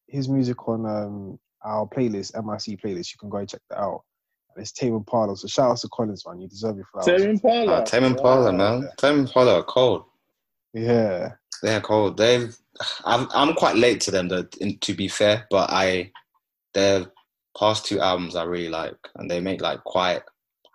his 0.07 0.27
music 0.27 0.67
on 0.67 0.85
um, 0.85 1.39
our 1.63 1.87
playlist, 1.87 2.33
MIC 2.35 2.81
playlist. 2.81 3.13
You 3.13 3.19
can 3.19 3.29
go 3.29 3.37
and 3.37 3.49
check 3.49 3.61
that 3.69 3.79
out. 3.79 4.03
And 4.55 4.61
it's 4.61 4.71
Tame 4.71 4.95
Impala. 4.95 5.35
So 5.37 5.47
shout 5.47 5.71
out 5.71 5.77
to 5.77 5.89
Collins, 5.89 6.23
man. 6.27 6.41
You 6.41 6.47
deserve 6.47 6.75
your 6.77 6.85
flowers. 6.91 7.05
Tame 7.21 7.29
Impala. 7.31 7.71
Uh, 7.73 7.85
Tame 7.85 8.03
Impala, 8.05 8.51
Wow. 8.51 8.57
man. 8.79 8.89
Tame 8.97 9.19
Impala 9.19 9.59
are 9.59 9.63
cold. 9.63 10.03
Yeah. 10.73 11.33
They're 11.63 11.81
cold. 11.81 12.17
They've. 12.17 12.55
I'm. 13.05 13.27
I'm 13.33 13.53
quite 13.53 13.75
late 13.75 14.01
to 14.01 14.11
them. 14.11 14.27
Though, 14.27 14.45
in, 14.59 14.77
to 14.79 14.93
be 14.93 15.07
fair, 15.07 15.45
but 15.51 15.69
I, 15.69 16.11
their 16.73 17.05
past 17.57 17.85
two 17.85 17.99
albums 17.99 18.35
I 18.35 18.43
really 18.43 18.69
like, 18.69 18.95
and 19.15 19.29
they 19.29 19.39
make 19.39 19.61
like 19.61 19.83
quite. 19.83 20.21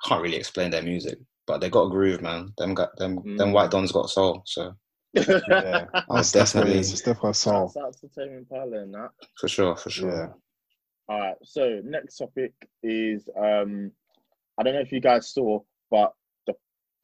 I 0.05 0.09
can't 0.09 0.23
really 0.23 0.37
explain 0.37 0.71
their 0.71 0.83
music, 0.83 1.19
but 1.47 1.61
they 1.61 1.71
got 1.71 1.87
a 1.87 1.91
groove, 1.91 2.21
man. 2.23 2.53
Them 2.59 2.75
got 2.75 2.97
them. 2.99 3.17
Them 3.37 3.49
Mm. 3.49 3.53
white 3.53 3.71
dons 3.71 3.91
got 3.93 4.11
soul. 4.11 4.43
So 4.47 4.75
Yeah. 5.15 5.87
That's, 6.09 6.31
that's 6.31 6.55
what 6.55 6.69
it 6.69 6.75
definitely. 6.75 6.79
It's 6.79 7.01
definitely 7.01 7.33
soul. 7.33 7.73
Shouts 7.75 7.77
out 7.79 7.97
to 8.01 8.09
Tame 8.09 8.37
Impala 8.39 8.83
and 8.83 8.95
that. 8.95 9.11
for 9.41 9.49
sure, 9.49 9.75
for 9.77 9.91
sure. 9.91 10.11
Yeah. 10.11 10.27
All 11.09 11.21
right. 11.21 11.37
So 11.45 11.81
next 11.85 12.17
topic 12.17 12.53
is 12.83 13.29
um, 13.37 13.93
I 14.59 14.63
don't 14.63 14.75
know 14.75 14.81
if 14.81 14.93
you 14.93 15.01
guys 15.01 15.33
saw, 15.33 15.61
but 15.91 16.13
the 16.47 16.55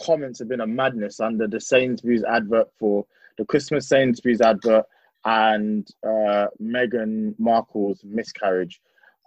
comments 0.03 0.39
have 0.41 0.49
been 0.49 0.61
a 0.61 0.67
madness 0.67 1.21
under 1.21 1.47
the 1.47 1.61
Sainsbury's 1.61 2.25
advert 2.25 2.69
for 2.79 3.07
the 3.39 3.45
Christmas 3.45 3.89
Sainsbury's 3.89 4.41
advert 4.41 4.87
and 5.25 5.89
uh, 6.05 6.47
Meghan 6.61 7.35
Markle's 7.39 8.03
miscarriage. 8.05 8.81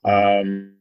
Um, 0.04 0.74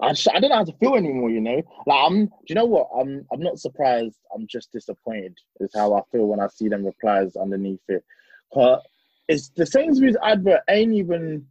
I, 0.00 0.12
just, 0.12 0.28
I 0.34 0.40
don't 0.40 0.50
know 0.50 0.56
how 0.56 0.64
to 0.64 0.76
feel 0.78 0.94
anymore. 0.94 1.30
You 1.30 1.40
know, 1.40 1.62
like 1.86 2.06
I'm. 2.06 2.26
Do 2.26 2.32
you 2.48 2.54
know 2.54 2.64
what? 2.64 2.88
I'm. 2.98 3.26
I'm 3.32 3.40
not 3.40 3.58
surprised. 3.58 4.18
I'm 4.34 4.46
just 4.46 4.72
disappointed. 4.72 5.38
Is 5.60 5.72
how 5.74 5.94
I 5.94 6.00
feel 6.10 6.26
when 6.26 6.40
I 6.40 6.48
see 6.48 6.68
them 6.68 6.84
replies 6.84 7.36
underneath 7.36 7.80
it. 7.88 8.04
But 8.52 8.82
it's 9.28 9.50
the 9.50 9.66
Sainsbury's 9.66 10.16
advert 10.22 10.62
ain't 10.68 10.94
even. 10.94 11.46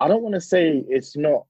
I 0.00 0.08
don't 0.08 0.22
want 0.22 0.34
to 0.34 0.40
say 0.40 0.82
it's 0.88 1.16
not. 1.16 1.44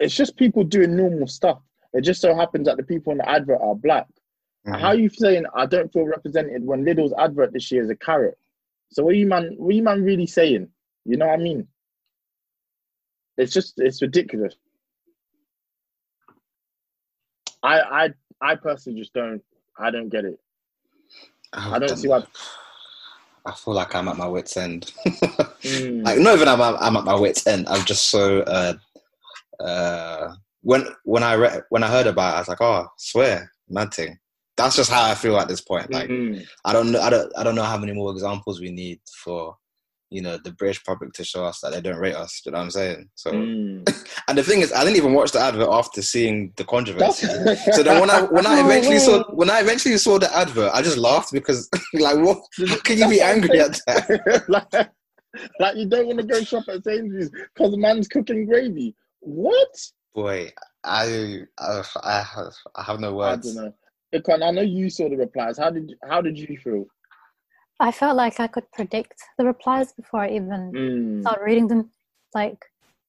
It's 0.00 0.14
just 0.14 0.36
people 0.36 0.64
doing 0.64 0.96
normal 0.96 1.26
stuff. 1.26 1.60
It 1.92 2.02
just 2.02 2.20
so 2.20 2.34
happens 2.34 2.66
that 2.66 2.76
the 2.76 2.82
people 2.82 3.12
in 3.12 3.18
the 3.18 3.28
advert 3.28 3.60
are 3.60 3.74
black. 3.74 4.06
Mhm. 4.66 4.80
How 4.80 4.88
are 4.88 4.94
you 4.94 5.08
saying 5.08 5.44
I 5.54 5.66
don't 5.66 5.92
feel 5.92 6.04
represented 6.04 6.64
when 6.64 6.84
Lidl's 6.84 7.14
advert 7.18 7.52
this 7.52 7.70
year 7.70 7.82
is 7.82 7.90
a 7.90 7.96
carrot? 7.96 8.38
So 8.90 9.04
what 9.04 9.14
are 9.14 9.18
you 9.18 9.26
man, 9.26 9.54
what 9.56 9.68
are 9.70 9.76
you 9.76 9.82
man 9.82 10.02
really 10.02 10.26
saying? 10.26 10.68
You 11.04 11.16
know 11.16 11.26
what 11.26 11.38
I 11.38 11.42
mean? 11.42 11.68
It's 13.36 13.52
just 13.52 13.74
it's 13.78 14.02
ridiculous. 14.02 14.54
I 17.62 17.80
I 17.80 18.14
I 18.40 18.54
personally 18.54 19.00
just 19.00 19.12
don't 19.12 19.42
I 19.78 19.90
don't 19.90 20.08
get 20.08 20.24
it. 20.24 20.38
I 21.52 21.78
don't 21.78 21.96
see 21.96 22.08
why. 22.08 22.22
I 23.48 23.52
feel 23.54 23.74
like 23.74 23.94
I'm 23.94 24.08
at 24.08 24.16
my 24.16 24.26
wits' 24.28 24.56
end. 24.56 24.92
Mm. 25.62 26.04
like 26.04 26.18
not 26.20 26.36
even 26.36 26.46
I'm, 26.48 26.60
I'm 26.60 26.96
at 26.96 27.04
my 27.04 27.14
wits' 27.16 27.46
end. 27.46 27.66
I'm 27.68 27.84
just 27.84 28.08
so 28.10 28.40
uh, 28.42 28.74
uh, 29.62 30.34
when 30.62 30.86
when 31.04 31.22
I 31.22 31.32
re- 31.34 31.60
when 31.70 31.82
I 31.82 31.88
heard 31.88 32.06
about 32.06 32.32
it, 32.32 32.36
I 32.36 32.38
was 32.40 32.48
like, 32.48 32.60
oh, 32.60 32.86
swear, 32.96 33.50
mad 33.68 33.92
thing. 33.92 34.18
That's 34.56 34.76
just 34.76 34.90
how 34.90 35.04
I 35.10 35.14
feel 35.14 35.38
at 35.38 35.48
this 35.48 35.60
point. 35.60 35.90
Like 35.92 36.08
Mm. 36.08 36.44
I 36.64 36.72
don't 36.72 36.92
know, 36.92 37.00
I 37.00 37.10
don't 37.10 37.32
I 37.38 37.42
don't 37.42 37.54
know 37.54 37.62
how 37.64 37.78
many 37.78 37.92
more 37.92 38.12
examples 38.12 38.60
we 38.60 38.70
need 38.70 39.00
for 39.24 39.56
you 40.10 40.22
know 40.22 40.38
the 40.42 40.52
British 40.52 40.82
public 40.84 41.12
to 41.12 41.24
show 41.24 41.44
us 41.44 41.60
that 41.60 41.72
they 41.72 41.80
don't 41.80 41.98
rate 41.98 42.14
us. 42.14 42.40
You 42.44 42.52
know 42.52 42.58
what 42.58 42.64
I'm 42.64 42.70
saying? 42.70 43.08
So 43.14 43.32
Mm. 43.32 43.88
and 44.28 44.38
the 44.38 44.42
thing 44.42 44.60
is, 44.60 44.72
I 44.72 44.84
didn't 44.84 44.96
even 44.96 45.12
watch 45.12 45.32
the 45.32 45.40
advert 45.40 45.68
after 45.70 46.02
seeing 46.02 46.52
the 46.56 46.64
controversy. 46.64 47.26
So 47.72 47.82
then 47.82 48.00
when 48.00 48.10
I 48.10 48.22
when 48.22 48.46
I 48.46 48.56
No 48.60 48.64
eventually 48.66 48.98
saw 48.98 49.24
when 49.32 49.50
I 49.50 49.60
eventually 49.60 49.98
saw 49.98 50.18
the 50.18 50.34
advert, 50.34 50.70
I 50.72 50.82
just 50.82 50.98
laughed 50.98 51.32
because 51.32 51.68
like 51.92 52.16
what 52.16 52.38
how 52.66 52.76
can 52.78 52.98
you 52.98 53.08
be 53.08 53.20
angry 53.20 53.60
at 53.60 53.80
that? 53.86 54.44
like, 54.48 54.90
like 55.60 55.76
you 55.76 55.86
don't 55.86 56.06
want 56.06 56.18
to 56.18 56.26
go 56.26 56.42
shop 56.42 56.64
at 56.68 56.84
Sainsbury's 56.84 57.30
because 57.30 57.76
man's 57.76 58.08
cooking 58.08 58.46
gravy. 58.46 58.94
What? 59.20 59.68
Boy, 60.14 60.50
I 60.84 61.40
I, 61.58 61.82
I, 62.02 62.22
have, 62.22 62.54
I 62.74 62.82
have 62.82 63.00
no 63.00 63.14
words. 63.14 63.56
I 63.56 63.62
don't 63.62 63.64
know. 63.64 63.74
Ikran, 64.14 64.42
I 64.42 64.50
know 64.52 64.62
you 64.62 64.88
saw 64.88 65.08
the 65.08 65.16
replies. 65.16 65.58
How 65.58 65.70
did 65.70 65.92
how 66.08 66.22
did 66.22 66.38
you 66.38 66.56
feel? 66.58 66.86
I 67.80 67.92
felt 67.92 68.16
like 68.16 68.40
I 68.40 68.46
could 68.48 68.70
predict 68.72 69.14
the 69.38 69.44
replies 69.44 69.92
before 69.92 70.20
I 70.20 70.30
even 70.30 70.72
Mm. 70.72 71.20
start 71.22 71.40
reading 71.42 71.68
them. 71.68 71.90
Like, 72.34 72.64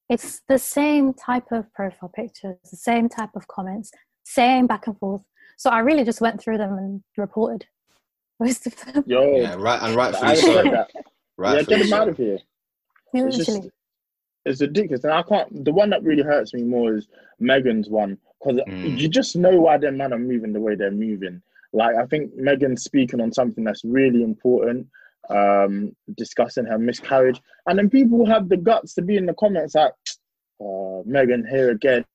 it's 0.09 0.41
the 0.47 0.59
same 0.59 1.13
type 1.13 1.51
of 1.51 1.71
profile 1.73 2.09
pictures, 2.09 2.57
the 2.69 2.77
same 2.77 3.09
type 3.09 3.35
of 3.35 3.47
comments, 3.47 3.91
same 4.23 4.67
back 4.67 4.87
and 4.87 4.97
forth. 4.99 5.23
So 5.57 5.69
I 5.69 5.79
really 5.79 6.03
just 6.03 6.21
went 6.21 6.39
through 6.41 6.57
them 6.59 6.77
and 6.77 7.03
reported 7.17 7.67
most 8.39 8.67
of 8.67 8.75
them. 8.85 9.03
Yo, 9.07 9.41
Yeah, 9.41 9.55
right, 9.55 9.81
and 9.81 9.95
rightfully 9.95 10.31
I 10.31 10.35
so. 10.35 10.53
said 10.53 10.71
that. 10.71 10.91
Yeah, 11.41 11.63
get 11.63 11.81
him 11.81 11.93
out 11.93 12.09
of 12.09 12.17
here. 12.17 12.39
Yeah, 13.13 13.25
It's 13.27 13.37
just 13.37 13.69
it's 14.45 14.61
ridiculous, 14.61 15.03
and 15.03 15.13
I 15.13 15.21
can't. 15.23 15.65
The 15.65 15.71
one 15.71 15.89
that 15.89 16.03
really 16.03 16.23
hurts 16.23 16.53
me 16.53 16.63
more 16.63 16.95
is 16.95 17.07
Meghan's 17.41 17.89
one 17.89 18.17
because 18.39 18.59
Mm. 18.67 18.97
you 18.99 19.07
just 19.09 19.35
know 19.35 19.59
why 19.59 19.77
their 19.77 19.91
men 19.91 20.13
are 20.13 20.19
moving 20.19 20.53
the 20.53 20.59
way 20.61 20.75
they're 20.75 20.91
moving. 20.91 21.41
Like 21.73 21.95
I 21.95 22.05
think 22.05 22.33
Meghan's 22.35 22.83
speaking 22.83 23.21
on 23.21 23.31
something 23.31 23.63
that's 23.63 23.83
really 23.83 24.23
important, 24.23 24.87
um, 25.29 25.95
discussing 26.17 26.65
her 26.65 26.79
miscarriage, 26.79 27.41
and 27.67 27.77
then 27.77 27.89
people 27.89 28.25
have 28.25 28.49
the 28.49 28.57
guts 28.57 28.93
to 28.95 29.01
be 29.01 29.17
in 29.17 29.25
the 29.25 29.33
comments 29.35 29.75
like, 29.75 29.93
"Oh, 30.59 31.03
Meghan 31.07 31.47
here 31.47 31.71
again, 31.71 32.05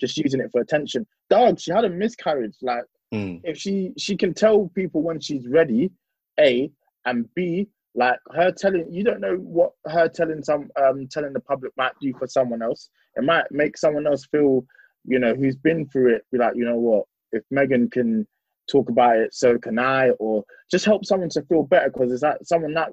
just 0.00 0.16
using 0.18 0.40
it 0.40 0.50
for 0.52 0.60
attention." 0.60 1.06
Dog, 1.30 1.58
she 1.58 1.72
had 1.72 1.84
a 1.84 1.90
miscarriage. 1.90 2.56
Like 2.62 2.84
Mm. 3.14 3.40
if 3.44 3.56
she 3.56 3.92
she 3.96 4.16
can 4.16 4.34
tell 4.34 4.68
people 4.74 5.00
when 5.00 5.20
she's 5.20 5.46
ready, 5.46 5.92
a 6.40 6.70
and 7.04 7.32
b 7.34 7.68
like 7.94 8.18
her 8.34 8.50
telling 8.50 8.92
you 8.92 9.04
don't 9.04 9.20
know 9.20 9.36
what 9.36 9.72
her 9.86 10.08
telling 10.08 10.42
some 10.42 10.68
um 10.76 11.06
telling 11.08 11.32
the 11.32 11.40
public 11.40 11.72
might 11.76 11.92
do 12.00 12.12
for 12.18 12.26
someone 12.26 12.62
else. 12.62 12.90
It 13.14 13.22
might 13.22 13.50
make 13.52 13.78
someone 13.78 14.06
else 14.08 14.26
feel, 14.26 14.66
you 15.04 15.18
know, 15.20 15.34
who's 15.34 15.56
been 15.56 15.86
through 15.88 16.16
it, 16.16 16.26
be 16.32 16.38
like, 16.38 16.56
you 16.56 16.64
know 16.64 16.76
what, 16.78 17.04
if 17.32 17.44
Meghan 17.54 17.90
can 17.90 18.26
talk 18.70 18.88
about 18.88 19.16
it, 19.16 19.34
so 19.34 19.58
can 19.58 19.78
I, 19.78 20.10
or 20.18 20.44
just 20.70 20.84
help 20.84 21.04
someone 21.04 21.28
to 21.30 21.42
feel 21.42 21.62
better 21.64 21.90
because 21.90 22.12
it's 22.12 22.22
that 22.22 22.46
someone 22.46 22.74
that 22.74 22.90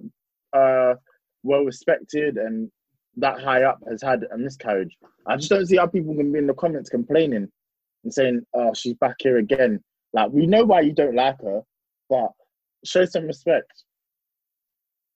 uh 0.53 0.95
well 1.43 1.63
respected 1.63 2.37
and 2.37 2.69
that 3.17 3.39
high 3.41 3.63
up 3.63 3.79
has 3.89 4.01
had 4.01 4.25
a 4.33 4.37
miscarriage. 4.37 4.95
I 5.27 5.35
just 5.35 5.49
don't 5.49 5.65
see 5.65 5.77
how 5.77 5.87
people 5.87 6.15
can 6.15 6.31
be 6.31 6.39
in 6.39 6.47
the 6.47 6.53
comments 6.53 6.89
complaining 6.89 7.47
and 8.03 8.13
saying, 8.13 8.41
"Oh, 8.53 8.73
she's 8.73 8.95
back 8.95 9.15
here 9.19 9.37
again." 9.37 9.83
Like 10.13 10.31
we 10.31 10.45
know 10.45 10.63
why 10.63 10.81
you 10.81 10.93
don't 10.93 11.15
like 11.15 11.39
her, 11.41 11.61
but 12.09 12.29
show 12.85 13.05
some 13.05 13.25
respect. 13.25 13.71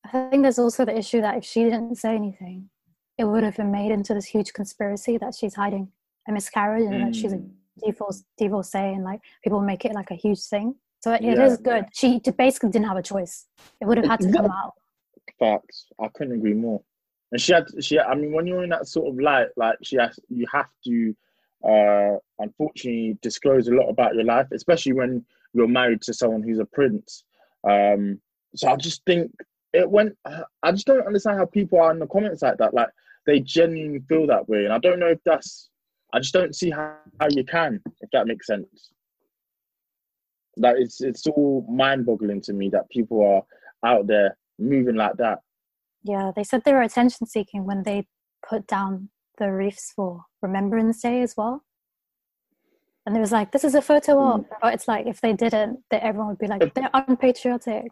I 0.05 0.29
think 0.29 0.43
there's 0.43 0.59
also 0.59 0.85
the 0.85 0.97
issue 0.97 1.21
that 1.21 1.37
if 1.37 1.43
she 1.43 1.63
didn't 1.63 1.95
say 1.95 2.15
anything, 2.15 2.69
it 3.17 3.25
would 3.25 3.43
have 3.43 3.57
been 3.57 3.71
made 3.71 3.91
into 3.91 4.13
this 4.13 4.25
huge 4.25 4.53
conspiracy 4.53 5.17
that 5.17 5.35
she's 5.35 5.55
hiding 5.55 5.91
a 6.27 6.31
miscarriage 6.31 6.85
and 6.85 7.01
that 7.01 7.15
she's 7.15 7.33
a 7.33 7.37
Mm. 7.37 7.51
Divorce, 7.85 8.23
divorcee, 8.37 8.77
and 8.77 9.03
like 9.03 9.21
people 9.43 9.61
make 9.61 9.85
it 9.85 9.93
like 9.93 10.11
a 10.11 10.15
huge 10.15 10.41
thing. 10.43 10.75
So 10.99 11.13
it, 11.13 11.21
it 11.23 11.37
Yeah. 11.37 11.45
is 11.45 11.57
good. 11.57 11.85
She 11.93 12.19
basically 12.37 12.69
didn't 12.69 12.87
have 12.87 12.97
a 12.97 13.03
choice. 13.03 13.45
It 13.79 13.85
would 13.85 13.97
have 13.97 14.07
had 14.07 14.19
to 14.21 14.31
come 14.31 14.45
out. 14.51 14.73
Facts. 15.39 15.87
I 15.99 16.07
couldn't 16.09 16.33
agree 16.33 16.53
more. 16.53 16.81
And 17.31 17.41
she 17.41 17.53
had, 17.53 17.65
she. 17.83 17.99
I 17.99 18.15
mean, 18.15 18.31
when 18.31 18.47
you're 18.47 18.63
in 18.63 18.69
that 18.69 18.87
sort 18.87 19.07
of 19.09 19.19
light, 19.19 19.47
like 19.57 19.77
she 19.83 19.97
has, 19.97 20.17
you 20.29 20.45
have 20.51 20.69
to, 20.85 21.15
uh, 21.67 22.17
unfortunately, 22.39 23.17
disclose 23.21 23.67
a 23.67 23.73
lot 23.73 23.89
about 23.89 24.15
your 24.15 24.23
life, 24.23 24.47
especially 24.51 24.93
when 24.93 25.25
you're 25.53 25.67
married 25.67 26.01
to 26.03 26.13
someone 26.13 26.41
who's 26.41 26.59
a 26.59 26.65
prince. 26.65 27.23
Um, 27.69 28.21
so 28.55 28.69
I 28.69 28.75
just 28.77 29.03
think 29.05 29.31
it 29.73 29.89
went. 29.89 30.17
I 30.25 30.71
just 30.71 30.87
don't 30.87 31.05
understand 31.05 31.37
how 31.37 31.45
people 31.45 31.79
are 31.81 31.91
in 31.91 31.99
the 31.99 32.07
comments 32.07 32.41
like 32.41 32.57
that. 32.59 32.73
Like 32.73 32.89
they 33.25 33.41
genuinely 33.41 33.99
feel 34.07 34.25
that 34.27 34.47
way, 34.47 34.63
and 34.63 34.73
I 34.73 34.79
don't 34.79 34.99
know 34.99 35.07
if 35.07 35.19
that's. 35.25 35.69
I 36.13 36.19
just 36.19 36.33
don't 36.33 36.55
see 36.55 36.69
how, 36.69 36.95
how 37.19 37.27
you 37.29 37.43
can, 37.43 37.81
if 38.01 38.09
that 38.11 38.27
makes 38.27 38.47
sense. 38.47 38.91
Like 40.55 40.77
it's 40.79 41.01
it's 41.01 41.27
all 41.27 41.65
mind-boggling 41.69 42.41
to 42.41 42.53
me 42.53 42.69
that 42.69 42.89
people 42.89 43.23
are 43.23 43.89
out 43.89 44.07
there 44.07 44.37
moving 44.57 44.95
like 44.95 45.17
that. 45.17 45.39
Yeah, 46.03 46.31
they 46.35 46.43
said 46.43 46.63
they 46.63 46.73
were 46.73 46.81
attention 46.81 47.27
seeking 47.27 47.65
when 47.65 47.83
they 47.83 48.07
put 48.47 48.65
down 48.65 49.09
the 49.37 49.51
reefs 49.51 49.91
for 49.95 50.23
Remembrance 50.41 51.01
Day 51.01 51.21
as 51.21 51.35
well. 51.37 51.63
And 53.05 53.15
it 53.15 53.19
was 53.19 53.31
like, 53.31 53.51
this 53.51 53.63
is 53.63 53.75
a 53.75 53.81
photo 53.81 54.17
op. 54.19 54.41
Hmm. 54.41 54.53
But 54.61 54.73
it's 54.73 54.87
like, 54.87 55.05
if 55.05 55.21
they 55.21 55.33
didn't, 55.33 55.79
then 55.91 56.01
everyone 56.01 56.29
would 56.29 56.39
be 56.39 56.47
like, 56.47 56.73
they're 56.73 56.89
unpatriotic. 56.93 57.91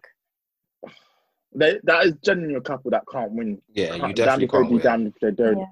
They, 1.58 1.80
that 1.84 2.06
is 2.06 2.14
genuinely 2.24 2.56
a 2.56 2.62
couple 2.62 2.92
that 2.92 3.04
can't 3.12 3.32
win. 3.32 3.62
Yeah, 3.74 3.96
you 3.96 4.02
Can't- 4.02 4.16
definitely 4.16 4.18
damned 4.18 4.44
if 4.44 4.52
they 4.52 4.58
can't 4.58 4.68
do, 4.70 4.74
win. 4.76 4.84
damned 4.84 5.08
if 5.08 5.16
they 5.22 5.32
don't. 5.44 5.58
Yeah. 5.60 5.68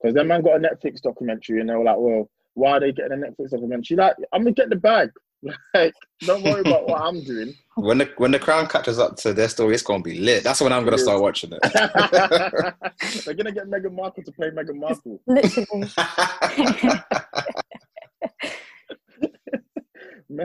Because 0.00 0.14
that 0.14 0.24
man 0.26 0.42
got 0.42 0.56
a 0.56 0.60
Netflix 0.60 1.00
documentary 1.02 1.60
and 1.60 1.68
they 1.68 1.74
were 1.74 1.84
like, 1.84 1.96
well, 1.98 2.30
why 2.54 2.72
are 2.72 2.80
they 2.80 2.92
getting 2.92 3.12
a 3.22 3.26
Netflix 3.26 3.50
documentary? 3.50 3.96
Like, 3.96 4.14
I'm 4.32 4.42
gonna 4.42 4.52
get 4.52 4.70
the 4.70 4.76
bag. 4.76 5.10
Like, 5.74 5.92
don't 6.22 6.42
worry 6.42 6.60
about 6.62 6.88
what 6.88 7.00
I'm 7.02 7.22
doing. 7.22 7.54
When 7.76 7.98
the 7.98 8.08
when 8.16 8.30
the 8.30 8.38
crown 8.38 8.66
catches 8.68 8.98
up 8.98 9.16
to 9.16 9.34
their 9.34 9.48
story, 9.50 9.74
it's 9.74 9.82
gonna 9.82 10.02
be 10.02 10.18
lit. 10.18 10.42
That's 10.42 10.62
when 10.62 10.72
I'm 10.72 10.82
gonna 10.84 10.96
start 10.96 11.20
watching 11.20 11.52
it. 11.52 11.60
They're 13.24 13.34
gonna 13.34 13.52
get 13.52 13.68
Meghan 13.68 13.92
Markle 13.92 14.22
to 14.24 14.32
play 14.32 14.48
Meghan 14.50 14.76
Markle. 14.76 15.20
Literally. 15.26 15.86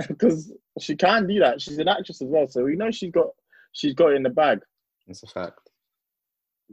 because 0.08 0.52
she 0.80 0.96
can 0.96 1.28
do 1.28 1.40
that. 1.40 1.62
She's 1.62 1.78
an 1.78 1.88
actress 1.88 2.22
as 2.22 2.28
well, 2.28 2.48
so 2.48 2.64
we 2.64 2.76
know 2.76 2.92
she's 2.92 3.12
got 3.12 3.28
she's 3.72 3.94
got 3.94 4.12
it 4.12 4.16
in 4.16 4.24
the 4.24 4.30
bag. 4.30 4.60
It's 5.12 5.24
a 5.24 5.28
fact. 5.28 5.60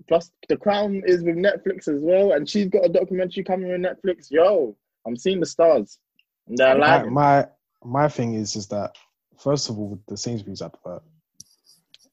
Plus, 0.06 0.30
The 0.48 0.56
Crown 0.56 1.02
is 1.06 1.22
with 1.22 1.36
Netflix 1.36 1.88
as 1.88 2.00
well, 2.00 2.32
and 2.32 2.48
she's 2.48 2.68
got 2.68 2.84
a 2.84 2.88
documentary 2.88 3.42
coming 3.42 3.68
with 3.68 3.80
Netflix. 3.80 4.30
Yo, 4.30 4.76
I'm 5.06 5.16
seeing 5.16 5.40
the 5.40 5.46
stars. 5.46 5.98
They're 6.46 6.78
my, 6.78 6.96
alive. 6.96 7.10
my 7.10 7.46
my 7.84 8.08
thing 8.08 8.34
is 8.34 8.56
is 8.56 8.66
that 8.68 8.96
first 9.38 9.68
of 9.68 9.78
all 9.78 9.90
with 9.90 10.06
the 10.06 10.16
Sainsbury's 10.16 10.62
advert, 10.62 11.02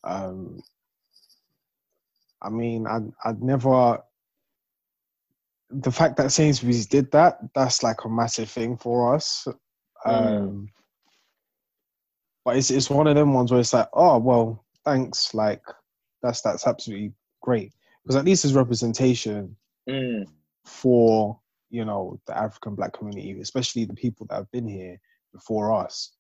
um, 0.04 0.62
I 2.42 2.50
mean 2.50 2.88
I 2.88 3.00
I'd 3.24 3.42
never 3.42 4.00
the 5.70 5.92
fact 5.92 6.18
that 6.18 6.32
Sainsbury's 6.32 6.86
did 6.86 7.12
that 7.12 7.40
that's 7.54 7.84
like 7.84 8.04
a 8.04 8.10
massive 8.10 8.50
thing 8.50 8.78
for 8.78 9.16
us. 9.16 9.48
Um, 10.06 10.70
but 12.44 12.58
it's 12.58 12.70
it's 12.70 12.90
one 12.90 13.08
of 13.08 13.16
them 13.16 13.34
ones 13.34 13.52
where 13.52 13.62
it's 13.62 13.74
like 13.74 13.90
oh 13.94 14.18
well 14.20 14.66
thanks 14.86 15.34
like 15.34 15.64
that's 16.26 16.42
that's 16.42 16.68
absolutely 16.68 17.14
great 17.42 17.74
because 18.04 18.18
at 18.18 18.26
least 18.26 18.44
there's 18.44 18.56
representation 18.56 19.58
Mm, 19.90 20.26
for 20.66 21.40
you 21.70 21.86
know 21.86 22.20
the 22.28 22.38
African 22.38 22.76
black 22.76 22.94
community, 22.94 23.40
especially 23.42 23.86
the 23.86 23.94
people 23.96 24.28
that 24.30 24.36
have 24.36 24.52
been 24.52 24.68
here 24.68 25.00
before 25.34 25.74
us. 25.74 26.14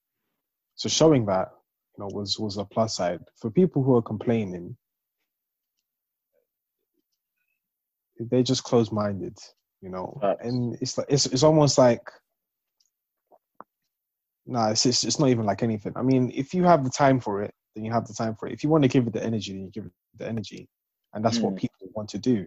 So 0.75 0.89
showing 0.89 1.25
that 1.27 1.49
you 1.97 2.03
know 2.03 2.09
was 2.13 2.39
was 2.39 2.57
a 2.57 2.65
plus 2.65 2.97
side 2.97 3.21
for 3.37 3.51
people 3.51 3.83
who 3.83 3.95
are 3.95 4.01
complaining. 4.03 4.77
They're 8.19 8.43
just 8.43 8.63
closed 8.63 8.93
minded, 8.93 9.37
you 9.81 9.89
know, 9.89 10.19
and 10.41 10.77
it's 10.81 10.97
like 10.97 11.07
it's 11.09 11.27
it's 11.27 11.43
almost 11.43 11.77
like. 11.77 12.01
Nah, 14.47 14.71
it's, 14.71 14.85
it's 14.85 15.03
it's 15.05 15.19
not 15.19 15.29
even 15.29 15.45
like 15.45 15.63
anything. 15.63 15.93
I 15.95 16.03
mean, 16.03 16.31
if 16.35 16.53
you 16.53 16.63
have 16.65 16.83
the 16.83 16.89
time 16.91 17.19
for 17.19 17.43
it, 17.43 17.53
then 17.75 17.85
you 17.85 17.91
have 17.91 18.07
the 18.07 18.13
time 18.13 18.35
for 18.35 18.47
it. 18.47 18.53
If 18.53 18.63
you 18.63 18.69
want 18.69 18.83
to 18.83 18.89
give 18.89 19.07
it 19.07 19.13
the 19.13 19.23
energy, 19.23 19.53
then 19.53 19.63
you 19.63 19.71
give 19.71 19.85
it 19.85 19.91
the 20.17 20.27
energy, 20.27 20.69
and 21.13 21.23
that's 21.23 21.41
what 21.41 21.55
Mm. 21.55 21.57
people 21.57 21.89
want 21.95 22.09
to 22.09 22.19
do 22.19 22.45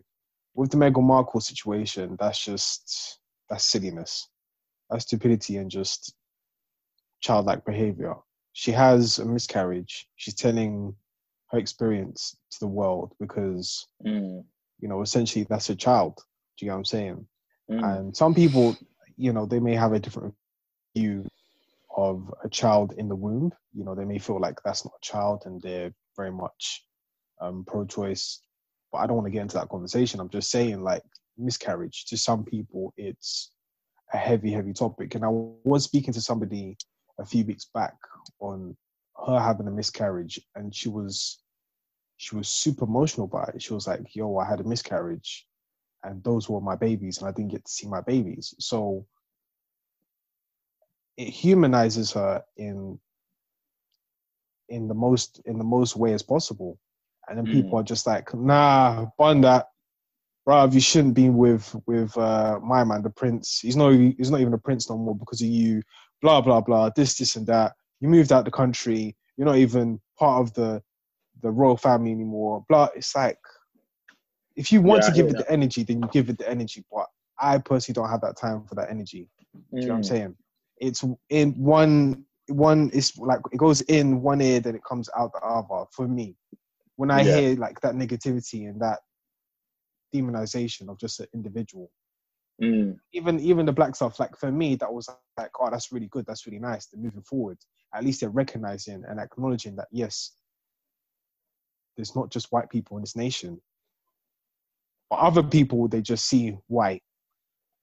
with 0.58 0.70
the 0.72 0.76
Meghan 0.76 1.04
Markle 1.04 1.40
situation, 1.40 2.16
that's 2.18 2.44
just 2.44 3.20
that's 3.48 3.64
silliness, 3.64 4.28
that's 4.90 5.04
stupidity, 5.04 5.56
and 5.56 5.70
just 5.70 6.14
childlike 7.20 7.64
behavior. 7.64 8.14
She 8.54 8.72
has 8.72 9.18
a 9.20 9.24
miscarriage. 9.24 10.08
She's 10.16 10.34
telling 10.34 10.96
her 11.50 11.58
experience 11.58 12.36
to 12.50 12.58
the 12.60 12.66
world 12.66 13.14
because 13.20 13.86
mm, 14.04 14.44
you 14.80 14.88
know 14.88 15.02
essentially 15.02 15.46
that's 15.48 15.70
a 15.70 15.76
child. 15.76 16.16
Do 16.56 16.64
you 16.64 16.70
get 16.70 16.72
what 16.72 16.78
I'm 16.78 16.84
saying? 16.84 17.26
mm. 17.70 17.82
And 17.84 18.16
some 18.16 18.34
people, 18.34 18.76
you 19.16 19.32
know, 19.32 19.46
they 19.46 19.60
may 19.60 19.76
have 19.76 19.92
a 19.92 20.00
different 20.00 20.34
view 20.96 21.24
of 21.98 22.32
a 22.44 22.48
child 22.48 22.94
in 22.96 23.08
the 23.08 23.16
womb. 23.16 23.52
You 23.74 23.84
know, 23.84 23.96
they 23.96 24.04
may 24.04 24.18
feel 24.18 24.40
like 24.40 24.60
that's 24.64 24.84
not 24.84 24.94
a 24.94 25.04
child, 25.04 25.42
and 25.46 25.60
they're 25.60 25.92
very 26.16 26.30
much 26.30 26.84
um, 27.40 27.64
pro-choice. 27.66 28.40
But 28.92 28.98
I 28.98 29.06
don't 29.06 29.16
want 29.16 29.26
to 29.26 29.32
get 29.32 29.42
into 29.42 29.56
that 29.56 29.68
conversation. 29.68 30.20
I'm 30.20 30.30
just 30.30 30.52
saying, 30.52 30.80
like 30.80 31.02
miscarriage 31.36 32.06
to 32.06 32.16
some 32.16 32.44
people, 32.44 32.94
it's 32.96 33.50
a 34.14 34.16
heavy, 34.16 34.52
heavy 34.52 34.72
topic. 34.72 35.16
And 35.16 35.24
I 35.24 35.28
was 35.28 35.84
speaking 35.84 36.14
to 36.14 36.20
somebody 36.20 36.76
a 37.18 37.26
few 37.26 37.44
weeks 37.44 37.66
back 37.74 37.96
on 38.38 38.76
her 39.26 39.40
having 39.40 39.66
a 39.66 39.72
miscarriage, 39.72 40.40
and 40.54 40.72
she 40.72 40.88
was 40.88 41.42
she 42.16 42.36
was 42.36 42.48
super 42.48 42.84
emotional 42.84 43.26
about 43.26 43.56
it. 43.56 43.62
She 43.62 43.74
was 43.74 43.88
like, 43.88 44.14
"Yo, 44.14 44.36
I 44.36 44.48
had 44.48 44.60
a 44.60 44.64
miscarriage." 44.64 45.44
and 46.04 46.22
those 46.22 46.48
were 46.48 46.60
my 46.60 46.76
babies 46.76 47.18
and 47.18 47.26
i 47.26 47.32
didn't 47.32 47.50
get 47.50 47.64
to 47.64 47.72
see 47.72 47.88
my 47.88 48.00
babies 48.00 48.54
so 48.60 49.04
it 51.18 51.28
humanizes 51.28 52.12
her 52.12 52.42
in 52.56 52.98
in 54.70 54.88
the 54.88 54.94
most 54.94 55.40
in 55.46 55.58
the 55.58 55.64
most 55.64 55.96
way 55.96 56.14
as 56.14 56.22
possible 56.22 56.78
and 57.28 57.38
then 57.38 57.46
people 57.48 57.78
are 57.78 57.82
just 57.82 58.06
like 58.06 58.32
nah 58.34 59.06
bun 59.18 59.40
that 59.42 59.66
bruv 60.48 60.72
you 60.72 60.80
shouldn't 60.80 61.14
be 61.14 61.28
with 61.28 61.76
with 61.86 62.16
uh 62.16 62.58
my 62.62 62.84
man 62.84 63.02
the 63.02 63.10
prince 63.10 63.60
he's 63.60 63.76
not 63.76 63.90
he's 63.92 64.30
not 64.30 64.40
even 64.40 64.54
a 64.54 64.58
prince 64.58 64.88
no 64.88 64.96
more 64.96 65.16
because 65.16 65.42
of 65.42 65.48
you 65.48 65.82
blah 66.22 66.40
blah 66.40 66.60
blah 66.60 66.90
this 66.96 67.16
this 67.16 67.36
and 67.36 67.46
that 67.46 67.72
you 68.00 68.08
moved 68.08 68.32
out 68.32 68.44
the 68.46 68.50
country 68.50 69.16
you're 69.36 69.46
not 69.46 69.56
even 69.58 70.00
part 70.18 70.40
of 70.40 70.54
the 70.54 70.82
the 71.42 71.50
royal 71.50 71.76
family 71.76 72.12
anymore 72.12 72.64
blah 72.68 72.88
it's 72.96 73.14
like 73.16 73.38
if 74.56 74.72
you 74.72 74.82
want 74.82 75.02
Yeah, 75.02 75.08
to 75.10 75.12
give 75.12 75.26
it 75.30 75.36
that. 75.36 75.46
the 75.46 75.52
energy, 75.52 75.84
then 75.84 76.02
you 76.02 76.08
give 76.12 76.28
it 76.28 76.38
the 76.38 76.48
energy. 76.50 76.84
But 76.92 77.06
I 77.40 77.58
personally 77.58 77.94
don't 77.94 78.10
have 78.10 78.22
that 78.22 78.36
time 78.36 78.64
for 78.64 78.74
that 78.74 78.90
energy. 78.90 79.28
Do 79.54 79.60
you 79.82 79.88
know 79.88 79.94
what 79.94 79.96
I'm 79.98 80.02
Mm. 80.02 80.06
saying? 80.08 80.36
It's 80.80 81.04
in 81.30 81.52
one 81.54 82.24
one 82.48 82.90
is 82.90 83.16
like 83.18 83.40
it 83.52 83.58
goes 83.58 83.80
in 83.82 84.22
one 84.22 84.40
ear, 84.40 84.60
then 84.60 84.74
it 84.74 84.84
comes 84.84 85.08
out 85.16 85.32
the 85.32 85.40
other. 85.40 85.84
For 85.92 86.08
me, 86.08 86.36
when 86.96 87.10
I 87.10 87.22
Yeah. 87.22 87.34
hear 87.34 87.56
like 87.56 87.80
that 87.82 87.94
negativity 87.94 88.68
and 88.68 88.80
that 88.80 89.00
demonization 90.14 90.88
of 90.88 90.98
just 90.98 91.20
an 91.20 91.26
individual, 91.34 91.90
Mm. 92.60 92.98
even 93.12 93.38
even 93.40 93.66
the 93.66 93.72
black 93.72 93.94
stuff, 93.94 94.18
like 94.18 94.36
for 94.36 94.50
me, 94.50 94.74
that 94.76 94.92
was 94.92 95.08
like, 95.36 95.50
oh, 95.60 95.70
that's 95.70 95.92
really 95.92 96.08
good, 96.08 96.26
that's 96.26 96.46
really 96.46 96.58
nice. 96.58 96.86
They're 96.86 97.00
moving 97.00 97.22
forward. 97.22 97.58
At 97.94 98.04
least 98.04 98.20
they're 98.20 98.30
recognizing 98.30 99.04
and 99.06 99.20
acknowledging 99.20 99.76
that 99.76 99.88
yes, 99.92 100.32
there's 101.96 102.16
not 102.16 102.30
just 102.30 102.50
white 102.50 102.68
people 102.70 102.96
in 102.96 103.02
this 103.02 103.16
nation. 103.16 103.60
But 105.10 105.20
other 105.20 105.42
people, 105.42 105.88
they 105.88 106.02
just 106.02 106.26
see 106.26 106.56
white, 106.66 107.02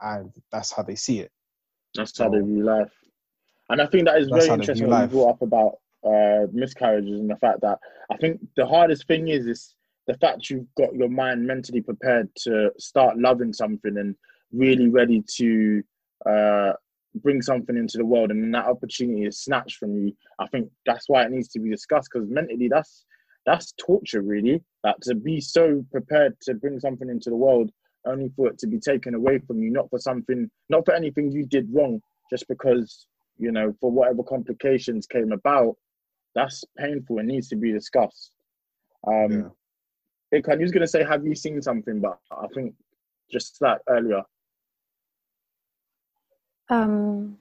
and 0.01 0.31
that's 0.51 0.71
how 0.71 0.83
they 0.83 0.95
see 0.95 1.19
it. 1.21 1.31
That's 1.95 2.17
how 2.17 2.29
they 2.29 2.39
view 2.39 2.63
life. 2.63 2.91
And 3.69 3.81
I 3.81 3.87
think 3.87 4.05
that 4.05 4.17
is 4.17 4.29
That's 4.29 4.45
very 4.45 4.59
interesting 4.59 4.87
view 4.87 4.93
what 4.93 5.01
you 5.01 5.07
brought 5.07 5.29
up 5.29 5.41
about 5.41 5.77
uh, 6.05 6.47
miscarriages 6.51 7.19
and 7.19 7.29
the 7.29 7.35
fact 7.37 7.61
that 7.61 7.79
I 8.11 8.17
think 8.17 8.39
the 8.55 8.65
hardest 8.65 9.07
thing 9.07 9.29
is 9.29 9.47
is 9.47 9.75
the 10.07 10.13
fact 10.15 10.49
you've 10.49 10.67
got 10.77 10.93
your 10.93 11.09
mind 11.09 11.45
mentally 11.45 11.81
prepared 11.81 12.29
to 12.43 12.71
start 12.77 13.17
loving 13.17 13.53
something 13.53 13.97
and 13.97 14.15
really 14.51 14.87
ready 14.87 15.23
to 15.37 15.81
uh, 16.29 16.73
bring 17.15 17.41
something 17.41 17.75
into 17.75 17.97
the 17.97 18.05
world 18.05 18.29
and 18.29 18.43
then 18.43 18.51
that 18.51 18.67
opportunity 18.67 19.25
is 19.25 19.41
snatched 19.41 19.77
from 19.77 19.95
you. 19.95 20.13
I 20.39 20.47
think 20.47 20.69
that's 20.85 21.09
why 21.09 21.23
it 21.23 21.31
needs 21.31 21.47
to 21.49 21.59
be 21.59 21.69
discussed 21.69 22.09
because 22.13 22.29
mentally 22.29 22.67
that's 22.67 23.05
that's 23.45 23.73
torture 23.79 24.21
really. 24.21 24.61
That 24.83 25.01
to 25.03 25.15
be 25.15 25.39
so 25.39 25.83
prepared 25.91 26.39
to 26.41 26.55
bring 26.55 26.79
something 26.79 27.09
into 27.09 27.29
the 27.29 27.35
world 27.35 27.71
only 28.05 28.31
for 28.35 28.47
it 28.47 28.57
to 28.59 28.67
be 28.67 28.79
taken 28.79 29.15
away 29.15 29.39
from 29.39 29.61
you, 29.61 29.71
not 29.71 29.89
for 29.89 29.99
something, 29.99 30.49
not 30.69 30.85
for 30.85 30.93
anything 30.93 31.31
you 31.31 31.45
did 31.45 31.67
wrong, 31.73 32.01
just 32.29 32.47
because 32.47 33.07
you 33.37 33.51
know 33.51 33.73
for 33.79 33.91
whatever 33.91 34.23
complications 34.23 35.05
came 35.05 35.31
about. 35.31 35.75
That's 36.35 36.63
painful. 36.77 37.19
It 37.19 37.25
needs 37.25 37.47
to 37.49 37.55
be 37.55 37.71
discussed. 37.71 38.31
Um, 39.07 39.51
Ikran, 40.33 40.57
you 40.57 40.63
was 40.63 40.71
gonna 40.71 40.87
say, 40.87 41.03
have 41.03 41.25
you 41.25 41.35
seen 41.35 41.61
something? 41.61 42.01
But 42.01 42.19
I 42.31 42.47
think 42.53 42.73
just 43.31 43.57
that 43.61 43.81
earlier. 43.89 44.21
Um, 46.69 47.37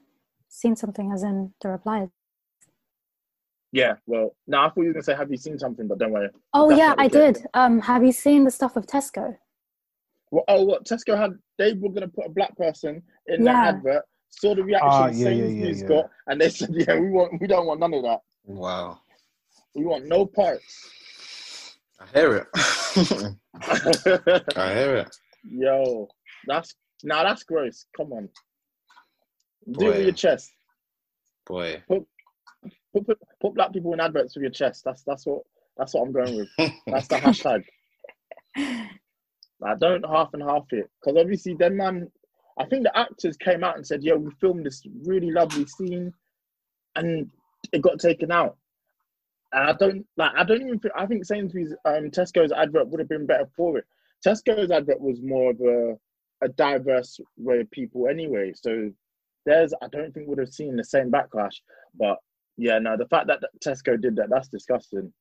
seen 0.49 0.77
something 0.77 1.11
as 1.13 1.23
in 1.23 1.53
the 1.61 1.71
replies. 1.71 2.09
Yeah. 3.73 3.95
Well, 4.07 4.37
no, 4.47 4.61
I 4.61 4.69
thought 4.69 4.83
you 4.83 4.87
were 4.87 4.93
gonna 4.93 5.03
say, 5.03 5.17
have 5.17 5.31
you 5.31 5.37
seen 5.37 5.59
something? 5.59 5.89
But 5.89 5.99
don't 5.99 6.13
worry. 6.13 6.29
Oh 6.53 6.69
That's 6.69 6.79
yeah, 6.79 6.95
I 6.97 7.09
did. 7.09 7.45
Um, 7.55 7.81
have 7.81 8.05
you 8.05 8.13
seen 8.13 8.45
the 8.45 8.51
stuff 8.51 8.77
with 8.77 8.87
Tesco? 8.87 9.37
Well, 10.35 10.45
oh, 10.49 10.65
what 10.65 10.85
Tesco 10.85 11.17
had? 11.17 11.39
They 11.59 11.75
were 11.75 11.91
gonna 11.91 12.09
put 12.09 12.27
a 12.27 12.29
black 12.29 12.57
person 12.57 13.01
in 13.29 13.45
Yeah. 13.45 13.53
the 13.53 13.59
advert. 13.79 14.03
Saw 14.31 14.53
the 14.57 14.65
reaction 14.65 14.89
Ah, 14.91 15.07
yeah, 15.07 15.29
yeah, 15.29 15.45
yeah, 15.45 15.67
yeah. 15.69 15.87
got, 15.87 16.11
and 16.27 16.41
they 16.41 16.49
said, 16.49 16.71
"Yeah, 16.73 16.99
we 16.99 17.09
want, 17.09 17.41
we 17.41 17.47
don't 17.47 17.67
want 17.67 17.79
none 17.79 17.95
of 17.95 18.03
that. 18.03 18.19
Wow. 18.43 18.99
We 19.77 19.85
want 19.85 20.07
no 20.07 20.27
parts." 20.27 21.77
I 22.01 22.07
hear 22.19 22.37
it. 22.39 22.49
I 24.57 24.75
hear 24.75 24.97
it. 24.97 25.17
Yo, 25.49 26.09
that's 26.49 26.75
now 27.05 27.23
that's 27.23 27.45
gross. 27.45 27.87
Come 27.97 28.13
on, 28.13 28.29
do 29.71 29.87
it 29.87 29.91
with 29.99 30.03
your 30.03 30.13
chest. 30.15 30.51
Boy. 31.47 31.81
put, 31.87 32.05
Put, 32.93 33.07
put 33.07 33.19
put 33.41 33.55
black 33.55 33.73
people 33.73 33.93
in 33.93 34.01
adverts 34.01 34.35
with 34.35 34.43
your 34.43 34.51
chest. 34.51 34.83
That's 34.85 35.05
that's 35.05 35.27
what 35.27 35.43
that's 35.77 35.95
what 35.95 36.03
I'm 36.03 36.13
going 36.13 36.35
with. 36.37 36.49
That's 36.89 37.07
the 37.07 37.17
hashtag. 37.17 37.63
I 39.63 39.75
don't 39.75 40.05
half 40.07 40.35
and 40.35 40.43
half 40.43 40.65
it 40.71 40.91
because 41.01 41.19
obviously 41.19 41.55
then 41.55 41.77
man, 41.77 42.11
I 42.59 42.65
think 42.67 42.85
the 42.85 42.97
actors 42.97 43.37
came 43.37 43.65
out 43.65 43.77
and 43.77 43.87
said, 43.87 44.03
"Yeah, 44.03 44.15
we 44.15 44.31
filmed 44.41 44.67
this 44.67 44.83
really 45.05 45.31
lovely 45.31 45.67
scene," 45.67 46.13
and 46.97 47.31
it 47.73 47.83
got 47.83 47.99
taken 47.99 48.31
out. 48.31 48.57
And 49.53 49.71
I 49.71 49.73
don't 49.73 50.07
like. 50.17 50.33
I 50.37 50.45
don't 50.45 50.63
even. 50.63 50.79
Think, 50.79 50.95
I 50.97 51.07
think 51.07 51.25
Sainsbury's, 51.25 51.75
um, 51.85 52.11
Tesco's 52.11 52.53
advert 52.53 52.89
would 52.89 53.01
have 53.01 53.09
been 53.09 53.27
better 53.27 53.49
for 53.57 53.79
it. 53.79 53.85
Tesco's 54.27 54.71
advert 54.71 55.01
was 55.01 55.21
more 55.23 55.51
of 55.51 55.61
a 55.61 55.99
a 56.43 56.49
diverse 56.49 57.19
way 57.37 57.61
of 57.61 57.71
people 57.71 58.09
anyway. 58.09 58.53
So 58.55 58.91
there's 59.47 59.73
I 59.83 59.89
don't 59.89 60.13
think 60.13 60.29
would 60.29 60.39
have 60.39 60.53
seen 60.53 60.77
the 60.77 60.85
same 60.85 61.11
backlash. 61.11 61.57
But 61.95 62.19
yeah, 62.57 62.79
no, 62.79 62.97
the 62.97 63.09
fact 63.09 63.27
that 63.29 63.43
Tesco 63.65 64.01
did 64.01 64.17
that, 64.17 64.31
that's 64.31 64.49
disgusting. 64.49 65.13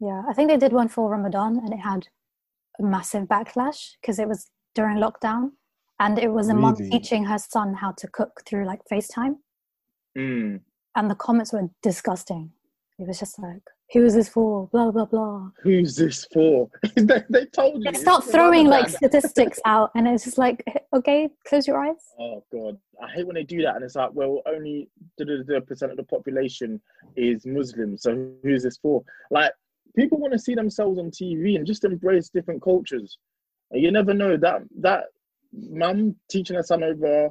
Yeah, 0.00 0.22
I 0.28 0.34
think 0.34 0.50
they 0.50 0.58
did 0.58 0.72
one 0.72 0.88
for 0.88 1.08
Ramadan 1.08 1.58
and 1.58 1.72
it 1.72 1.80
had 1.80 2.06
massive 2.80 3.24
backlash 3.24 3.92
because 4.00 4.18
it 4.18 4.28
was 4.28 4.50
during 4.74 4.98
lockdown 4.98 5.50
and 6.00 6.18
it 6.18 6.30
was 6.30 6.48
a 6.48 6.54
mom 6.54 6.76
teaching 6.76 7.24
her 7.24 7.38
son 7.38 7.74
how 7.74 7.92
to 7.92 8.06
cook 8.08 8.42
through 8.46 8.66
like 8.66 8.80
FaceTime 8.92 9.36
Mm. 10.16 10.60
and 10.94 11.10
the 11.10 11.14
comments 11.14 11.52
were 11.52 11.68
disgusting. 11.82 12.50
It 12.98 13.06
was 13.06 13.18
just 13.18 13.38
like, 13.38 13.60
who 13.92 14.04
is 14.06 14.14
this 14.14 14.30
for? 14.30 14.66
Blah 14.72 14.90
blah 14.90 15.04
blah. 15.04 15.50
Who's 15.62 15.94
this 15.94 16.26
for? 16.32 16.70
they, 16.96 17.22
they 17.28 17.44
told 17.46 17.84
you. 17.84 17.92
They 17.92 17.98
start 17.98 18.24
throwing 18.24 18.66
like 18.66 18.88
statistics 18.88 19.60
out 19.66 19.90
and 19.94 20.08
it's 20.08 20.24
just 20.24 20.38
like, 20.38 20.64
okay, 20.94 21.28
close 21.46 21.66
your 21.66 21.78
eyes. 21.78 22.02
Oh 22.18 22.42
god, 22.50 22.78
I 23.02 23.10
hate 23.10 23.26
when 23.26 23.34
they 23.34 23.44
do 23.44 23.60
that, 23.62 23.76
and 23.76 23.84
it's 23.84 23.94
like, 23.94 24.10
well, 24.14 24.40
only 24.46 24.88
the 25.18 25.62
percent 25.66 25.92
of 25.92 25.98
the 25.98 26.04
population 26.04 26.80
is 27.14 27.44
Muslim, 27.44 27.98
so 27.98 28.30
who's 28.42 28.62
this 28.62 28.78
for? 28.78 29.04
Like, 29.30 29.52
people 29.96 30.18
want 30.18 30.32
to 30.32 30.38
see 30.38 30.54
themselves 30.54 30.98
on 30.98 31.10
TV 31.10 31.56
and 31.56 31.66
just 31.66 31.84
embrace 31.84 32.28
different 32.28 32.62
cultures. 32.62 33.18
And 33.70 33.82
you 33.82 33.90
never 33.90 34.14
know 34.14 34.36
that 34.36 34.62
that 34.80 35.04
mum 35.52 36.16
teaching 36.30 36.56
her 36.56 36.62
son 36.62 36.82
over 36.82 37.30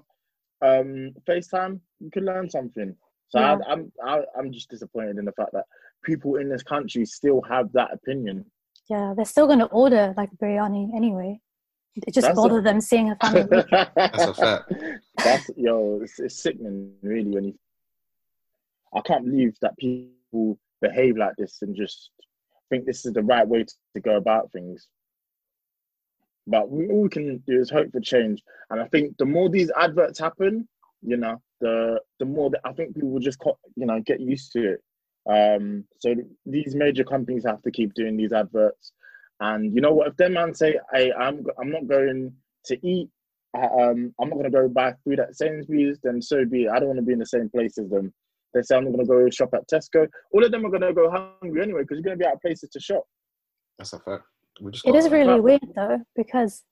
um, 0.61 1.11
FaceTime, 1.27 1.79
you 1.99 2.09
could 2.11 2.23
learn 2.23 2.49
something. 2.49 2.95
So 3.29 3.39
Yeah. 3.39 3.57
I, 3.67 3.71
I'm 3.71 3.91
I, 4.03 4.21
I'm 4.37 4.51
just 4.51 4.69
disappointed 4.69 5.17
in 5.17 5.25
the 5.25 5.31
fact 5.33 5.51
that 5.53 5.65
people 6.03 6.35
in 6.37 6.49
this 6.49 6.63
country 6.63 7.05
still 7.05 7.41
have 7.43 7.71
that 7.73 7.93
opinion. 7.93 8.45
Yeah, 8.89 9.13
they're 9.15 9.25
still 9.25 9.47
going 9.47 9.59
to 9.59 9.65
order 9.67 10.13
like 10.17 10.29
biryani 10.41 10.95
anyway. 10.95 11.39
It 11.95 12.13
just 12.13 12.27
That's 12.27 12.37
a- 12.37 12.41
bother 12.41 12.61
them 12.61 12.81
seeing 12.81 13.09
a 13.11 13.15
family. 13.15 13.47
That's 13.95 14.27
a 14.27 14.33
fact. 14.33 14.73
That's 15.23 15.49
yo, 15.55 15.99
it's, 16.03 16.19
it's 16.19 16.41
sickening, 16.43 16.93
really. 17.01 17.31
When 17.31 17.45
you, 17.45 17.59
I 18.93 19.01
can't 19.01 19.25
believe 19.25 19.55
that 19.61 19.77
people 19.77 20.59
behave 20.81 21.17
like 21.17 21.35
this 21.37 21.61
and 21.61 21.75
just 21.75 22.11
think 22.69 22.85
this 22.85 23.05
is 23.05 23.13
the 23.13 23.23
right 23.23 23.47
way 23.47 23.63
to, 23.63 23.73
to 23.95 24.01
go 24.01 24.17
about 24.17 24.51
things. 24.51 24.87
But 26.47 26.69
we, 26.69 26.87
all 26.89 27.03
we 27.03 27.09
can 27.09 27.37
do 27.47 27.59
is 27.59 27.69
hope 27.69 27.91
for 27.91 27.99
change, 27.99 28.43
and 28.69 28.79
I 28.79 28.87
think 28.87 29.17
the 29.17 29.25
more 29.25 29.49
these 29.49 29.71
adverts 29.77 30.19
happen, 30.19 30.67
you 31.01 31.17
know, 31.17 31.41
the 31.61 31.99
the 32.19 32.25
more 32.25 32.49
that 32.51 32.61
I 32.63 32.73
think 32.73 32.93
people 32.93 33.09
will 33.09 33.19
just 33.19 33.41
you 33.75 33.85
know 33.85 33.99
get 34.05 34.19
used 34.19 34.51
to 34.53 34.73
it. 34.73 34.83
Um, 35.27 35.85
so 35.99 36.13
these 36.45 36.75
major 36.75 37.03
companies 37.03 37.45
have 37.45 37.61
to 37.63 37.71
keep 37.71 37.93
doing 37.95 38.15
these 38.15 38.31
adverts, 38.31 38.91
and 39.39 39.73
you 39.73 39.81
know 39.81 39.93
what? 39.93 40.07
If 40.07 40.17
them 40.17 40.33
man 40.33 40.53
say, 40.53 40.79
"Hey, 40.93 41.11
I'm 41.11 41.43
I'm 41.59 41.71
not 41.71 41.87
going 41.87 42.33
to 42.65 42.87
eat 42.87 43.09
I- 43.55 43.67
um, 43.67 44.13
I'm 44.19 44.29
not 44.29 44.35
gonna 44.35 44.49
go 44.49 44.67
buy 44.67 44.93
food 45.03 45.19
at 45.19 45.35
Sainsbury's, 45.35 45.99
then 46.03 46.21
so 46.21 46.45
be 46.45 46.65
it. 46.65 46.69
I 46.69 46.79
don't 46.79 46.89
want 46.89 46.99
to 46.99 47.05
be 47.05 47.13
in 47.13 47.19
the 47.19 47.25
same 47.25 47.49
place 47.49 47.77
as 47.77 47.89
them. 47.89 48.13
They 48.55 48.61
say 48.61 48.77
I'm 48.77 48.85
not 48.85 48.91
gonna 48.93 49.05
go 49.05 49.29
shop 49.29 49.53
at 49.53 49.67
Tesco. 49.67 50.07
All 50.31 50.43
of 50.43 50.51
them 50.51 50.65
are 50.65 50.69
gonna 50.69 50.93
go 50.93 51.11
hungry 51.11 51.61
anyway 51.61 51.81
because 51.81 51.97
you're 51.97 52.03
gonna 52.03 52.15
be 52.15 52.25
out 52.25 52.35
of 52.35 52.41
places 52.41 52.69
to 52.69 52.79
shop. 52.79 53.03
That's 53.77 53.91
a 53.91 53.99
fact. 53.99 54.23
We 54.61 54.71
just 54.71 54.87
It 54.87 54.93
got 54.93 54.97
is 54.97 55.09
really 55.09 55.39
weird 55.41 55.73
though, 55.75 55.99
because 56.15 56.63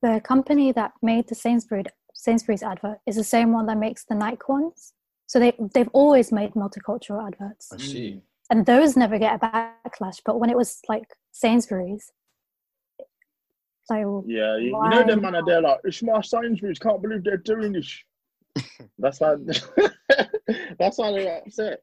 the 0.00 0.22
company 0.24 0.72
that 0.72 0.92
made 1.02 1.28
the 1.28 1.34
Sainsbury's 1.34 1.84
Sainsbury's 2.14 2.62
advert 2.62 2.98
is 3.06 3.16
the 3.16 3.24
same 3.24 3.52
one 3.52 3.66
that 3.66 3.76
makes 3.76 4.04
the 4.04 4.14
Nike 4.14 4.40
ones. 4.48 4.94
So 5.26 5.38
they 5.38 5.52
they've 5.74 5.90
always 5.92 6.32
made 6.32 6.54
multicultural 6.54 7.26
adverts, 7.26 7.70
I 7.72 7.76
see. 7.76 8.10
Mm. 8.10 8.22
and 8.50 8.66
those 8.66 8.96
never 8.96 9.18
get 9.18 9.34
a 9.34 9.38
backlash. 9.38 10.22
But 10.24 10.40
when 10.40 10.48
it 10.48 10.56
was 10.56 10.80
like 10.88 11.14
Sainsbury's, 11.32 12.10
like 13.90 14.06
Yeah, 14.26 14.56
you, 14.56 14.68
you 14.68 14.88
know 14.88 15.04
them 15.06 15.20
man 15.20 15.34
are 15.34 15.44
there 15.44 15.60
like 15.60 15.80
it's 15.84 16.02
my 16.02 16.22
Sainsbury's. 16.22 16.78
Can't 16.78 17.02
believe 17.02 17.22
they're 17.22 17.36
doing 17.36 17.72
this. 17.72 18.02
That's 18.98 19.18
how. 19.18 19.36
that's 20.78 20.96
how 20.96 21.12
they're 21.12 21.38
upset. 21.38 21.82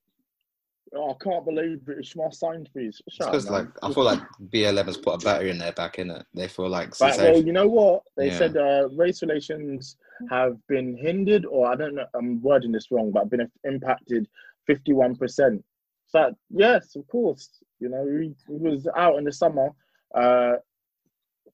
Oh, 0.95 1.11
I 1.11 1.23
can't 1.23 1.45
believe 1.45 1.81
it's 1.87 2.15
my. 2.15 2.25
It's 2.27 3.01
Shut 3.09 3.27
because 3.27 3.49
like. 3.49 3.67
I 3.83 3.91
feel 3.93 4.03
like 4.03 4.19
BLM 4.49 4.85
has 4.85 4.97
put 4.97 5.21
a 5.21 5.25
battery 5.25 5.49
in 5.49 5.57
their 5.57 5.73
back 5.73 5.99
in 5.99 6.11
it. 6.11 6.25
They 6.33 6.47
feel 6.47 6.69
like 6.69 6.97
But, 6.97 7.17
well, 7.17 7.41
you 7.41 7.51
know 7.51 7.67
what? 7.67 8.03
They 8.17 8.27
Yeah. 8.27 8.37
said 8.37 8.57
uh, 8.57 8.89
race 8.89 9.21
relations 9.21 9.97
have 10.29 10.57
been 10.67 10.95
hindered, 10.95 11.45
or 11.45 11.67
I 11.67 11.75
don't 11.75 11.95
know, 11.95 12.05
I'm 12.15 12.41
wording 12.41 12.71
this 12.71 12.91
wrong, 12.91 13.11
but 13.11 13.29
been 13.29 13.49
impacted 13.63 14.27
51%. 14.69 15.61
So, 16.07 16.33
yes, 16.49 16.95
of 16.95 17.07
course. 17.07 17.49
You 17.79 17.89
know, 17.89 18.03
we, 18.03 18.33
we 18.47 18.69
was 18.69 18.87
out 18.95 19.17
in 19.17 19.25
the 19.25 19.33
summer 19.33 19.69
uh, 20.13 20.53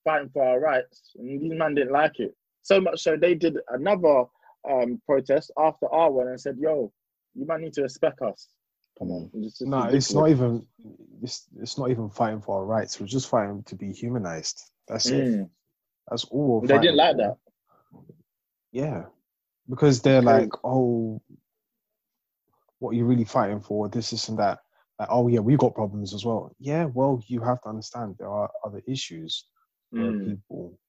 fighting 0.03 0.29
for 0.29 0.43
our 0.43 0.59
rights, 0.59 1.13
and 1.17 1.41
these 1.41 1.53
men 1.57 1.75
didn't 1.75 1.93
like 1.93 2.19
it. 2.19 2.35
So 2.63 2.79
much 2.79 3.01
so 3.01 3.17
they 3.17 3.33
did 3.33 3.57
another 3.69 4.25
um, 4.69 5.01
protest 5.05 5.51
after 5.57 5.91
our 5.93 6.11
one 6.11 6.27
and 6.27 6.39
said, 6.39 6.57
yo, 6.59 6.91
you 7.35 7.45
might 7.45 7.61
need 7.61 7.73
to 7.73 7.83
respect 7.83 8.21
us. 8.21 8.49
Come 8.99 9.11
on. 9.11 9.31
It's 9.33 9.59
just 9.59 9.69
No, 9.69 9.83
it's 9.85 10.13
not 10.13 10.29
even. 10.29 10.65
It's 11.21 11.47
it's 11.59 11.77
not 11.77 11.89
even 11.89 12.09
fighting 12.09 12.41
for 12.41 12.59
our 12.59 12.65
rights. 12.65 12.99
We're 12.99 13.07
just 13.07 13.29
fighting 13.29 13.63
to 13.63 13.75
be 13.75 13.91
humanized. 13.91 14.61
That's 14.87 15.05
it. 15.07 15.27
Mm. 15.27 15.49
That's 16.09 16.25
all. 16.25 16.61
We're 16.61 16.67
They 16.67 16.79
didn't 16.79 16.97
like 16.97 17.15
for. 17.15 17.17
that. 17.17 17.37
Yeah, 18.71 19.05
because 19.69 20.01
they're 20.01 20.19
Okay. 20.19 20.25
like, 20.25 20.49
oh, 20.63 21.21
what 22.79 22.91
are 22.91 22.95
you 22.95 23.05
really 23.05 23.25
fighting 23.25 23.61
for? 23.61 23.89
This, 23.89 24.11
this, 24.11 24.29
and 24.29 24.39
that. 24.39 24.59
Like, 24.99 25.09
oh 25.11 25.27
yeah, 25.27 25.39
we 25.39 25.55
got 25.57 25.73
problems 25.75 26.13
as 26.13 26.25
well. 26.25 26.55
Yeah, 26.59 26.85
well, 26.85 27.23
you 27.27 27.41
have 27.41 27.61
to 27.61 27.69
understand 27.69 28.15
there 28.17 28.29
are 28.29 28.51
other 28.63 28.81
issues 28.87 29.45
that 29.93 29.99
Mm. 29.99 30.25
people 30.25 30.79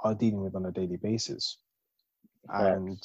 are 0.00 0.14
dealing 0.14 0.42
with 0.42 0.54
on 0.56 0.66
a 0.66 0.72
daily 0.72 0.96
basis, 0.96 1.58
And 2.48 2.98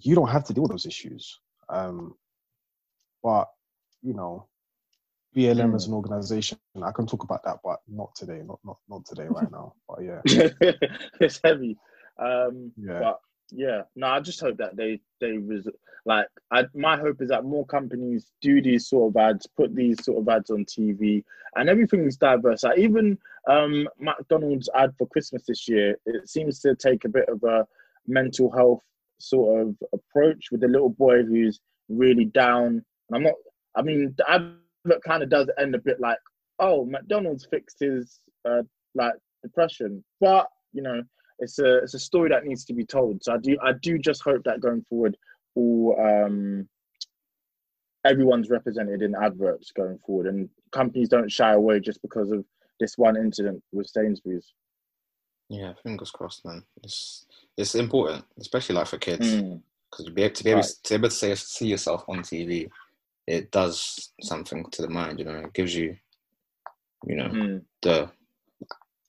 you 0.00 0.14
don't 0.14 0.28
have 0.28 0.44
to 0.44 0.52
deal 0.52 0.62
with 0.62 0.70
those 0.72 0.86
issues. 0.86 1.40
Um, 1.68 2.14
but 3.22 3.48
you 4.02 4.14
know, 4.14 4.46
BLM 5.36 5.74
as 5.74 5.84
Mm. 5.84 5.88
an 5.88 5.94
organization, 5.94 6.58
I 6.82 6.92
can 6.92 7.06
talk 7.06 7.24
about 7.24 7.42
that, 7.44 7.58
but 7.64 7.80
not 7.88 8.14
today. 8.14 8.42
Not 8.44 8.60
not 8.64 8.78
not 8.88 9.04
today, 9.04 9.26
right 9.28 9.50
now. 9.50 9.74
But 9.88 10.02
yeah, 10.02 10.20
it's 11.20 11.40
heavy. 11.42 11.76
Um, 12.18 12.72
Yeah. 12.76 12.98
But 13.00 13.20
yeah, 13.50 13.82
no, 13.96 14.08
I 14.08 14.20
just 14.20 14.40
hope 14.40 14.56
that 14.58 14.76
they 14.76 15.00
they 15.20 15.32
res- 15.38 15.68
like. 16.04 16.26
I, 16.50 16.64
my 16.74 16.96
hope 16.96 17.20
is 17.22 17.28
that 17.30 17.44
more 17.44 17.66
companies 17.66 18.30
do 18.40 18.60
these 18.62 18.88
sort 18.88 19.10
of 19.12 19.16
ads, 19.20 19.46
put 19.46 19.74
these 19.74 20.02
sort 20.04 20.18
of 20.18 20.28
ads 20.28 20.50
on 20.50 20.64
TV, 20.64 21.24
and 21.56 21.68
everything 21.68 22.04
is 22.06 22.16
diverse. 22.16 22.62
Like 22.62 22.78
even 22.78 23.18
um, 23.48 23.88
McDonald's 23.98 24.68
ad 24.74 24.94
for 24.98 25.06
Christmas 25.08 25.44
this 25.46 25.68
year, 25.68 25.96
it 26.06 26.28
seems 26.28 26.60
to 26.60 26.74
take 26.74 27.04
a 27.04 27.08
bit 27.08 27.28
of 27.28 27.42
a 27.42 27.66
mental 28.08 28.50
health 28.50 28.82
sort 29.20 29.60
of 29.60 29.76
approach 29.92 30.46
with 30.50 30.60
the 30.60 30.68
little 30.68 30.90
boy 30.90 31.22
who's 31.22 31.60
really 31.88 32.24
down. 32.24 32.84
And 33.08 33.16
I'm 33.16 33.22
not. 33.22 33.34
I 33.76 33.82
mean, 33.82 34.14
the 34.16 34.28
advert 34.30 35.02
kind 35.04 35.22
of 35.22 35.28
does 35.28 35.48
end 35.58 35.74
a 35.74 35.78
bit 35.78 36.00
like, 36.00 36.18
oh, 36.58 36.84
McDonald's 36.84 37.46
fixed 37.50 37.80
his 37.80 38.20
uh, 38.48 38.62
like 38.94 39.14
depression, 39.42 40.04
but 40.20 40.48
you 40.72 40.82
know 40.82 41.02
it's 41.38 41.58
a 41.58 41.78
it's 41.78 41.94
a 41.94 41.98
story 41.98 42.28
that 42.30 42.44
needs 42.44 42.64
to 42.66 42.74
be 42.74 42.84
told. 42.84 43.22
So 43.22 43.34
I 43.34 43.38
do 43.38 43.56
I 43.62 43.72
do 43.80 43.98
just 43.98 44.22
hope 44.22 44.42
that 44.44 44.60
going 44.60 44.84
forward, 44.88 45.16
all 45.54 45.96
um, 46.00 46.68
everyone's 48.04 48.50
represented 48.50 49.02
in 49.02 49.14
adverts 49.14 49.72
going 49.72 49.98
forward, 50.04 50.26
and 50.26 50.48
companies 50.72 51.08
don't 51.08 51.30
shy 51.30 51.52
away 51.52 51.80
just 51.80 52.02
because 52.02 52.30
of 52.30 52.44
this 52.80 52.96
one 52.96 53.16
incident 53.16 53.62
with 53.72 53.88
Sainsbury's. 53.88 54.52
yeah, 55.48 55.72
fingers 55.82 56.10
crossed, 56.10 56.44
man. 56.44 56.62
It's 56.82 57.26
it's 57.58 57.74
important, 57.74 58.24
especially 58.38 58.76
like 58.76 58.86
for 58.86 58.98
kids, 58.98 59.26
Mm. 59.34 59.60
because 59.90 60.04
to 60.06 60.12
be 60.12 60.22
able 60.22 60.34
to 60.34 60.44
be 60.44 60.50
able 60.50 60.60
Right. 60.60 60.70
to, 60.84 60.90
be 60.90 60.94
able 60.94 61.08
to 61.08 61.14
say, 61.14 61.34
see 61.34 61.66
yourself 61.66 62.04
on 62.08 62.20
TV, 62.22 62.70
it 63.26 63.50
does 63.50 64.12
something 64.22 64.64
to 64.70 64.82
the 64.82 64.88
mind. 64.88 65.18
You 65.18 65.24
know, 65.26 65.38
it 65.40 65.52
gives 65.52 65.74
you, 65.74 65.96
you 67.06 67.16
know, 67.16 67.28
Mm. 67.28 67.64
the 67.82 68.10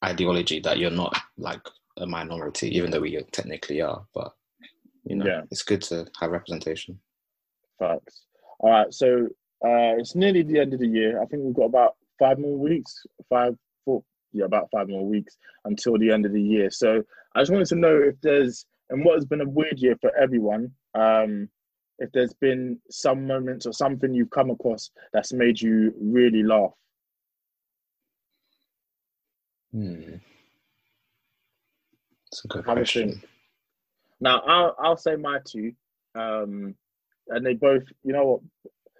ideology 0.04 0.60
that 0.62 0.80
you're 0.80 0.92
not 0.92 1.16
like 1.38 1.62
a 1.98 2.06
minority, 2.08 2.70
even 2.76 2.90
though 2.92 3.02
we 3.02 3.22
technically 3.32 3.82
are. 3.82 4.06
But 4.14 4.34
you 5.06 5.16
know, 5.16 5.26
Yeah. 5.26 5.44
it's 5.52 5.64
good 5.64 5.82
to 5.84 6.06
have 6.20 6.32
representation. 6.32 7.00
Facts. 7.80 8.26
All 8.60 8.70
right, 8.72 8.94
so 8.94 9.26
uh, 9.62 9.96
it's 9.98 10.16
nearly 10.16 10.42
the 10.44 10.60
end 10.60 10.74
of 10.74 10.80
the 10.80 10.88
year. 10.88 11.22
I 11.22 11.26
think 11.26 11.44
we've 11.44 11.54
got 11.54 11.66
about 11.66 11.98
five 12.18 12.38
more 12.40 12.58
weeks, 12.58 13.06
five, 13.28 13.58
four, 13.86 14.04
yeah, 14.34 14.46
about 14.46 14.70
five 14.72 14.88
more 14.90 15.06
weeks 15.06 15.38
until 15.66 15.98
the 15.98 16.12
end 16.12 16.26
of 16.26 16.34
the 16.34 16.42
year. 16.42 16.70
So 16.70 17.04
I 17.36 17.42
just 17.42 17.52
wanted 17.52 17.68
to 17.68 17.76
know 17.76 17.96
if 17.96 18.16
there's, 18.22 18.66
and 18.90 19.06
what 19.06 19.16
has 19.16 19.26
been 19.26 19.42
a 19.42 19.50
weird 19.50 19.80
year 19.80 19.96
for 20.02 20.16
everyone, 20.16 20.72
um, 20.96 21.50
if 22.00 22.12
there's 22.12 22.34
been 22.34 22.80
some 22.90 23.28
moments 23.28 23.66
or 23.66 23.74
something 23.74 24.14
you've 24.14 24.30
come 24.30 24.50
across 24.50 24.90
that's 25.14 25.34
made 25.34 25.62
you 25.62 25.94
really 26.00 26.44
laugh. 26.44 26.72
Hmm. 29.72 30.16
It's 32.32 32.46
a 32.46 32.48
good 32.48 32.66
Have 32.66 32.76
question. 32.76 33.22
Now 34.20 34.42
I'll 34.46 34.76
I'll 34.80 34.98
say 34.98 35.16
my 35.16 35.40
two, 35.46 35.74
um, 36.16 36.76
and 37.28 37.46
they 37.46 37.54
both. 37.54 37.84
You 38.04 38.14
know 38.14 38.26
what? 38.26 38.42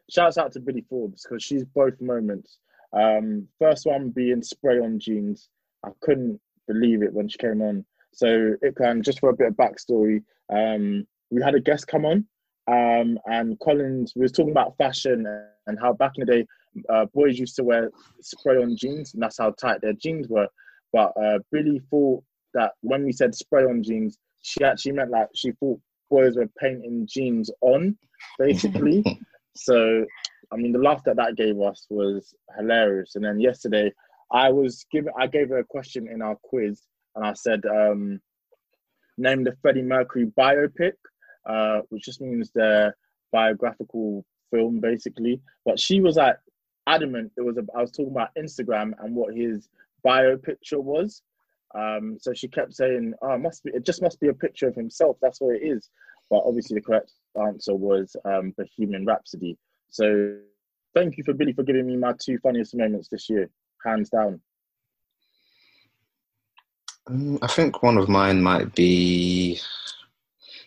Shouts 0.10 0.38
out 0.38 0.52
to 0.54 0.60
Billy 0.60 0.86
Forbes 0.90 1.24
because 1.24 1.44
she's 1.44 1.64
both 1.64 2.00
moments. 2.02 2.58
Um, 2.94 3.48
first 3.60 3.86
one 3.86 4.10
being 4.10 4.42
spray 4.42 4.80
on 4.80 5.00
jeans. 5.00 5.50
I 5.86 5.90
couldn't 6.02 6.40
believe 6.68 7.04
it 7.04 7.14
when 7.14 7.28
she 7.28 7.38
came 7.38 7.62
on. 7.62 7.86
So 8.12 8.56
it 8.62 8.76
can 8.76 9.02
just 9.04 9.20
for 9.20 9.30
a 9.30 9.36
bit 9.36 9.48
of 9.48 9.54
backstory. 9.56 10.24
Um, 10.52 11.06
we 11.32 11.42
had 11.42 11.56
a 11.56 11.60
guest 11.60 11.88
come 11.88 12.06
on, 12.06 12.26
Um, 12.68 13.20
and 13.26 13.60
Collins 13.60 14.14
we 14.16 14.24
was 14.24 14.32
talking 14.32 14.52
about 14.52 14.78
fashion 14.78 15.26
and 15.68 15.80
how 15.80 15.94
back 15.94 16.14
in 16.16 16.26
the 16.26 16.32
day, 16.32 16.46
uh, 16.90 17.06
boys 17.14 17.38
used 17.38 17.56
to 17.56 17.64
wear 17.64 17.92
spray-on 18.22 18.76
jeans, 18.76 19.14
and 19.14 19.24
that's 19.24 19.38
how 19.38 19.52
tight 19.52 19.82
their 19.82 19.94
jeans 19.94 20.28
were. 20.28 20.48
But 20.92 21.14
uh, 21.22 21.40
Billy 21.52 21.82
thought 21.90 22.24
that 22.54 22.72
when 22.82 23.04
we 23.04 23.12
said 23.12 23.36
spray-on 23.36 23.84
jeans, 23.84 24.18
she 24.42 24.64
actually 24.64 24.94
meant 24.94 25.12
like 25.12 25.28
she 25.36 25.52
thought 25.54 25.80
boys 26.10 26.36
were 26.36 26.50
painting 26.60 27.08
jeans 27.08 27.52
on, 27.62 27.98
basically. 28.38 29.04
so, 29.56 30.06
I 30.52 30.56
mean, 30.56 30.72
the 30.72 30.80
laugh 30.80 31.04
that 31.06 31.18
that 31.18 31.36
gave 31.36 31.62
us 31.62 31.86
was 31.90 32.34
hilarious. 32.58 33.16
And 33.16 33.24
then 33.24 33.40
yesterday, 33.40 33.92
I 34.32 34.50
was 34.50 34.86
given, 34.92 35.14
I 35.18 35.28
gave 35.28 35.50
her 35.50 35.60
a 35.60 35.64
question 35.64 36.08
in 36.12 36.22
our 36.22 36.36
quiz, 36.44 36.82
and 37.20 37.28
I 37.28 37.34
said, 37.34 37.66
um, 37.66 38.22
name 39.18 39.44
the 39.44 39.54
Freddie 39.62 39.82
Mercury 39.82 40.32
biopic, 40.38 40.94
uh, 41.46 41.82
which 41.90 42.06
just 42.06 42.22
means 42.22 42.50
the 42.52 42.94
biographical 43.34 44.26
film, 44.52 44.80
basically. 44.80 45.42
But 45.66 45.78
she 45.82 46.00
was 46.00 46.16
like 46.16 46.38
adamant. 46.88 47.34
It 47.36 47.42
was 47.42 47.58
a, 47.58 47.66
I 47.76 47.82
was 47.82 47.92
talking 47.92 48.14
about 48.14 48.34
Instagram 48.38 48.94
and 49.04 49.14
what 49.14 49.36
his 49.36 49.68
bio 50.02 50.38
picture 50.38 50.80
was. 50.80 51.22
Um, 51.76 52.18
so 52.22 52.34
she 52.34 52.48
kept 52.48 52.74
saying, 52.74 53.14
"Oh, 53.22 53.34
it 53.34 53.40
must 53.40 53.66
be. 53.66 53.72
It 53.74 53.86
just 53.86 54.02
must 54.02 54.22
be 54.22 54.30
a 54.30 54.34
picture 54.34 54.70
of 54.70 54.76
himself. 54.76 55.18
That's 55.22 55.42
what 55.42 55.58
it 55.58 55.64
is." 55.64 55.90
But 56.30 56.44
obviously, 56.46 56.76
the 56.76 56.82
correct 56.82 57.12
answer 57.36 57.76
was 57.76 58.16
um, 58.24 58.54
Bohemian 58.58 59.06
Rhapsody. 59.06 59.58
So, 59.90 60.38
thank 60.96 61.18
you 61.18 61.26
for 61.26 61.34
Billy 61.34 61.52
for 61.52 61.64
giving 61.64 61.86
me 61.86 61.98
my 61.98 62.14
two 62.24 62.38
funniest 62.40 62.76
moments 62.76 63.10
this 63.10 63.30
year, 63.30 63.50
hands 63.86 64.10
down. 64.10 64.40
Um, 67.10 67.40
I 67.42 67.48
think 67.48 67.82
one 67.82 67.98
of 67.98 68.08
mine 68.08 68.42
might 68.42 68.76
be 68.76 69.60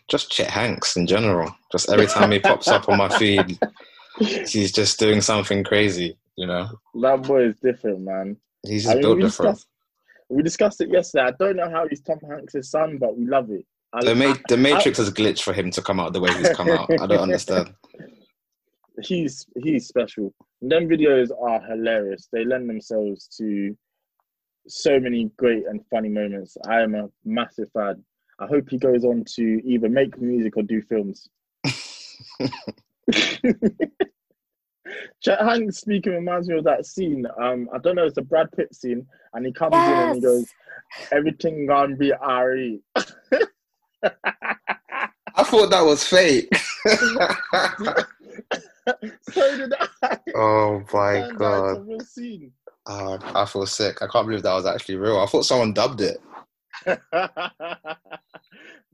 just 0.07 0.31
Chet 0.31 0.49
Hanks 0.49 0.97
in 0.97 1.07
general. 1.07 1.55
Just 1.71 1.89
every 1.89 2.07
time 2.07 2.31
he 2.31 2.39
pops 2.39 2.67
up 2.67 2.89
on 2.89 2.97
my 2.97 3.09
feed, 3.09 3.57
he's 4.19 4.71
just 4.71 4.99
doing 4.99 5.21
something 5.21 5.63
crazy. 5.63 6.17
You 6.35 6.47
know, 6.47 6.69
that 7.01 7.23
boy 7.23 7.45
is 7.45 7.55
different, 7.57 8.01
man. 8.01 8.37
He's 8.65 8.83
just 8.83 8.91
I 8.91 8.95
mean, 8.95 9.01
built 9.01 9.19
different. 9.21 9.55
Discussed, 9.55 9.67
we 10.29 10.43
discussed 10.43 10.81
it 10.81 10.89
yesterday. 10.89 11.25
I 11.25 11.31
don't 11.39 11.55
know 11.57 11.69
how 11.69 11.87
he's 11.87 12.01
Tom 12.01 12.19
Hanks' 12.27 12.69
son, 12.69 12.97
but 12.97 13.17
we 13.17 13.25
love 13.25 13.49
it. 13.51 13.65
I, 13.93 14.03
the, 14.03 14.15
Ma- 14.15 14.35
the 14.49 14.57
Matrix 14.57 14.99
I, 14.99 15.03
has 15.03 15.13
glitched 15.13 15.43
for 15.43 15.53
him 15.53 15.69
to 15.71 15.81
come 15.81 15.99
out 15.99 16.13
the 16.13 16.19
way 16.19 16.33
he's 16.33 16.49
come 16.49 16.69
out. 16.69 16.89
I 16.99 17.05
don't 17.05 17.19
understand. 17.19 17.73
He's 19.01 19.47
he's 19.57 19.87
special. 19.87 20.31
And 20.61 20.71
them 20.71 20.87
videos 20.87 21.29
are 21.41 21.59
hilarious. 21.61 22.29
They 22.31 22.45
lend 22.45 22.69
themselves 22.69 23.27
to 23.39 23.75
so 24.67 24.99
many 24.99 25.31
great 25.37 25.65
and 25.67 25.85
funny 25.89 26.09
moments. 26.09 26.57
I 26.67 26.81
am 26.81 26.95
a 26.95 27.09
massive 27.25 27.71
fan. 27.73 28.03
I 28.39 28.47
hope 28.47 28.69
he 28.69 28.77
goes 28.77 29.03
on 29.03 29.23
to 29.35 29.61
either 29.65 29.89
make 29.89 30.19
music 30.19 30.57
or 30.57 30.63
do 30.63 30.81
films. 30.81 31.29
Chet 35.21 35.39
Hanks 35.39 35.79
speaking 35.79 36.13
reminds 36.13 36.47
me 36.47 36.57
of 36.57 36.63
that 36.65 36.85
scene. 36.85 37.25
Um, 37.41 37.69
I 37.73 37.77
don't 37.77 37.95
know, 37.95 38.05
it's 38.05 38.17
a 38.17 38.21
Brad 38.21 38.51
Pitt 38.51 38.73
scene, 38.75 39.05
and 39.33 39.45
he 39.45 39.51
comes 39.51 39.73
yes. 39.73 39.87
in 39.87 39.97
and 40.03 40.15
he 40.15 40.21
goes, 40.21 40.47
"Everything 41.11 41.65
gonna 41.65 41.95
be 41.95 42.11
RE." 42.11 42.81
I 45.35 45.43
thought 45.43 45.71
that 45.71 45.85
was 45.85 46.03
fake. 46.03 46.49
so 49.31 49.57
did 49.57 49.73
I. 50.01 50.17
Oh 50.35 50.83
my 50.93 51.31
god! 51.37 51.87
real 51.87 51.99
scene. 52.01 52.51
Oh, 52.85 53.17
I 53.35 53.45
feel 53.45 53.65
sick. 53.65 54.01
I 54.01 54.07
can't 54.07 54.27
believe 54.27 54.43
that 54.43 54.53
was 54.53 54.65
actually 54.65 54.95
real. 54.95 55.19
I 55.19 55.25
thought 55.25 55.45
someone 55.45 55.73
dubbed 55.73 56.01
it. 56.01 56.21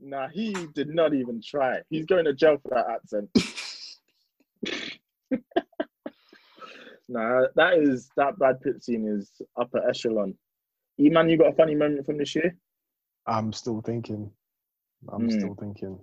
nah, 0.00 0.28
he 0.28 0.52
did 0.74 0.88
not 0.88 1.12
even 1.12 1.42
try. 1.42 1.80
He's 1.90 2.06
going 2.06 2.24
to 2.26 2.32
jail 2.32 2.58
for 2.62 2.70
that 2.74 2.88
accent. 2.88 3.30
nah, 7.08 7.46
that 7.56 7.78
is 7.78 8.10
that 8.16 8.36
Brad 8.38 8.60
Pitt 8.60 8.84
scene 8.84 9.06
is 9.08 9.30
upper 9.56 9.86
echelon. 9.88 10.34
Eman, 11.00 11.30
you 11.30 11.38
got 11.38 11.52
a 11.52 11.56
funny 11.56 11.74
moment 11.74 12.06
from 12.06 12.18
this 12.18 12.34
year? 12.34 12.54
I'm 13.26 13.52
still 13.52 13.80
thinking. 13.80 14.30
I'm 15.08 15.28
mm. 15.28 15.32
still 15.32 15.54
thinking. 15.54 15.98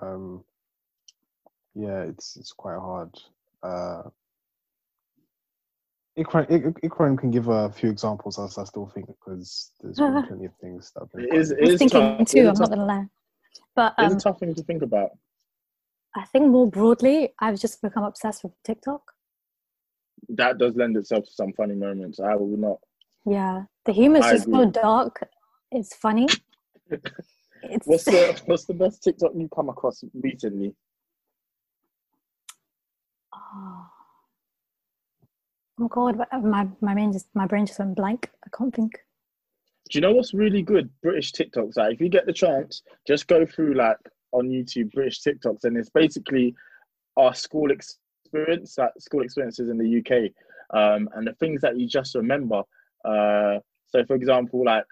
Um, 0.00 0.44
yeah, 1.74 2.02
it's 2.02 2.36
it's 2.36 2.52
quite 2.52 2.78
hard. 2.78 3.14
Uh, 3.62 4.02
Ikran, 6.20 6.46
Ikran 6.84 7.18
can 7.18 7.30
give 7.30 7.48
a 7.48 7.70
few 7.70 7.90
examples 7.90 8.38
as 8.38 8.58
I 8.58 8.64
still 8.64 8.86
think 8.86 9.06
because 9.06 9.72
there's 9.80 9.96
plenty 9.96 10.44
of 10.44 10.54
things 10.60 10.92
that 10.94 11.00
have 11.00 11.12
been. 11.12 11.24
It 11.24 11.34
is, 11.34 11.50
it 11.50 11.62
is 11.62 11.78
thinking 11.78 12.18
tough. 12.18 12.28
too. 12.28 12.40
I'm 12.40 12.54
not 12.54 12.68
gonna 12.68 12.84
lie, 12.84 13.06
but 13.74 13.94
um, 13.96 14.12
it's 14.12 14.24
a 14.24 14.28
tough 14.28 14.38
thing 14.38 14.54
to 14.54 14.62
think 14.62 14.82
about. 14.82 15.10
I 16.14 16.24
think 16.26 16.48
more 16.48 16.68
broadly, 16.68 17.30
I've 17.38 17.58
just 17.58 17.80
become 17.80 18.04
obsessed 18.04 18.42
with 18.42 18.52
TikTok. 18.64 19.02
That 20.28 20.58
does 20.58 20.76
lend 20.76 20.96
itself 20.96 21.24
to 21.24 21.32
some 21.32 21.52
funny 21.54 21.74
moments. 21.74 22.20
I 22.20 22.34
will 22.34 22.48
not. 22.48 22.78
Yeah, 23.24 23.64
the 23.86 23.92
humor 23.92 24.18
is 24.18 24.26
just 24.26 24.44
so 24.44 24.70
dark. 24.70 25.26
It's 25.72 25.94
funny. 25.94 26.26
it's... 26.90 27.86
What's 27.86 28.04
the 28.04 28.42
What's 28.44 28.66
the 28.66 28.74
best 28.74 29.02
TikTok 29.02 29.32
you 29.34 29.48
come 29.54 29.70
across 29.70 30.04
recently? 30.12 30.74
Oh. 33.34 33.86
Oh 35.80 35.88
God, 35.88 36.18
my 36.42 36.68
my 36.80 36.94
brain 36.94 37.12
just 37.12 37.26
my 37.34 37.46
brain 37.46 37.66
just 37.66 37.78
went 37.78 37.96
blank. 37.96 38.30
I 38.44 38.56
can't 38.56 38.74
think. 38.74 38.98
Do 39.90 39.98
you 39.98 40.02
know 40.02 40.12
what's 40.12 40.34
really 40.34 40.62
good? 40.62 40.88
British 41.02 41.32
TikToks. 41.32 41.76
Like, 41.76 41.94
if 41.94 42.00
you 42.00 42.08
get 42.08 42.26
the 42.26 42.32
chance, 42.32 42.82
just 43.06 43.26
go 43.26 43.44
through 43.44 43.74
like 43.74 43.96
on 44.32 44.48
YouTube 44.48 44.92
British 44.92 45.20
TikToks, 45.22 45.64
and 45.64 45.76
it's 45.76 45.90
basically 45.90 46.54
our 47.16 47.34
school 47.34 47.70
experience, 47.70 48.78
like 48.78 48.92
school 48.98 49.22
experiences 49.22 49.68
in 49.68 49.78
the 49.78 49.98
UK, 49.98 50.30
um, 50.76 51.08
and 51.14 51.26
the 51.26 51.34
things 51.34 51.60
that 51.62 51.78
you 51.78 51.88
just 51.88 52.14
remember. 52.14 52.62
Uh, 53.04 53.58
so, 53.86 54.04
for 54.04 54.14
example, 54.14 54.64
like 54.64 54.84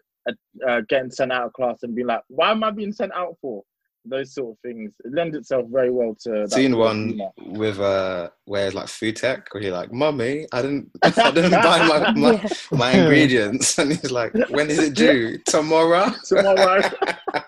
uh, 0.66 0.80
getting 0.88 1.10
sent 1.10 1.32
out 1.32 1.46
of 1.46 1.52
class 1.52 1.82
and 1.82 1.94
being 1.94 2.08
like, 2.08 2.22
"Why 2.28 2.50
am 2.50 2.64
I 2.64 2.70
being 2.70 2.92
sent 2.92 3.12
out 3.12 3.36
for?" 3.40 3.62
Those 4.08 4.34
sort 4.34 4.52
of 4.52 4.58
things. 4.60 4.94
It 5.04 5.12
lends 5.12 5.36
itself 5.36 5.66
very 5.70 5.90
well 5.90 6.16
to. 6.22 6.48
Seen 6.48 6.76
one 6.76 7.08
humor. 7.08 7.30
with 7.38 7.80
uh, 7.80 8.30
where 8.44 8.70
like 8.70 8.88
food 8.88 9.16
tech, 9.16 9.52
where 9.52 9.62
you're 9.62 9.72
like, 9.72 9.92
"Mummy, 9.92 10.46
I 10.52 10.62
didn't, 10.62 10.90
I 11.02 11.30
didn't 11.30 11.50
buy 11.50 11.86
my 11.86 12.12
my, 12.12 12.50
my 12.72 12.90
ingredients," 12.92 13.78
and 13.78 13.90
he's 13.90 14.10
like, 14.10 14.32
"When 14.50 14.70
is 14.70 14.78
it 14.78 14.94
due? 14.96 15.38
Tomorrow." 15.46 16.12
Tomorrow. 16.24 16.82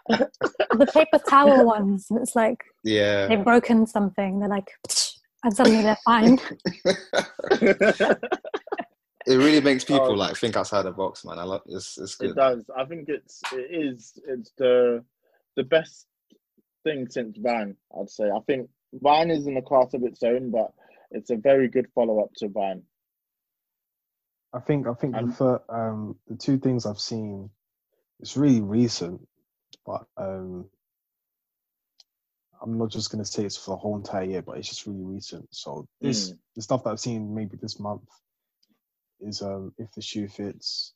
the 0.08 0.90
paper 0.92 1.18
towel 1.28 1.64
ones. 1.64 2.06
It's 2.10 2.36
like 2.36 2.62
yeah, 2.84 3.26
they've 3.26 3.44
broken 3.44 3.86
something. 3.86 4.40
They're 4.40 4.48
like, 4.48 4.70
and 5.44 5.54
suddenly 5.54 5.82
they're 5.82 5.98
fine. 6.04 6.38
it 9.26 9.36
really 9.36 9.60
makes 9.60 9.84
people 9.84 10.10
oh, 10.10 10.14
like 10.14 10.36
think 10.36 10.56
outside 10.56 10.82
the 10.82 10.92
box, 10.92 11.24
man. 11.24 11.38
I 11.38 11.44
love 11.44 11.62
it's 11.66 11.98
it's 11.98 12.16
good. 12.16 12.30
It 12.30 12.36
does. 12.36 12.64
I 12.76 12.84
think 12.84 13.08
it's 13.08 13.40
it 13.52 13.68
is 13.70 14.18
it's 14.26 14.52
the 14.56 15.04
the 15.56 15.64
best 15.64 16.06
thing 16.84 17.08
since 17.08 17.36
Vine. 17.38 17.76
I'd 17.98 18.10
say. 18.10 18.24
I 18.24 18.40
think 18.46 18.68
Vine 18.92 19.30
is 19.30 19.46
in 19.46 19.56
a 19.56 19.62
class 19.62 19.94
of 19.94 20.02
its 20.02 20.22
own, 20.22 20.50
but 20.50 20.72
it's 21.10 21.30
a 21.30 21.36
very 21.36 21.68
good 21.68 21.88
follow 21.94 22.20
up 22.22 22.30
to 22.36 22.48
Vine. 22.48 22.82
I 24.52 24.60
think 24.60 24.86
I 24.86 24.94
think 24.94 25.14
the 25.14 25.32
first, 25.32 25.62
um 25.68 26.16
the 26.26 26.36
two 26.36 26.58
things 26.58 26.86
I've 26.86 27.00
seen, 27.00 27.50
it's 28.18 28.36
really 28.36 28.60
recent, 28.60 29.20
but 29.86 30.06
um 30.16 30.66
I'm 32.62 32.76
not 32.76 32.90
just 32.90 33.10
gonna 33.10 33.24
say 33.24 33.44
it's 33.44 33.56
for 33.56 33.70
the 33.70 33.76
whole 33.76 33.96
entire 33.96 34.24
year, 34.24 34.42
but 34.42 34.58
it's 34.58 34.68
just 34.68 34.86
really 34.86 35.04
recent. 35.04 35.46
So 35.50 35.86
this 36.00 36.30
mm. 36.30 36.38
the 36.56 36.62
stuff 36.62 36.84
that 36.84 36.90
I've 36.90 37.00
seen 37.00 37.34
maybe 37.34 37.56
this 37.60 37.78
month 37.78 38.08
is 39.20 39.40
um 39.40 39.72
if 39.78 39.90
the 39.92 40.02
shoe 40.02 40.28
fits, 40.28 40.94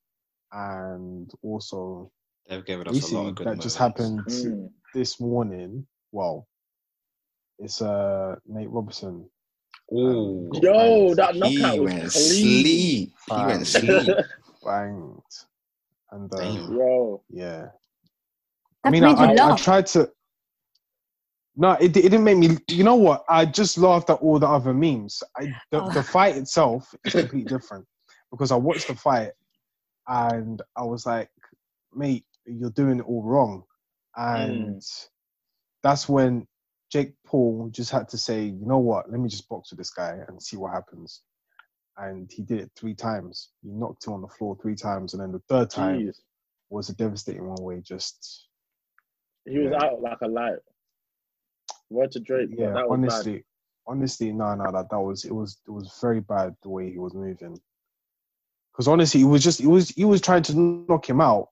and 0.53 1.31
also 1.43 2.11
they've 2.49 2.65
given 2.65 2.89
us 2.89 3.13
a 3.13 3.15
lot 3.15 3.29
of 3.29 3.35
good. 3.37 3.47
That 3.47 3.61
just 3.61 3.79
happened 3.79 4.21
mm. 4.27 4.69
This 4.95 5.21
morning. 5.21 5.87
Well, 6.13 6.47
it's 7.59 7.83
uh 7.83 8.37
Nate 8.47 8.71
Robinson. 8.71 9.29
Oh, 9.93 10.49
yo, 10.55 11.15
that 11.15 11.37
knockout 11.37 11.75
he 11.75 11.81
went 11.81 12.13
sleep. 12.13 13.13
He 13.29 13.35
went 13.35 13.67
sleep. 13.67 14.17
Banged. 14.65 15.21
And 16.11 16.33
um, 16.33 16.75
yo, 16.75 17.23
yeah. 17.29 17.67
That 18.83 18.89
I 18.89 18.91
mean, 18.91 19.05
I, 19.05 19.13
I, 19.13 19.53
I, 19.53 19.57
tried 19.57 19.87
to. 19.89 20.11
No, 21.57 21.73
it, 21.73 21.97
it 21.97 22.03
didn't 22.03 22.25
make 22.25 22.39
me. 22.39 22.57
You 22.69 22.85
know 22.85 22.95
what? 22.95 23.25
I 23.29 23.45
just 23.45 23.77
laughed 23.77 24.11
at 24.11 24.21
all 24.21 24.39
the 24.39 24.47
other 24.47 24.73
memes. 24.73 25.23
I, 25.37 25.55
the, 25.71 25.83
oh. 25.83 25.91
the 25.91 26.03
fight 26.03 26.37
itself 26.37 26.95
is 27.05 27.13
completely 27.13 27.45
different 27.45 27.85
because 28.31 28.53
I 28.53 28.57
watched 28.57 28.89
the 28.89 28.95
fight 28.95 29.33
and 30.09 30.63
I 30.77 30.83
was 30.83 31.07
like, 31.07 31.29
mate, 31.95 32.25
you're 32.47 32.71
doing 32.71 33.01
it 33.01 33.07
all 33.07 33.23
wrong. 33.23 33.65
And 34.17 34.77
mm. 34.77 35.09
that's 35.83 36.09
when 36.09 36.47
Jake 36.91 37.15
Paul 37.27 37.69
just 37.73 37.91
had 37.91 38.09
to 38.11 38.19
say, 38.19 38.45
you 38.45 38.67
know 38.67 38.79
what, 38.79 39.11
let 39.11 39.21
me 39.21 39.29
just 39.29 39.49
box 39.49 39.71
with 39.71 39.79
this 39.79 39.91
guy 39.91 40.19
and 40.29 40.43
see 40.43 40.57
what 40.57 40.73
happens. 40.73 41.23
And 41.97 42.31
he 42.31 42.43
did 42.43 42.61
it 42.61 42.71
three 42.77 42.95
times. 42.95 43.51
He 43.63 43.71
knocked 43.71 44.07
him 44.07 44.15
on 44.15 44.21
the 44.21 44.29
floor 44.29 44.57
three 44.61 44.75
times. 44.75 45.15
And 45.15 45.23
then 45.23 45.33
the 45.33 45.43
third 45.49 45.71
time 45.71 46.01
Jeez. 46.01 46.19
was 46.71 46.89
a 46.89 46.95
devastating 46.95 47.47
one 47.47 47.63
way. 47.63 47.81
just. 47.81 48.49
He 49.45 49.59
was 49.59 49.73
out 49.73 50.01
like 50.01 50.21
a 50.23 50.29
light. 50.29 50.59
Word 51.91 52.13
to 52.13 52.21
Drake. 52.21 52.51
Yeah, 52.53 52.69
that 52.69 52.75
bad. 52.75 52.87
honestly, 52.89 53.45
honestly, 53.87 54.33
no, 54.33 54.55
no, 54.55 54.71
that 54.73 54.91
that 54.91 55.01
was 55.01 55.25
it 55.25 55.35
was 55.35 55.59
it 55.67 55.71
was 55.71 55.97
very 56.01 56.21
bad 56.21 56.55
the 56.63 56.69
way 56.69 56.91
he 56.91 56.99
was 56.99 57.15
moving. 57.15 57.59
Because 58.73 58.89
honestly, 58.89 59.21
he 59.21 59.27
was 59.27 59.45
just 59.45 59.61
he 59.61 59.67
was 59.67 59.91
he 59.91 60.05
was 60.05 60.21
trying 60.21 60.43
to 60.45 60.59
knock 60.89 61.09
him 61.09 61.21
out, 61.21 61.49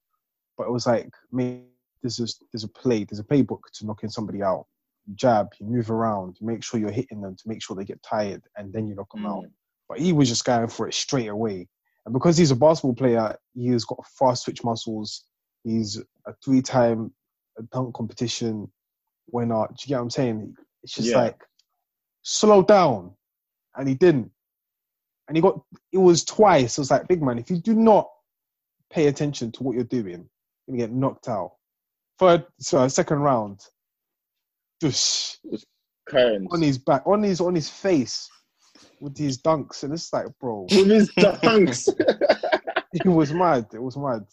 but 0.56 0.66
it 0.66 0.72
was 0.72 0.86
like, 0.86 1.10
mate, 1.30 1.66
there's 2.02 2.20
a 2.20 2.26
there's 2.52 2.64
a 2.64 2.68
play, 2.68 3.04
there's 3.04 3.20
a 3.20 3.24
playbook 3.24 3.60
to 3.74 3.86
knocking 3.86 4.10
somebody 4.10 4.42
out. 4.42 4.66
You 5.06 5.14
jab, 5.14 5.48
you 5.58 5.66
move 5.66 5.90
around, 5.90 6.36
you 6.40 6.46
make 6.46 6.62
sure 6.62 6.78
you're 6.78 6.90
hitting 6.90 7.20
them 7.20 7.34
to 7.36 7.48
make 7.48 7.62
sure 7.62 7.74
they 7.74 7.84
get 7.84 8.02
tired, 8.02 8.42
and 8.56 8.72
then 8.72 8.86
you 8.86 8.94
knock 8.94 9.12
them 9.12 9.26
out. 9.26 9.44
Mm. 9.44 9.50
But 9.88 9.98
he 9.98 10.12
was 10.12 10.28
just 10.28 10.44
going 10.44 10.68
for 10.68 10.86
it 10.88 10.94
straight 10.94 11.28
away. 11.28 11.68
And 12.04 12.12
because 12.12 12.36
he's 12.36 12.50
a 12.50 12.56
basketball 12.56 12.94
player, 12.94 13.36
he's 13.54 13.84
got 13.84 14.04
fast 14.18 14.44
switch 14.44 14.64
muscles. 14.64 15.24
He's 15.64 16.00
a 16.26 16.34
three-time 16.44 17.12
dunk 17.72 17.94
competition 17.94 18.70
winner. 19.30 19.66
Do 19.68 19.74
you 19.80 19.88
get 19.88 19.96
what 19.96 20.02
I'm 20.02 20.10
saying? 20.10 20.56
It's 20.82 20.94
just 20.94 21.08
Yeah. 21.10 21.18
like 21.18 21.40
slow 22.22 22.62
down, 22.62 23.14
and 23.76 23.88
he 23.88 23.94
didn't. 23.94 24.30
And 25.28 25.36
he 25.36 25.40
got 25.40 25.60
it 25.92 25.98
was 25.98 26.24
twice. 26.24 26.76
It 26.76 26.80
was 26.80 26.90
like 26.90 27.08
big 27.08 27.22
man. 27.22 27.38
If 27.38 27.50
you 27.50 27.58
do 27.58 27.74
not 27.74 28.08
pay 28.90 29.06
attention 29.06 29.52
to 29.52 29.62
what 29.62 29.74
you're 29.74 29.84
doing, 29.84 30.28
you're 30.66 30.76
gonna 30.76 30.78
get 30.78 30.92
knocked 30.92 31.28
out. 31.28 31.52
Third, 32.22 32.46
so 32.60 32.86
second 32.86 33.18
round, 33.18 33.58
just 34.80 35.40
Kearns. 36.08 36.46
on 36.52 36.62
his 36.62 36.78
back, 36.78 37.02
on 37.04 37.20
his 37.24 37.40
on 37.40 37.52
his 37.52 37.68
face 37.68 38.28
with 39.00 39.18
his 39.18 39.42
dunks, 39.42 39.82
and 39.82 39.92
it's 39.92 40.12
like, 40.12 40.26
bro, 40.40 40.62
With 40.70 40.86
his 40.86 41.10
dunks. 41.14 41.88
it 42.92 43.04
was 43.06 43.32
mad. 43.32 43.66
It 43.74 43.82
was 43.82 43.96
mad. 43.96 44.24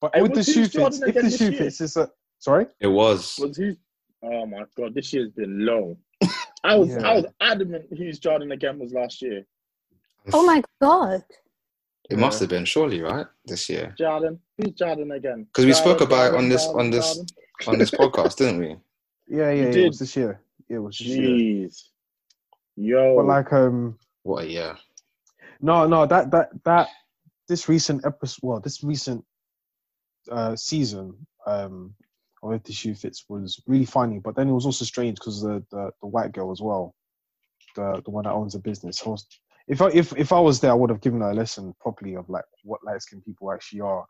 But 0.00 0.10
Hey, 0.16 0.22
with 0.22 0.34
the 0.34 0.42
shoe 0.42 0.66
fits, 0.66 1.00
if 1.02 1.14
the 1.14 1.30
shoe 1.30 1.52
fits 1.56 1.80
is 1.80 1.96
a 1.96 2.10
sorry, 2.40 2.66
It 2.80 2.88
was. 2.88 3.38
was 3.38 3.56
who? 3.56 3.76
Oh 4.24 4.44
my 4.46 4.64
god, 4.76 4.94
this 4.94 5.12
year's 5.12 5.30
been 5.30 5.64
long. 5.64 5.96
I 6.64 6.74
was 6.74 6.88
Yeah. 6.88 7.08
I 7.08 7.14
was 7.14 7.26
adamant 7.40 7.84
whose 7.96 8.18
Jordan 8.18 8.50
again 8.50 8.80
was 8.80 8.92
last 8.92 9.22
year. 9.22 9.46
Oh 10.32 10.44
my 10.44 10.62
god. 10.82 11.22
It 12.10 12.18
must 12.18 12.40
have 12.40 12.48
been 12.48 12.64
surely 12.64 13.00
right 13.02 13.26
this 13.46 13.68
year 13.68 13.94
Jordan, 13.98 14.38
who's 14.58 14.72
Jordan 14.72 15.10
again? 15.12 15.44
because 15.44 15.66
we 15.66 15.72
spoke 15.72 15.98
Jordan, 15.98 16.06
about 16.06 16.34
it 16.34 16.38
on 16.38 16.48
this 16.48 16.64
Jordan, 16.64 16.80
on 16.80 16.90
this 16.90 17.14
Jordan. 17.16 17.26
on 17.66 17.78
this 17.78 17.90
podcast, 18.00 18.36
didn't 18.36 18.58
we? 18.60 18.68
yeah, 19.28 19.50
yeah, 19.50 19.52
You 19.52 19.62
yeah 19.70 19.84
it 19.84 19.86
was 19.88 19.98
this 19.98 20.16
year. 20.16 20.40
Yeah, 20.68 20.76
it 20.76 20.80
was 20.80 20.98
this 20.98 21.08
year. 21.08 21.28
Jeez, 21.30 21.82
yo, 22.76 23.16
But 23.16 23.26
like, 23.26 23.52
um, 23.52 23.98
What 24.22 24.44
a 24.44 24.50
year! 24.50 24.76
no, 25.60 25.86
no, 25.86 26.06
that 26.06 26.30
that 26.30 26.50
that 26.64 26.88
this 27.48 27.68
recent 27.68 28.04
episode, 28.04 28.38
well, 28.42 28.60
this 28.60 28.82
recent 28.84 29.24
uh 30.30 30.54
season, 30.56 31.14
um, 31.46 31.94
of 32.42 32.52
if 32.52 32.62
the 32.64 32.72
shoe 32.72 32.94
fits 32.94 33.24
was 33.28 33.60
really 33.66 33.84
funny. 33.84 34.18
But 34.18 34.34
then 34.36 34.48
it 34.48 34.52
was 34.52 34.66
also 34.66 34.84
strange 34.84 35.16
because 35.18 35.40
the, 35.42 35.64
the 35.70 35.90
the 36.00 36.06
white 36.08 36.32
girl 36.32 36.50
as 36.52 36.60
well, 36.60 36.94
the 37.76 38.02
the 38.04 38.10
one 38.10 38.24
that 38.24 38.32
owns 38.32 38.52
the 38.52 38.58
business. 38.60 39.02
I 39.06 39.10
was, 39.10 39.26
if 39.68 39.82
I 39.82 39.88
if 39.90 40.16
if 40.16 40.32
I 40.32 40.40
was 40.40 40.60
there, 40.60 40.70
I 40.70 40.74
would 40.74 40.90
have 40.90 41.00
given 41.00 41.20
her 41.20 41.30
a 41.30 41.34
lesson 41.34 41.74
properly 41.80 42.14
of 42.14 42.28
like 42.28 42.44
what 42.62 42.84
light 42.84 43.02
skinned 43.02 43.24
people 43.24 43.52
actually 43.52 43.80
are. 43.80 44.04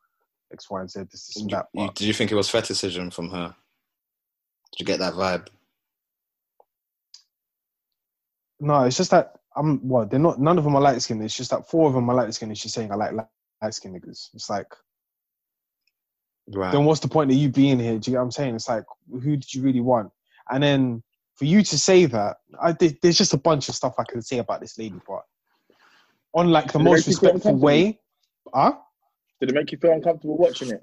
X, 0.53 0.71
Y, 0.71 0.81
and 0.81 0.91
Z. 0.91 1.01
This, 1.11 1.27
this, 1.27 1.43
and 1.43 1.51
that. 1.51 1.67
You, 1.75 1.89
did 1.89 2.07
you 2.07 2.13
think 2.13 2.31
it 2.31 2.37
was 2.37 2.49
fetishism 2.49 3.11
from 3.11 3.31
her? 3.31 3.55
Did 4.73 4.81
you 4.81 4.87
get 4.87 4.99
that 5.01 5.15
vibe? 5.15 5.49
No, 8.61 8.85
it's 8.85 8.97
just 8.97 9.11
that 9.11 9.37
I'm 9.57 9.87
well, 9.89 10.07
they're 10.07 10.21
not 10.21 10.41
none 10.41 10.59
of 10.59 10.65
them 10.65 10.77
are 10.77 10.83
light 10.83 11.01
skinned. 11.03 11.23
It's 11.23 11.37
just 11.37 11.51
that 11.51 11.69
four 11.69 11.89
of 11.89 11.95
them 11.95 12.09
are 12.11 12.17
light 12.17 12.33
skinned 12.35 12.51
and 12.51 12.59
she's 12.59 12.73
saying 12.73 12.93
I 12.93 12.95
like 12.95 13.13
light 13.13 13.75
skinned 13.75 14.01
niggas. 14.01 14.29
It's 14.35 14.51
like 14.51 14.69
Right. 16.49 16.71
then 16.71 16.85
what's 16.85 17.01
the 17.01 17.09
point 17.09 17.31
of 17.33 17.37
you 17.37 17.49
being 17.49 17.81
here? 17.81 17.99
Do 17.99 18.11
you 18.11 18.15
get 18.15 18.19
what 18.19 18.25
I'm 18.25 18.31
saying? 18.31 18.55
It's 18.55 18.69
like 18.69 18.85
who 19.11 19.37
did 19.37 19.53
you 19.53 19.63
really 19.63 19.81
want? 19.81 20.11
And 20.51 20.63
then 20.63 21.03
for 21.35 21.45
you 21.45 21.63
to 21.63 21.79
say 21.79 22.07
that, 22.07 22.37
I 22.61 22.73
there's 22.73 23.19
just 23.19 23.35
a 23.35 23.39
bunch 23.39 23.69
of 23.69 23.75
stuff 23.75 23.95
I 23.99 24.05
can 24.05 24.23
say 24.23 24.39
about 24.39 24.61
this 24.61 24.79
lady, 24.79 25.01
but 25.07 25.23
on 26.37 26.51
like 26.51 26.73
the 26.73 26.79
Did 26.79 26.85
most 26.85 27.09
make 27.09 27.09
you 27.09 27.17
feel 27.17 27.33
respectful 27.33 27.57
way. 27.57 28.01
Huh? 28.55 28.75
did 29.41 29.51
it 29.51 29.55
make 29.55 29.73
you 29.73 29.79
feel 29.79 29.93
uncomfortable 29.93 30.37
watching 30.39 30.71
it? 30.71 30.83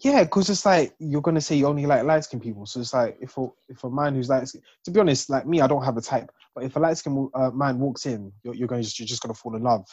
Yeah, 0.00 0.24
because 0.24 0.50
it's 0.50 0.66
like 0.66 0.94
you're 0.98 1.22
gonna 1.22 1.40
say 1.40 1.56
you 1.56 1.66
only 1.66 1.86
like 1.86 2.04
light 2.04 2.24
skinned 2.24 2.42
people. 2.42 2.66
So 2.66 2.80
it's 2.80 2.92
like 2.92 3.16
if 3.20 3.36
a 3.38 3.48
if 3.68 3.82
a 3.84 3.90
man 3.90 4.14
who's 4.14 4.28
light 4.28 4.46
skinned, 4.46 4.64
to 4.84 4.90
be 4.90 5.00
honest, 5.00 5.30
like 5.30 5.46
me, 5.46 5.60
I 5.62 5.66
don't 5.66 5.82
have 5.84 5.96
a 5.96 6.02
type. 6.02 6.30
But 6.54 6.64
if 6.64 6.76
a 6.76 6.78
light 6.78 6.98
skinned 6.98 7.30
uh, 7.34 7.50
man 7.50 7.78
walks 7.78 8.04
in, 8.06 8.30
you're, 8.42 8.54
you're 8.54 8.68
going 8.68 8.82
just 8.82 8.98
you're 8.98 9.06
just 9.06 9.22
gonna 9.22 9.34
fall 9.34 9.56
in 9.56 9.62
love. 9.62 9.86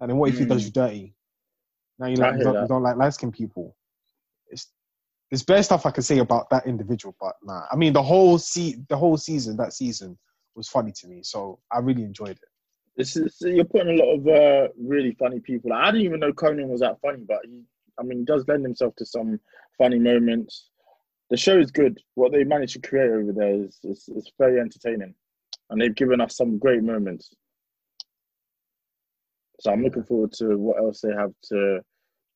And 0.00 0.10
then 0.10 0.16
what 0.16 0.30
if 0.30 0.38
he 0.38 0.44
does 0.44 0.62
Mm. 0.62 0.66
you 0.66 0.70
dirty? 0.72 1.14
Now 1.98 2.06
you 2.06 2.16
like 2.16 2.34
you 2.38 2.44
don't, 2.44 2.62
you 2.62 2.68
don't 2.68 2.82
like 2.82 2.96
light 2.96 3.14
skinned 3.14 3.32
people. 3.32 3.76
It's 4.48 4.72
there's 5.30 5.42
bare 5.42 5.62
stuff 5.62 5.86
I 5.86 5.90
can 5.90 6.02
say 6.04 6.18
about 6.18 6.48
that 6.50 6.66
individual, 6.66 7.16
but 7.20 7.34
nah. 7.42 7.62
I 7.70 7.76
mean 7.76 7.92
the 7.92 8.02
whole 8.02 8.38
se- 8.38 8.84
the 8.88 8.96
whole 8.96 9.16
season 9.16 9.56
that 9.56 9.72
season 9.72 10.16
was 10.54 10.68
funny 10.68 10.92
to 10.92 11.08
me, 11.08 11.20
so 11.22 11.58
I 11.72 11.78
really 11.78 12.04
enjoyed 12.04 12.30
it. 12.30 12.38
This 12.96 13.16
is 13.16 13.36
you're 13.40 13.64
putting 13.64 13.98
a 13.98 14.02
lot 14.02 14.14
of 14.14 14.26
uh, 14.26 14.68
really 14.78 15.12
funny 15.18 15.40
people. 15.40 15.72
I 15.72 15.86
didn't 15.86 16.06
even 16.06 16.20
know 16.20 16.32
Conan 16.32 16.68
was 16.68 16.80
that 16.80 17.00
funny, 17.00 17.24
but 17.26 17.38
he, 17.44 17.62
I 17.98 18.02
mean, 18.02 18.18
he 18.18 18.24
does 18.24 18.46
lend 18.46 18.64
himself 18.64 18.94
to 18.96 19.06
some 19.06 19.40
funny 19.78 19.98
moments. 19.98 20.68
The 21.30 21.36
show 21.36 21.58
is 21.58 21.70
good. 21.70 21.98
What 22.14 22.32
they 22.32 22.44
managed 22.44 22.74
to 22.74 22.86
create 22.86 23.10
over 23.10 23.32
there 23.32 23.54
is, 23.54 23.78
is, 23.84 24.08
is 24.14 24.30
very 24.38 24.60
entertaining, 24.60 25.14
and 25.70 25.80
they've 25.80 25.94
given 25.94 26.20
us 26.20 26.36
some 26.36 26.58
great 26.58 26.82
moments. 26.82 27.34
So 29.60 29.72
I'm 29.72 29.82
looking 29.82 30.04
forward 30.04 30.32
to 30.34 30.56
what 30.56 30.78
else 30.78 31.00
they 31.00 31.12
have 31.16 31.32
to 31.44 31.80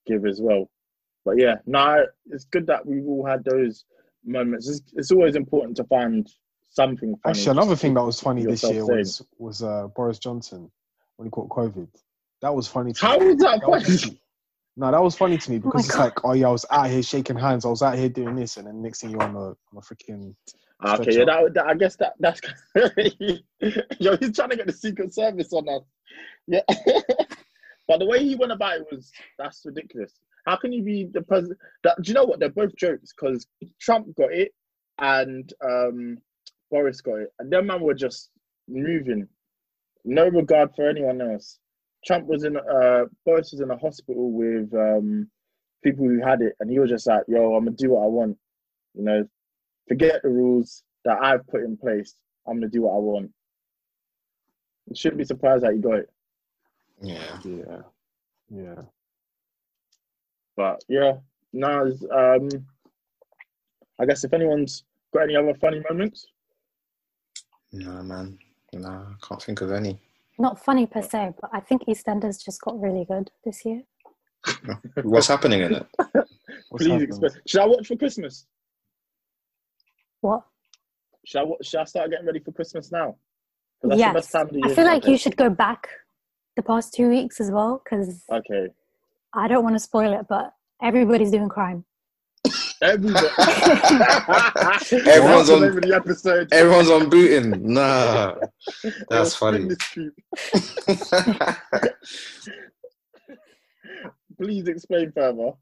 give 0.07 0.25
as 0.25 0.41
well. 0.41 0.71
But 1.25 1.39
yeah, 1.39 1.57
no, 1.67 2.07
it's 2.31 2.45
good 2.45 2.69
that 2.69 2.87
we've 2.87 3.07
all 3.07 3.27
had 3.27 3.45
those 3.45 3.85
moments. 4.25 4.69
It's, 4.69 4.81
it's 4.95 5.11
always 5.11 5.35
important 5.35 5.77
to 5.79 5.85
find 5.85 6.27
something 6.69 7.15
funny. 7.23 7.39
Actually, 7.39 7.53
another 7.53 7.77
thing 7.77 7.95
that 7.95 8.03
was 8.03 8.21
funny 8.21 8.45
this 8.45 8.63
year 8.63 8.85
sane. 8.85 8.99
was 8.99 9.23
was 9.39 9.63
uh, 9.63 9.89
Boris 9.95 10.19
Johnson 10.19 10.71
when 11.17 11.27
he 11.27 11.31
caught 11.31 11.49
COVID. 11.49 11.89
That 12.43 12.55
was 12.55 12.69
funny. 12.69 12.93
To 12.93 13.01
How 13.07 13.19
me. 13.19 13.27
was 13.27 13.37
that 13.39 13.61
That 13.61 13.67
funny? 13.67 13.85
funny. 13.85 14.21
No, 14.79 14.91
that 14.91 15.03
was 15.03 15.17
funny 15.17 15.39
to 15.39 15.51
me 15.51 15.57
my 15.57 15.63
because 15.63 15.87
it's 15.87 15.95
God. 15.97 16.05
like, 16.05 16.25
oh 16.25 16.35
yeah, 16.35 16.49
I 16.49 16.51
was 16.51 16.67
out 16.71 16.91
here 16.91 17.03
shaking 17.03 17.37
hands, 17.39 17.65
I 17.65 17.69
was 17.69 17.83
out 17.83 17.97
here 17.97 18.11
doing 18.11 18.37
this, 18.37 18.59
and 18.59 18.67
then 18.67 18.83
next 18.83 19.01
thing 19.01 19.11
you're 19.11 19.23
on 19.23 19.35
a, 19.35 19.39
on 19.39 19.57
a 19.77 19.81
freaking 19.81 20.35
Okay, 20.85 21.19
yeah, 21.19 21.25
that, 21.25 21.55
that 21.55 21.67
I 21.67 21.75
guess 21.75 21.97
that 21.97 22.13
that's 22.21 22.41
yo, 23.99 24.17
he's 24.19 24.37
trying 24.37 24.51
to 24.51 24.57
get 24.57 24.67
the 24.67 24.75
Secret 24.75 25.15
Service 25.15 25.53
on 25.55 25.67
us. 25.69 25.83
Yeah, 26.47 26.61
but 27.89 27.99
the 27.99 28.05
way 28.07 28.23
he 28.23 28.35
went 28.35 28.53
about 28.53 28.81
it 28.81 28.87
was 28.93 29.11
that's 29.39 29.63
ridiculous. 29.65 30.13
How 30.45 30.57
can 30.57 30.73
you 30.73 30.83
be 30.83 31.09
the 31.11 31.23
president? 31.23 31.59
That, 31.83 31.97
do 32.03 32.09
you 32.11 32.15
know 32.15 32.25
what? 32.25 32.39
They're 32.41 32.51
both 32.51 32.77
jokes 32.77 33.13
because 33.13 33.47
Trump 33.81 34.15
got 34.17 34.33
it 34.33 34.53
and 34.99 35.51
um, 35.65 36.19
Boris 36.71 37.01
got 37.01 37.21
it, 37.21 37.33
and 37.39 37.53
them 37.53 37.67
man 37.67 37.81
were 37.81 37.95
just 37.95 38.31
moving, 38.69 39.29
no 40.05 40.29
regard 40.29 40.71
for 40.75 40.89
anyone 40.89 41.21
else. 41.21 41.59
Trump 42.05 42.27
was 42.27 42.45
in, 42.45 42.57
uh, 42.57 43.05
Boris 43.25 43.53
was 43.53 43.61
in 43.61 43.71
a 43.71 43.77
hospital 43.77 44.31
with 44.33 44.73
um, 44.75 45.29
people 45.83 46.07
who 46.07 46.21
had 46.23 46.41
it, 46.43 46.55
and 46.61 46.71
he 46.71 46.79
was 46.79 46.91
just 46.91 47.07
like, 47.07 47.23
"Yo, 47.29 47.55
I'm 47.55 47.65
gonna 47.65 47.77
do 47.77 47.91
what 47.91 48.05
I 48.05 48.07
want," 48.07 48.39
you 48.95 49.03
know 49.03 49.29
forget 49.89 50.23
the 50.23 50.29
rules 50.29 50.83
that 51.05 51.19
I've 51.23 51.47
put 51.47 51.63
in 51.63 51.77
place. 51.77 52.17
I'm 52.47 52.57
gonna 52.57 52.69
do 52.69 52.83
what 52.83 52.95
I 52.95 52.99
want. 52.99 53.31
You 54.89 54.97
shouldn't 54.97 55.19
be 55.19 55.25
surprised 55.25 55.65
that 55.65 55.75
you 55.75 55.81
got 55.81 55.99
it. 56.01 56.11
Yeah. 57.03 57.39
yeah, 57.45 57.79
yeah. 58.49 58.83
But 60.57 60.83
yeah, 60.89 61.15
now 61.53 61.85
it's, 61.85 62.03
Um, 62.05 62.49
I 63.99 64.07
guess 64.07 64.25
if 64.25 64.33
anyone's 64.33 64.85
got 65.13 65.25
any 65.25 65.37
other 65.37 65.55
funny 65.55 65.83
moments, 65.89 66.27
No, 67.73 68.03
man. 68.03 68.39
No, 68.73 68.89
I 68.89 69.27
can't 69.27 69.43
think 69.43 69.61
of 69.61 69.73
any. 69.73 69.99
Not 70.39 70.63
funny 70.63 70.87
per 70.87 71.03
se, 71.03 71.35
but 71.41 71.51
I 71.53 71.61
think 71.61 71.85
EastEnders 71.87 72.45
just 72.45 72.61
got 72.61 72.79
really 72.81 73.05
good 73.07 73.31
this 73.45 73.65
year. 73.65 73.83
What's 75.03 75.29
happening 75.29 75.61
in 75.63 75.75
it? 75.75 75.87
What's 76.69 76.85
please 76.85 77.03
explain. 77.03 77.31
Should 77.47 77.61
I 77.61 77.67
watch 77.67 77.87
for 77.89 77.97
Christmas? 77.97 78.47
What? 80.21 80.43
Should 81.25 81.41
I 81.41 81.45
wa- 81.45 81.57
should 81.63 81.81
I 81.81 81.85
start 81.85 82.11
getting 82.11 82.27
ready 82.27 82.41
for 82.41 82.53
Christmas 82.53 82.93
now? 82.93 83.17
that's 83.83 83.95
the 83.95 83.99
Yes. 83.99 84.15
best 84.15 84.33
time 84.33 84.47
of 84.47 84.53
the 84.53 84.61
I 84.65 84.75
feel 84.75 84.85
like 84.85 85.03
get 85.03 85.11
you 85.11 85.19
should 85.19 85.37
go 85.37 85.51
back 85.51 85.89
the 86.57 86.63
past 86.63 86.93
two 86.95 87.09
weeks 87.09 87.41
as 87.41 87.51
well 87.51 87.83
because. 87.83 88.23
Okay. 88.31 88.69
I 89.35 89.49
don't 89.49 89.63
want 89.65 89.75
to 89.75 89.81
spoil 89.81 90.13
it, 90.19 90.27
but 90.29 90.53
everybody's 90.83 91.31
doing 91.31 91.49
crime. 91.49 91.85
Everybody. 92.83 93.27
Everyone's 95.11 95.51
on- 95.51 95.65
every 95.65 95.95
episode. 95.95 96.53
Everyone's 96.53 96.91
on 96.91 97.09
booting. 97.09 97.73
Nah. 97.75 98.35
That's 99.09 99.35
funny. 99.35 99.69
spin 99.71 100.13
this 100.49 100.93
tube. 101.39 101.57
Please 104.41 104.69
explain 104.69 105.13
further. 105.13 105.53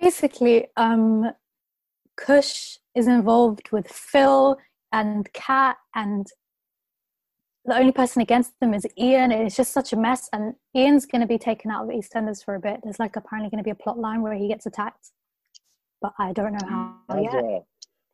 Basically, 0.00 0.66
um, 0.76 1.30
Kush 2.16 2.78
is 2.94 3.06
involved 3.06 3.70
with 3.70 3.86
Phil 3.88 4.56
and 4.92 5.32
Kat, 5.32 5.76
and 5.94 6.26
the 7.66 7.76
only 7.76 7.92
person 7.92 8.22
against 8.22 8.58
them 8.60 8.72
is 8.74 8.86
Ian. 8.98 9.32
It's 9.32 9.56
just 9.56 9.72
such 9.72 9.92
a 9.92 9.96
mess, 9.96 10.28
and 10.32 10.54
Ian's 10.74 11.04
going 11.06 11.20
to 11.20 11.26
be 11.26 11.38
taken 11.38 11.70
out 11.70 11.84
of 11.84 11.90
EastEnders 11.90 12.44
for 12.44 12.54
a 12.54 12.60
bit. 12.60 12.80
There's 12.82 12.98
like 13.00 13.16
apparently 13.16 13.50
going 13.50 13.58
to 13.62 13.64
be 13.64 13.70
a 13.70 13.74
plot 13.74 13.98
line 13.98 14.22
where 14.22 14.34
he 14.34 14.48
gets 14.48 14.66
attacked, 14.66 15.10
but 16.00 16.12
I 16.18 16.32
don't 16.32 16.52
know 16.52 16.66
how 17.08 17.20
yet. 17.20 17.34
Azar. 17.34 17.60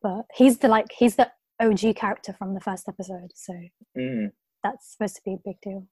but 0.01 0.25
he's 0.35 0.57
the 0.57 0.67
like 0.67 0.87
he's 0.97 1.15
the 1.15 1.31
OG 1.61 1.95
character 1.95 2.33
from 2.33 2.53
the 2.53 2.59
first 2.59 2.87
episode, 2.89 3.31
so 3.35 3.53
Mm. 3.97 4.31
that's 4.63 4.91
supposed 4.93 5.15
to 5.17 5.21
be 5.23 5.33
a 5.33 5.37
big 5.45 5.61
deal. 5.61 5.87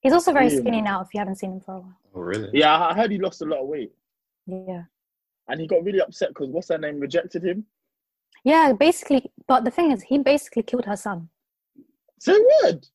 He's 0.00 0.12
also 0.12 0.32
very 0.32 0.48
Yeah. 0.48 0.60
skinny 0.60 0.80
now. 0.82 1.00
If 1.00 1.08
you 1.14 1.18
haven't 1.18 1.36
seen 1.36 1.52
him 1.52 1.60
for 1.60 1.74
a 1.74 1.80
while, 1.80 1.96
Oh, 2.14 2.20
really? 2.20 2.50
Yeah, 2.52 2.76
I 2.76 2.90
I 2.90 2.94
heard 2.94 3.10
he 3.10 3.18
lost 3.18 3.42
a 3.42 3.46
lot 3.46 3.60
of 3.60 3.68
weight, 3.68 3.92
yeah, 4.46 4.84
and 5.48 5.60
he 5.60 5.66
got 5.66 5.82
really 5.82 6.00
upset 6.00 6.28
because 6.28 6.50
what's 6.50 6.68
her 6.68 6.78
name 6.78 7.00
rejected 7.00 7.42
him. 7.42 7.66
yeah. 8.44 8.72
Basically, 8.72 9.32
but 9.46 9.64
the 9.64 9.70
thing 9.70 9.90
is, 9.92 10.02
he 10.02 10.18
basically 10.18 10.62
killed 10.62 10.84
her 10.84 10.96
son. 10.96 11.30
Say 12.20 12.38
what? 12.38 12.88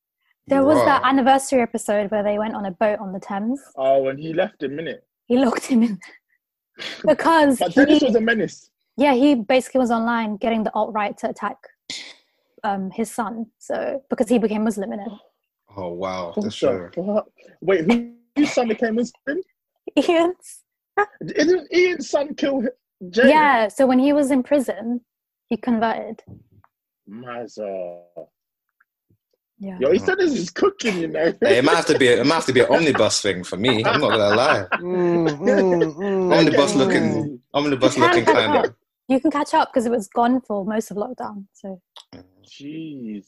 There 0.48 0.64
was 0.64 0.78
that 0.86 1.02
anniversary 1.06 1.62
episode 1.62 2.12
where 2.12 2.24
they 2.24 2.38
went 2.38 2.54
on 2.56 2.66
a 2.66 2.72
boat 2.72 3.00
on 3.00 3.14
the 3.14 3.20
Thames. 3.20 3.62
Oh, 3.78 4.08
and 4.10 4.20
he 4.20 4.34
left 4.34 4.62
him 4.62 4.78
in 4.80 4.88
it. 4.88 5.04
He 5.28 5.38
locked 5.38 5.66
him 5.66 5.84
in 5.84 6.00
because 7.08 7.60
But 7.60 7.74
Dennis 7.74 8.00
he, 8.00 8.06
was 8.08 8.16
a 8.16 8.22
menace. 8.22 8.70
yeah, 8.98 9.14
he 9.14 9.36
basically 9.36 9.80
was 9.80 9.90
online 9.92 10.36
getting 10.38 10.64
the 10.64 10.72
alt 10.74 10.94
right 10.94 11.18
to 11.20 11.30
attack 11.30 11.56
um, 12.66 12.92
his 12.92 13.10
son. 13.10 13.46
So 13.60 14.04
because 14.10 14.28
he 14.28 14.38
became 14.38 14.64
Muslim 14.66 14.92
in 14.92 15.00
it. 15.00 15.12
Oh 15.78 15.90
wow, 15.94 16.34
What 16.36 16.44
that's 16.44 16.56
true. 16.56 16.92
Wait, 17.62 17.86
who, 17.90 18.14
whose 18.36 18.52
son 18.52 18.68
became 18.68 18.96
Muslim? 18.96 19.42
Ian's 19.98 20.64
Didn't 21.26 21.74
Ian's 21.74 22.10
son 22.10 22.36
kill 22.36 22.64
Jay? 23.10 23.30
yeah. 23.30 23.68
So 23.70 23.88
when 23.88 24.00
he 24.00 24.12
was 24.14 24.30
in 24.30 24.44
prison, 24.44 25.02
he 25.50 25.58
converted. 25.58 26.22
Mazza. 27.10 28.02
Yeah. 29.64 29.78
Yo, 29.80 29.92
he 29.94 30.00
said 30.00 30.18
this 30.18 30.34
is 30.34 30.50
cooking, 30.50 30.98
you 31.00 31.08
know. 31.08 31.34
Hey, 31.42 31.60
it 31.60 31.64
might 31.64 31.76
have 31.78 31.86
to 31.86 31.98
be. 31.98 32.08
It 32.08 32.26
might 32.26 32.36
have 32.36 32.46
to 32.48 32.54
be 32.54 32.60
an 32.60 32.68
omnibus 32.70 33.22
thing 33.22 33.46
for 33.46 33.56
me. 33.56 33.84
I'm 33.86 34.02
not 34.02 34.10
gonna 34.12 34.36
lie. 34.36 34.66
Mm, 34.74 35.38
mm, 35.38 35.96
mm. 35.96 36.34
Omnibus 36.38 36.72
Okay. 36.72 36.80
looking, 36.80 37.40
omnibus 37.54 37.96
You 37.96 38.02
can 38.02 38.10
looking 38.10 38.26
catch 38.26 38.36
kind 38.36 38.58
up. 38.58 38.66
of. 38.66 38.76
You 39.08 39.20
can 39.22 39.32
catch 39.32 39.54
up 39.54 39.70
because 39.72 39.86
it 39.86 39.90
was 39.92 40.10
gone 40.10 40.42
for 40.42 40.66
most 40.66 40.92
of 40.92 40.98
lockdown. 40.98 41.46
So 41.54 41.82
Jeez. 42.46 43.26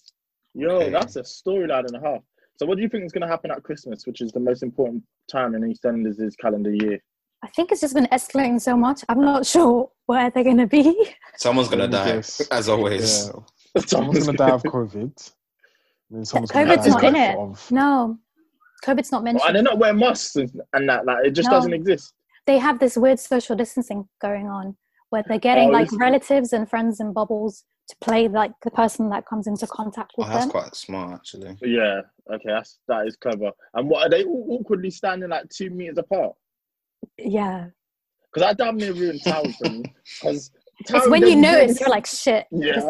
Yo, 0.54 0.70
Okay. 0.72 0.90
that's 0.90 1.16
a 1.16 1.22
storyline 1.22 1.86
and 1.88 1.96
a 1.96 2.00
half. 2.02 2.22
So 2.58 2.66
what 2.66 2.76
do 2.78 2.82
you 2.84 2.90
think 2.90 3.06
is 3.06 3.12
going 3.12 3.22
to 3.22 3.28
happen 3.28 3.52
at 3.52 3.64
Christmas, 3.64 4.06
which 4.08 4.22
is 4.22 4.32
the 4.32 4.40
most 4.40 4.64
important 4.64 5.04
time 5.30 5.56
in 5.56 5.62
EastEnders' 5.62 6.38
calendar 6.38 6.72
year? 6.72 7.00
I 7.44 7.48
think 7.50 7.72
it's 7.72 7.82
just 7.82 7.94
been 7.94 8.08
escalating 8.12 8.60
so 8.62 8.76
much. 8.78 9.04
I'm 9.10 9.22
not 9.22 9.46
sure 9.54 9.90
where 10.06 10.30
they're 10.32 10.44
going 10.44 10.58
to 10.58 10.68
be. 10.68 11.14
Someone's 11.38 11.68
gonna 11.70 11.88
die, 11.88 12.22
as 12.52 12.70
always. 12.70 13.28
Yeah. 13.76 13.82
Someone's 13.86 14.26
gonna 14.26 14.38
die 14.38 14.52
of 14.52 14.64
COVID. 14.64 15.32
And 16.16 16.26
then 16.26 16.68
COVID's 16.68 16.88
not 16.88 17.04
in 17.04 17.16
it. 17.16 17.38
of 17.38 17.72
No, 17.72 18.18
COVID's 18.86 19.12
not 19.12 19.24
Oh, 19.24 19.26
and 19.26 19.38
they're 19.38 19.44
mentioned. 19.48 19.64
not 19.66 19.78
wearing 19.80 19.98
masks 20.00 20.36
and, 20.36 20.62
and 20.74 20.88
that. 20.90 21.06
Like, 21.06 21.26
it 21.26 21.32
just 21.32 21.50
No. 21.50 21.56
doesn't 21.58 21.74
exist. 21.74 22.14
They 22.46 22.58
have 22.58 22.80
this 22.80 22.96
weird 22.96 23.20
social 23.20 23.56
distancing 23.56 24.08
going 24.22 24.48
on 24.48 24.78
where 25.10 25.24
they're 25.28 25.40
getting 25.40 25.70
Oh, 25.70 25.74
like 25.74 25.90
this- 25.90 26.00
relatives 26.00 26.54
and 26.54 26.70
friends 26.70 27.00
in 27.00 27.12
bubbles 27.12 27.66
to 27.90 27.96
play 28.02 28.28
like 28.28 28.52
the 28.64 28.72
person 28.72 29.10
that 29.10 29.26
comes 29.28 29.46
into 29.48 29.68
contact 29.68 30.14
Oh, 30.18 30.24
with 30.24 30.30
that's 30.30 30.46
them. 30.46 30.52
quite 30.52 30.76
smart, 30.76 31.14
actually. 31.16 31.58
Yeah. 31.62 32.02
Okay, 32.32 32.44
that's 32.50 32.80
that 32.88 33.06
is 33.08 33.16
clever. 33.18 33.52
And 33.74 33.90
what 33.90 34.06
are 34.06 34.10
they 34.10 34.24
all 34.24 34.46
awkwardly 34.50 34.90
standing 34.92 35.30
like 35.30 35.50
two 35.50 35.70
meters 35.70 35.98
apart? 35.98 36.34
Yeah. 37.18 37.68
Because 38.34 38.50
I 38.50 38.54
damn 38.54 38.78
near 38.78 38.94
ruined 38.94 39.22
Towie 39.22 39.56
for 39.56 39.70
me. 39.70 39.84
Because 40.22 40.52
It's 41.00 41.08
when 41.10 41.26
you 41.26 41.38
notice, 41.38 41.80
you're 41.80 41.88
like, 41.90 42.06
shit. 42.06 42.48
Yeah, 42.52 42.82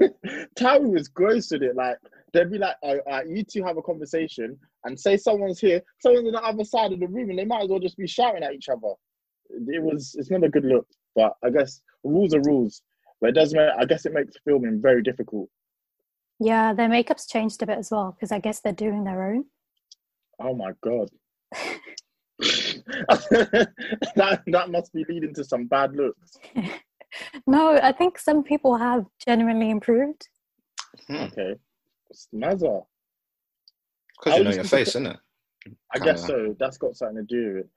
weird. 0.00 0.92
Was 0.92 1.08
gross 1.08 1.50
at 1.52 1.62
it. 1.62 1.74
Like 1.74 1.96
they'd 2.32 2.50
be 2.50 2.58
like, 2.58 2.76
oh, 2.82 2.98
uh, 3.10 3.22
"You 3.26 3.44
two 3.44 3.64
have 3.64 3.76
a 3.76 3.82
conversation," 3.82 4.58
and 4.84 4.98
say 4.98 5.16
someone's 5.16 5.60
here, 5.60 5.82
someone's 6.00 6.26
on 6.26 6.32
the 6.32 6.42
other 6.42 6.64
side 6.64 6.92
of 6.92 7.00
the 7.00 7.06
room, 7.06 7.30
and 7.30 7.38
they 7.38 7.44
might 7.44 7.62
as 7.62 7.68
well 7.68 7.78
just 7.78 7.96
be 7.96 8.06
shouting 8.06 8.42
at 8.42 8.54
each 8.54 8.68
other. 8.68 8.94
It 9.50 9.82
was, 9.82 10.14
it's 10.18 10.30
not 10.30 10.44
a 10.44 10.48
good 10.48 10.64
look. 10.64 10.86
But 11.14 11.34
I 11.42 11.50
guess 11.50 11.80
rules 12.04 12.34
are 12.34 12.42
rules. 12.42 12.82
But 13.20 13.30
it 13.30 13.34
does 13.34 13.54
make, 13.54 13.70
I 13.78 13.84
guess 13.84 14.04
it 14.04 14.12
makes 14.12 14.34
filming 14.44 14.82
very 14.82 15.02
difficult. 15.02 15.48
Yeah, 16.38 16.74
their 16.74 16.88
makeup's 16.88 17.26
changed 17.26 17.62
a 17.62 17.66
bit 17.66 17.78
as 17.78 17.90
well 17.90 18.12
because 18.12 18.30
I 18.30 18.38
guess 18.38 18.60
they're 18.60 18.72
doing 18.72 19.04
their 19.04 19.32
own. 19.32 19.46
Oh 20.38 20.54
my 20.54 20.72
god. 20.82 21.08
that 22.38 24.42
that 24.46 24.70
must 24.70 24.92
be 24.92 25.04
leading 25.08 25.32
to 25.34 25.44
some 25.44 25.66
bad 25.66 25.94
looks. 25.94 26.36
No, 27.46 27.78
I 27.82 27.92
think 27.92 28.18
some 28.18 28.42
people 28.42 28.76
have 28.76 29.06
genuinely 29.24 29.70
improved. 29.70 30.28
Hmm. 31.08 31.26
Okay, 32.10 32.18
Mazza. 32.34 32.84
Because 34.18 34.32
I 34.34 34.36
you 34.38 34.44
know 34.44 34.50
your 34.50 34.64
face, 34.64 34.88
isn't 34.88 35.06
it? 35.06 35.16
I 35.94 35.98
guess 35.98 36.26
so. 36.26 36.54
That's 36.58 36.78
got 36.78 36.96
something 36.96 37.16
to 37.16 37.22
do 37.22 37.46
with 37.48 37.56
it. 37.64 37.68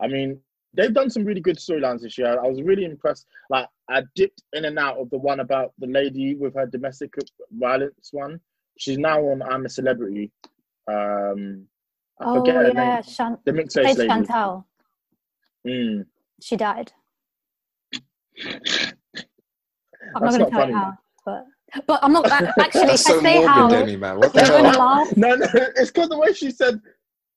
I 0.00 0.06
mean, 0.08 0.38
they've 0.74 0.92
done 0.94 1.10
some 1.10 1.24
really 1.24 1.40
good 1.40 1.56
storylines 1.56 2.02
this 2.02 2.16
year. 2.18 2.38
I 2.42 2.46
was 2.48 2.62
really 2.62 2.84
impressed. 2.84 3.26
Like, 3.48 3.66
I 3.88 4.02
dipped 4.14 4.42
in 4.52 4.64
and 4.66 4.78
out 4.78 4.98
of 4.98 5.10
the 5.10 5.18
one 5.18 5.40
about 5.40 5.72
the 5.78 5.86
lady 5.86 6.34
with 6.34 6.54
her 6.54 6.66
domestic 6.66 7.12
violence 7.52 8.10
one. 8.12 8.40
She's 8.78 8.98
now 8.98 9.20
on 9.20 9.42
I'm 9.42 9.66
a 9.66 9.68
Celebrity. 9.68 10.30
Um, 10.88 11.66
I 12.20 12.24
Oh 12.24 12.34
forget 12.36 12.54
her 12.56 12.68
yeah, 12.68 12.94
name. 12.94 13.02
Shan- 13.02 13.38
The 13.44 13.52
mixed 13.52 13.76
played 13.76 13.86
race 13.86 13.98
lady. 13.98 14.08
Chantelle. 14.10 14.66
Mm. 15.66 16.06
She 16.40 16.56
died. 16.56 16.92
I'm 20.14 20.22
That's 20.22 20.36
not 20.36 20.38
going 20.38 20.44
to 20.44 20.50
tell 20.50 20.60
funny. 20.60 20.72
you 20.72 20.78
how, 20.78 20.98
but 21.26 21.44
but 21.86 22.00
I'm 22.02 22.12
not 22.12 22.26
a- 22.26 22.52
actually. 22.60 22.86
That's 22.86 23.02
so 23.04 23.20
say 23.20 23.34
morbid, 23.34 23.48
how, 23.48 23.68
Denny, 23.68 23.96
man. 23.96 24.18
What 24.18 24.32
the 24.32 24.40
you're 24.40 24.48
going 24.48 24.64
to 24.64 24.70
hell? 24.70 25.06
No, 25.16 25.34
no, 25.34 25.46
it's 25.76 25.90
because 25.90 26.08
the 26.08 26.18
way 26.18 26.32
she 26.32 26.50
said 26.50 26.80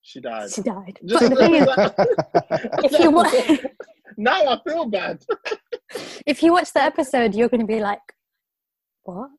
she 0.02 0.20
died. 0.20 0.50
She 0.52 0.62
died. 0.62 1.00
Just 1.06 1.22
But 1.22 1.30
the 1.30 1.36
thing 1.46 1.56
is, 1.56 2.92
if 2.94 3.00
you 3.00 3.12
wa- 3.12 3.32
now 4.18 4.46
I 4.48 4.60
feel 4.68 4.86
bad. 4.86 5.24
if 6.26 6.44
you 6.44 6.54
watch 6.54 6.72
the 6.74 6.82
episode, 6.84 7.36
you're 7.36 7.50
going 7.50 7.62
to 7.62 7.68
be 7.68 7.80
like, 7.80 8.02
"What?" 9.04 9.30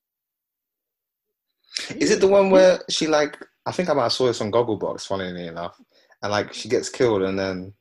Is 1.97 2.11
it 2.11 2.21
the 2.21 2.29
one 2.29 2.51
where 2.51 2.81
she 2.89 3.07
like? 3.07 3.37
I 3.67 3.73
think 3.73 3.89
I 3.89 3.95
might 3.95 4.05
have 4.05 4.13
saw 4.13 4.27
this 4.27 4.41
on 4.41 4.53
Gogglebox. 4.53 5.07
Funnily 5.07 5.47
enough, 5.47 5.81
and 6.23 6.31
like 6.31 6.53
she 6.53 6.69
gets 6.69 6.89
killed, 6.89 7.23
and 7.23 7.39
then 7.39 7.75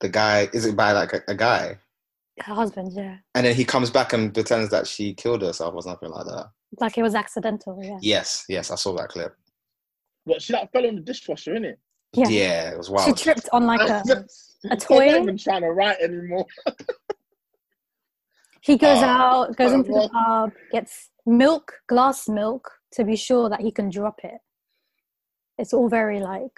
the 0.00 0.08
guy 0.08 0.48
is 0.52 0.66
it 0.66 0.76
by 0.76 0.92
like 0.92 1.12
a, 1.12 1.22
a 1.28 1.34
guy, 1.34 1.78
Her 2.42 2.54
husband, 2.54 2.92
yeah, 2.94 3.18
and 3.34 3.44
then 3.46 3.54
he 3.54 3.64
comes 3.64 3.90
back 3.90 4.12
and 4.12 4.32
pretends 4.32 4.70
that 4.70 4.86
she 4.86 5.14
killed 5.14 5.42
herself 5.42 5.74
or 5.74 5.82
something 5.82 6.10
like 6.10 6.26
that. 6.26 6.46
like 6.80 6.96
it 6.96 7.02
was 7.02 7.14
accidental. 7.14 7.78
Yeah, 7.82 7.98
Yes, 8.00 8.44
yes, 8.48 8.70
I 8.70 8.76
saw 8.76 8.94
that 8.96 9.08
clip. 9.10 9.34
What 10.24 10.40
she 10.42 10.52
like 10.52 10.72
fell 10.72 10.86
on 10.86 10.94
the 10.96 11.00
dishwasher, 11.02 11.54
innit? 11.54 11.76
yeah. 12.14 12.28
Yeah, 12.28 12.70
it 12.70 12.78
was 12.78 12.88
wild. 12.90 13.18
She 13.18 13.24
tripped 13.24 13.48
on 13.52 13.66
like 13.66 13.80
a. 13.88 14.02
a 14.10 14.24
a 14.72 14.76
toy? 14.76 15.00
I'm 15.02 15.06
not 15.12 15.22
even 15.22 15.38
trying 15.38 15.62
to 15.62 15.72
write 15.72 16.00
anymore. 16.00 16.46
He 18.62 18.76
goes 18.76 18.98
Oh, 19.02 19.06
out, 19.06 19.56
goes 19.56 19.72
into 19.72 19.90
the 19.90 20.08
pub, 20.12 20.52
gets 20.70 21.08
milk, 21.24 21.72
glass 21.88 22.28
milk, 22.28 22.70
to 22.92 23.04
be 23.04 23.16
sure 23.16 23.48
that 23.48 23.60
he 23.62 23.70
can 23.72 23.88
drop 23.88 24.20
it. 24.22 24.38
It's 25.56 25.72
all 25.72 25.88
very 25.88 26.20
like 26.20 26.52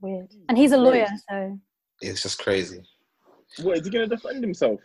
weird, 0.00 0.28
and 0.48 0.56
he's 0.56 0.72
a 0.72 0.78
lawyer, 0.78 1.06
so 1.28 1.58
It's 2.00 2.22
just 2.22 2.38
crazy. 2.42 2.82
What 3.62 3.78
is 3.78 3.84
he 3.86 3.90
going 3.90 4.08
to 4.08 4.14
defend 4.16 4.42
himself? 4.42 4.80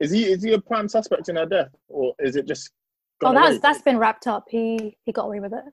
Is 0.00 0.10
he 0.10 0.24
is 0.24 0.42
he 0.42 0.52
a 0.52 0.60
prime 0.60 0.88
suspect 0.88 1.28
in 1.28 1.36
her 1.36 1.46
death, 1.46 1.70
or 1.88 2.14
is 2.18 2.36
it 2.36 2.46
just? 2.46 2.70
oh, 3.24 3.32
that's 3.32 3.50
away? 3.50 3.58
that's 3.58 3.82
been 3.82 3.98
wrapped 3.98 4.26
up. 4.26 4.44
He 4.48 4.96
he 5.04 5.12
got 5.12 5.26
away 5.26 5.40
with 5.40 5.52
it. 5.52 5.64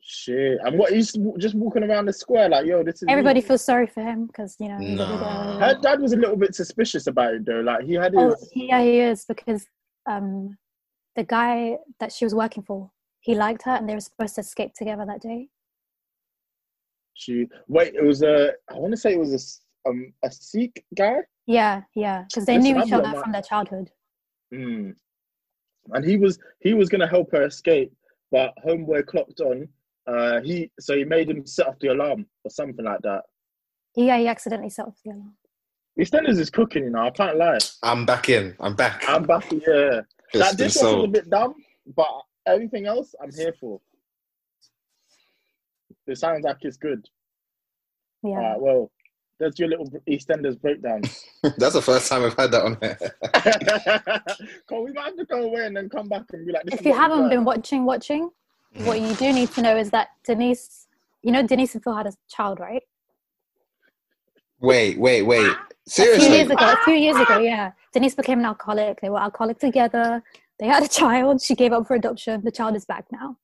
shit. 0.00 0.58
And 0.64 0.78
what 0.78 0.92
he's 0.92 1.12
just 1.38 1.54
walking 1.56 1.82
around 1.82 2.06
the 2.06 2.12
square 2.12 2.48
like, 2.48 2.66
yo, 2.66 2.82
this 2.84 2.96
is. 2.96 3.02
me. 3.02 3.12
Everybody 3.12 3.40
feels 3.40 3.64
sorry 3.64 3.86
for 3.86 4.02
him 4.02 4.26
because 4.26 4.56
you 4.60 4.68
know 4.68 4.78
he's 4.78 5.00
a 5.00 5.06
No. 5.06 5.12
widow. 5.14 5.58
Her 5.58 5.78
dad 5.82 6.00
was 6.00 6.12
a 6.12 6.16
little 6.16 6.36
bit 6.36 6.54
suspicious 6.54 7.06
about 7.08 7.34
it 7.34 7.44
though. 7.46 7.60
Like 7.60 7.84
he 7.84 7.94
had 7.94 8.12
his. 8.14 8.22
Oh, 8.22 8.36
yeah, 8.54 8.82
he 8.82 9.00
is 9.00 9.24
because 9.24 9.66
um, 10.08 10.56
the 11.16 11.24
guy 11.24 11.78
that 11.98 12.12
she 12.12 12.24
was 12.24 12.34
working 12.34 12.62
for, 12.62 12.90
he 13.20 13.34
liked 13.34 13.62
her, 13.64 13.72
and 13.72 13.88
they 13.88 13.94
were 13.94 14.00
supposed 14.00 14.36
to 14.36 14.42
escape 14.42 14.74
together 14.74 15.04
that 15.06 15.20
day. 15.22 15.48
She 17.14 17.46
wait. 17.66 17.94
It 17.94 18.04
was 18.04 18.22
a. 18.22 18.52
I 18.70 18.74
want 18.74 18.92
to 18.92 18.96
say 18.96 19.14
it 19.14 19.18
was 19.18 19.32
a 19.32 19.36
s- 19.36 19.60
um 19.86 20.12
a 20.24 20.30
Sikh 20.30 20.84
guy. 20.96 21.16
Yeah, 21.46 21.82
yeah, 21.94 22.24
because 22.28 22.44
they 22.44 22.58
Listen, 22.58 22.74
knew 22.74 22.84
each 22.84 22.92
other 22.92 23.20
from 23.20 23.32
their 23.32 23.42
childhood. 23.42 23.90
Mm. 24.52 24.94
And 25.92 26.04
he 26.04 26.16
was 26.16 26.38
he 26.60 26.74
was 26.74 26.88
gonna 26.88 27.06
help 27.06 27.30
her 27.32 27.44
escape, 27.46 27.92
but 28.30 28.52
homeboy 28.66 29.06
clocked 29.06 29.40
on. 29.40 29.68
Uh, 30.06 30.40
he 30.40 30.70
so 30.80 30.96
he 30.96 31.04
made 31.04 31.30
him 31.30 31.46
set 31.46 31.68
off 31.68 31.78
the 31.80 31.88
alarm 31.88 32.26
or 32.44 32.50
something 32.50 32.84
like 32.84 33.00
that. 33.02 33.22
Yeah, 33.94 34.18
he 34.18 34.28
accidentally 34.28 34.70
set 34.70 34.86
off 34.86 34.98
the 35.04 35.12
alarm. 35.12 35.34
EastEnders 35.98 36.38
is 36.38 36.50
cooking, 36.50 36.84
you 36.84 36.90
know. 36.90 37.00
I 37.06 37.10
can't 37.10 37.36
lie. 37.38 37.58
I'm 37.82 38.04
back 38.04 38.28
in. 38.28 38.54
I'm 38.60 38.74
back. 38.76 39.04
I'm 39.08 39.22
back. 39.22 39.50
Yeah, 39.50 40.02
Fist 40.30 40.34
that 40.34 40.50
and 40.50 40.58
dishwasher's 40.58 40.76
a 40.76 40.78
soul. 40.78 41.06
bit 41.06 41.30
dumb, 41.30 41.54
but 41.94 42.10
everything 42.46 42.86
else 42.86 43.14
I'm 43.22 43.32
here 43.32 43.54
for. 43.58 43.80
It 46.06 46.18
sounds 46.18 46.44
like 46.44 46.58
it's 46.60 46.76
good. 46.76 47.04
Yeah. 48.22 48.30
All 48.30 48.36
right, 48.36 48.60
well, 48.60 48.90
that's 49.38 49.58
your 49.58 49.68
little 49.68 49.86
EastEnders 50.08 50.60
breakdown. 50.60 51.02
That's 51.58 51.74
the 51.74 51.82
first 51.82 52.08
time 52.08 52.24
I've 52.24 52.36
had 52.36 52.50
that 52.52 52.62
on 52.64 52.78
here. 52.80 52.98
Cole, 54.68 54.84
we 54.84 54.92
might 54.92 55.06
have 55.06 55.16
to 55.16 55.24
go 55.26 55.42
away 55.42 55.66
and 55.66 55.76
then 55.76 55.88
come 55.88 56.08
back 56.08 56.22
and 56.32 56.46
be 56.46 56.52
like, 56.52 56.64
this 56.64 56.80
if 56.80 56.86
you 56.86 56.94
haven't 56.94 57.20
got. 57.20 57.30
been 57.30 57.44
watching, 57.44 57.84
watching, 57.84 58.30
what 58.84 59.00
you 59.00 59.14
do 59.14 59.32
need 59.32 59.50
to 59.52 59.62
know 59.62 59.76
is 59.76 59.90
that 59.90 60.08
Denise, 60.24 60.86
you 61.22 61.32
know, 61.32 61.46
Denise 61.46 61.74
and 61.74 61.84
Phil 61.84 61.94
had 61.94 62.06
a 62.06 62.12
child, 62.28 62.60
right? 62.60 62.82
wait, 64.60 64.98
wait, 64.98 65.22
wait. 65.22 65.46
Ah, 65.48 65.66
a 65.86 65.90
few 65.90 66.04
years 66.04 66.22
Seriously? 66.22 66.54
ago, 66.54 66.72
a 66.72 66.76
few 66.84 66.94
ah. 66.94 66.96
years 66.96 67.16
ago, 67.16 67.38
yeah. 67.38 67.72
Denise 67.92 68.14
became 68.14 68.38
an 68.40 68.46
alcoholic. 68.46 69.00
They 69.00 69.10
were 69.10 69.20
alcoholic 69.20 69.58
together. 69.58 70.22
They 70.58 70.66
had 70.66 70.82
a 70.82 70.88
child. 70.88 71.42
She 71.42 71.54
gave 71.54 71.72
up 71.72 71.86
for 71.86 71.94
adoption. 71.94 72.42
The 72.42 72.50
child 72.50 72.76
is 72.76 72.84
back 72.84 73.04
now. 73.12 73.36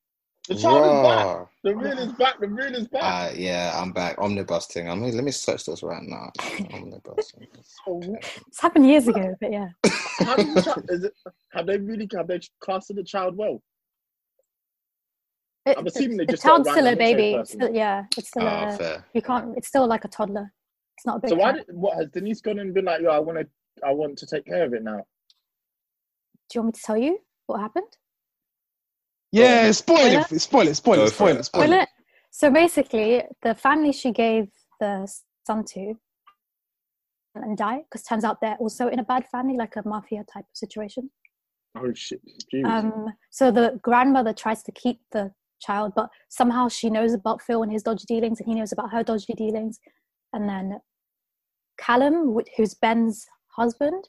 The 0.49 0.57
child 0.57 0.85
is 0.87 1.03
back. 1.09 1.47
The 1.63 1.77
real 1.77 1.99
is 1.99 2.13
back. 2.15 2.41
The 2.41 2.49
real 2.49 2.75
is 2.75 2.89
back. 2.89 3.03
Uh, 3.33 3.35
yeah, 3.37 3.73
I'm 3.81 3.93
back. 3.93 4.19
Omnibus 4.19 4.67
thing. 4.67 4.89
I 4.91 4.95
mean, 4.97 5.15
let 5.15 5.23
me 5.23 5.31
search 5.31 5.65
this 5.67 5.83
right 5.85 6.03
now. 6.03 6.33
Omnibus. 6.75 7.33
So, 7.87 8.01
It's 8.49 8.61
happened 8.61 8.89
years 8.89 9.07
ago, 9.07 9.37
but 9.41 9.53
yeah. 9.53 9.69
how 10.19 10.35
does 10.37 10.53
the 10.55 10.63
child, 10.63 10.85
is 10.89 11.05
it, 11.05 11.13
have 11.53 11.67
they 11.67 11.79
really 11.79 12.09
have 12.17 12.27
they 12.27 12.41
casted 12.65 12.97
the 12.97 13.05
child 13.05 13.37
well? 13.37 13.63
It- 15.65 15.79
I'm 15.79 15.87
assuming 15.87 16.17
they 16.17 16.25
the 16.27 16.33
just 16.33 16.43
got 16.43 16.65
child's 16.65 16.71
still 16.73 16.87
a 16.89 16.97
baby. 16.97 17.23
shape 17.33 17.41
It's 17.41 17.51
person. 17.55 17.61
still, 17.61 17.75
yeah, 17.77 18.05
it's 18.19 18.29
still 18.29 18.43
Oh, 18.49 18.65
a. 18.67 18.77
fair. 18.77 19.05
You 19.15 19.23
can't. 19.23 19.57
It's 19.57 19.69
still 19.69 19.87
like 19.87 20.05
a 20.05 20.09
toddler. 20.09 20.53
It's 20.97 21.07
not 21.07 21.19
a 21.19 21.21
big. 21.21 21.31
So 21.31 21.37
why 21.37 21.53
did 21.53 21.67
what 21.71 21.97
has 21.99 22.09
Denise 22.09 22.41
gone 22.41 22.59
and 22.59 22.75
been 22.75 22.87
like, 22.87 23.01
yo, 23.01 23.11
I 23.11 23.21
want 23.21 23.39
to, 23.39 23.47
I 23.87 23.93
want 23.93 24.19
to 24.19 24.27
take 24.27 24.45
care 24.45 24.65
of 24.65 24.75
it 24.75 24.83
now. 24.83 25.05
Do 26.51 26.59
you 26.59 26.61
want 26.63 26.75
me 26.75 26.81
to 26.81 26.83
tell 26.85 26.97
you 26.97 27.19
what 27.47 27.61
happened? 27.61 27.97
Yeah, 29.33 29.71
spoil 29.71 29.97
Spoiler? 29.97 30.21
it, 30.31 30.41
spoil 30.41 30.69
it, 30.69 30.75
spoil 30.77 31.01
it, 31.01 31.09
spoil 31.09 31.29
it. 31.37 31.41
it, 31.41 31.45
spoil 31.47 31.73
it. 31.73 31.83
it? 31.83 31.89
So 32.31 32.51
basically, 32.51 33.23
the 33.43 33.55
family 33.55 33.93
she 33.93 34.13
gave 34.13 34.49
the 34.79 35.11
son 35.47 35.65
to 35.65 35.95
and 37.35 37.57
died 37.57 37.81
because 37.91 38.03
turns 38.05 38.25
out 38.25 38.41
they're 38.43 38.57
also 38.57 38.89
in 38.89 38.99
a 38.99 39.05
bad 39.05 39.27
family, 39.27 39.57
like 39.57 39.77
a 39.77 39.83
mafia 39.89 40.23
type 40.33 40.45
of 40.45 40.55
situation. 40.57 41.11
Oh 41.77 41.93
shit! 41.95 42.21
Jeez. 42.53 42.67
Um, 42.67 43.07
so 43.31 43.51
the 43.51 43.79
grandmother 43.83 44.35
tries 44.35 44.63
to 44.65 44.73
keep 44.73 45.01
the 45.13 45.33
child, 45.61 45.93
but 45.97 46.11
somehow 46.29 46.69
she 46.69 46.91
knows 46.91 47.15
about 47.15 47.41
Phil 47.41 47.63
and 47.63 47.73
his 47.73 47.83
dodgy 47.83 48.05
dealings, 48.07 48.39
and 48.41 48.49
he 48.49 48.55
knows 48.55 48.73
about 48.73 48.93
her 48.93 49.03
dodgy 49.03 49.33
dealings. 49.35 49.79
And 50.35 50.47
then 50.49 50.79
Callum, 51.79 52.39
who's 52.57 52.75
Ben's 52.75 53.27
husband, 53.57 54.07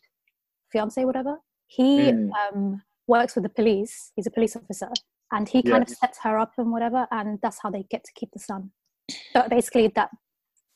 fiance, 0.71 1.03
whatever, 1.05 1.37
he 1.67 2.11
Mm. 2.11 2.29
um, 2.51 2.81
works 3.07 3.35
with 3.35 3.43
the 3.43 3.49
police. 3.49 4.11
He's 4.15 4.27
a 4.27 4.31
police 4.31 4.55
officer, 4.55 4.89
and 5.33 5.49
he 5.49 5.61
kind 5.63 5.83
of 5.83 5.89
sets 5.89 6.19
her 6.23 6.37
up 6.37 6.53
and 6.57 6.71
whatever, 6.71 7.07
and 7.11 7.39
that's 7.41 7.59
how 7.61 7.69
they 7.69 7.83
get 7.89 8.03
to 8.05 8.11
keep 8.15 8.31
the 8.31 8.39
son. 8.39 8.71
But 9.33 9.49
basically, 9.49 9.87
that 9.95 10.09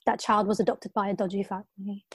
that 0.05 0.19
child 0.19 0.47
was 0.47 0.59
adopted 0.59 0.91
by 0.93 1.09
a 1.09 1.13
dodgy 1.13 1.43
family. 1.43 2.05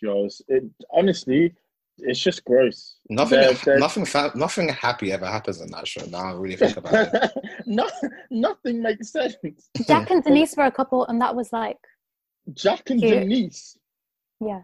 Yours. 0.00 0.40
It 0.48 0.64
honestly, 0.92 1.54
it's 1.98 2.20
just 2.20 2.44
gross. 2.44 2.96
Nothing, 3.08 3.40
They're- 3.40 3.54
they're- 3.64 3.78
nothing, 3.78 4.04
fa- 4.04 4.32
nothing 4.34 4.68
happy 4.68 5.12
ever 5.12 5.26
happens 5.26 5.60
in 5.60 5.70
that 5.72 5.86
show. 5.86 6.04
Now 6.06 6.30
I 6.30 6.32
really 6.32 6.56
think 6.56 6.76
about 6.76 7.08
it. 7.14 7.30
no, 7.66 7.88
nothing 8.30 8.82
makes 8.82 9.10
sense. 9.12 9.36
Jack 9.86 10.10
and 10.10 10.22
Denise 10.22 10.56
were 10.56 10.64
a 10.64 10.72
couple, 10.72 11.06
and 11.06 11.20
that 11.20 11.34
was 11.34 11.52
like, 11.52 11.78
Jack 12.52 12.90
and 12.90 13.00
Cute. 13.00 13.12
Denise. 13.20 13.76
yeah. 14.40 14.62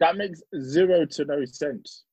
That 0.00 0.16
makes 0.16 0.40
zero 0.58 1.04
to 1.04 1.24
no 1.26 1.44
sense. 1.44 2.04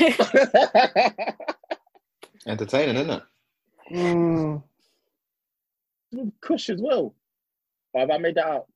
Entertaining, 2.46 2.96
isn't 2.96 3.10
it? 3.10 3.22
Mm, 3.92 4.62
Kush 6.40 6.70
as 6.70 6.80
well. 6.80 7.14
Or 7.92 8.00
have 8.00 8.10
I 8.10 8.18
made 8.18 8.36
that 8.36 8.46
out? 8.46 8.66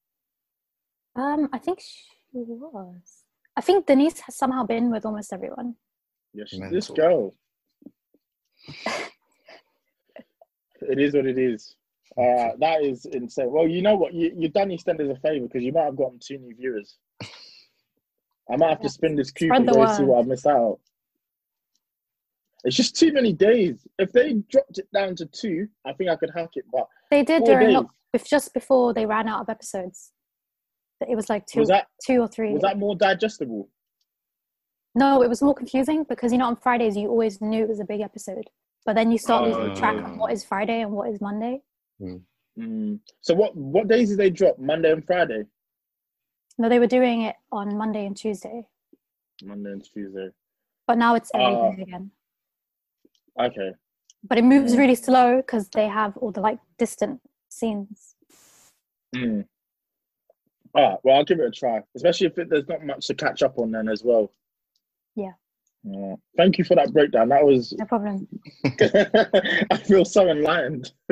Um, 1.17 1.49
I 1.53 1.59
think 1.59 1.81
she 1.81 2.05
was. 2.33 3.25
I 3.57 3.61
think 3.61 3.87
Denise 3.87 4.21
has 4.21 4.37
somehow 4.37 4.65
been 4.65 4.91
with 4.91 5.05
almost 5.05 5.33
everyone. 5.33 5.75
Yes, 6.33 6.53
Mental. 6.53 6.71
this 6.71 6.89
girl. 6.91 7.35
it 10.83 10.99
is 10.99 11.15
what 11.15 11.27
it 11.27 11.39
is. 11.39 11.75
Uh, 12.17 12.51
that 12.59 12.83
is 12.83 13.07
insane. 13.07 13.51
Well, 13.51 13.69
you 13.69 13.83
know 13.83 13.97
what? 13.97 14.15
You, 14.15 14.33
you've 14.37 14.53
done 14.53 14.69
EastEnders 14.69 15.11
a 15.11 15.17
favor 15.21 15.47
because 15.47 15.63
you 15.63 15.73
might 15.73 15.85
have 15.85 15.97
gotten 15.97 16.19
two 16.21 16.39
new 16.39 16.55
viewers. 16.55 16.97
I 18.51 18.57
might 18.57 18.71
have 18.71 18.81
to 18.81 18.89
spin 18.89 19.15
this 19.15 19.29
Spread 19.29 19.51
coupon 19.51 19.67
the 19.67 19.73
to 19.73 19.95
see 19.95 20.03
what 20.05 20.21
I've 20.21 20.27
missed 20.27 20.47
out. 20.47 20.79
It's 22.65 22.77
just 22.77 22.97
too 22.97 23.13
many 23.13 23.33
days. 23.33 23.87
If 23.99 24.13
they 24.13 24.35
dropped 24.51 24.79
it 24.79 24.89
down 24.93 25.15
to 25.17 25.27
two, 25.27 25.69
I 25.87 25.93
think 25.93 26.11
I 26.11 26.17
could 26.17 26.31
hack 26.35 26.51
it. 26.55 26.65
But 26.73 26.87
They 27.11 27.23
did 27.23 27.39
Four 27.41 27.47
during 27.47 27.67
days. 27.69 27.75
lock- 27.77 27.95
just 28.27 28.53
before 28.53 28.93
they 28.95 29.07
ran 29.07 29.29
out 29.29 29.41
of 29.43 29.49
episodes. 29.49 30.13
It 31.09 31.15
was 31.15 31.29
like 31.29 31.47
two, 31.47 31.61
was 31.61 31.69
that 31.69 31.87
two 32.05 32.21
or 32.21 32.27
three. 32.27 32.53
was 32.53 32.63
that 32.63 32.77
more 32.79 32.97
digestible? 32.97 33.69
No, 34.97 35.23
it 35.23 35.29
was 35.29 35.41
more 35.43 35.55
confusing 35.55 36.03
because 36.09 36.33
you 36.33 36.39
know 36.39 36.47
on 36.47 36.57
Fridays 36.57 36.97
you 36.97 37.09
always 37.09 37.41
knew 37.41 37.63
it 37.63 37.69
was 37.69 37.79
a 37.79 37.85
big 37.85 38.01
episode, 38.01 38.51
but 38.85 38.95
then 38.97 39.13
you 39.13 39.19
start 39.19 39.45
losing 39.49 39.77
track 39.77 39.95
Oh. 39.99 40.05
of 40.11 40.17
what 40.17 40.33
is 40.33 40.43
Friday 40.45 40.81
and 40.81 40.91
what 40.91 41.09
is 41.11 41.21
Monday. 41.21 41.63
Mm. 42.59 42.99
So 43.21 43.35
what 43.35 43.55
what 43.57 43.87
days 43.87 44.09
did 44.09 44.19
they 44.19 44.31
drop? 44.31 44.59
Monday 44.59 44.91
and 44.91 45.07
Friday. 45.07 45.45
No, 46.59 46.69
they 46.69 46.81
were 46.81 46.89
doing 46.89 47.23
it 47.23 47.37
on 47.53 47.77
Monday 47.79 48.05
and 48.07 48.17
Tuesday, 48.17 48.67
Monday 49.45 49.71
and 49.71 49.85
Tuesday. 49.85 50.31
but 50.89 50.99
now 50.99 51.15
it's 51.15 51.31
every 51.35 51.47
Ah. 51.55 51.71
day 51.77 51.83
again. 51.83 52.11
Okay. 53.41 53.73
But 54.25 54.39
it 54.39 54.45
moves 54.45 54.75
Mm. 54.75 54.79
really 54.79 54.95
slow 54.95 55.37
because 55.37 55.69
they 55.71 55.87
have 55.89 56.17
all 56.17 56.33
the 56.33 56.41
like 56.41 56.59
distant 56.79 57.21
scenes. 57.49 58.17
Mm. 59.15 59.47
All 60.75 60.91
right. 60.91 60.99
Well, 61.03 61.17
I'll 61.17 61.25
give 61.25 61.41
it 61.41 61.47
a 61.47 61.51
try, 61.51 61.83
especially 61.95 62.27
if 62.27 62.39
it, 62.39 62.51
there's 62.51 62.69
not 62.69 62.85
much 62.85 63.07
to 63.07 63.15
catch 63.15 63.43
up 63.43 63.59
on 63.59 63.71
then 63.71 63.89
as 63.89 64.03
well. 64.05 64.33
Yeah. 65.15 65.33
Yeah. 65.85 66.17
Thank 66.37 66.59
you 66.59 66.65
for 66.65 66.75
that 66.75 66.93
breakdown. 66.93 67.29
That 67.29 67.45
was. 67.45 67.73
No 67.79 67.85
problem. 67.87 68.29
I 68.65 69.77
feel 69.77 70.05
so 70.05 70.29
enlightened. 70.29 70.93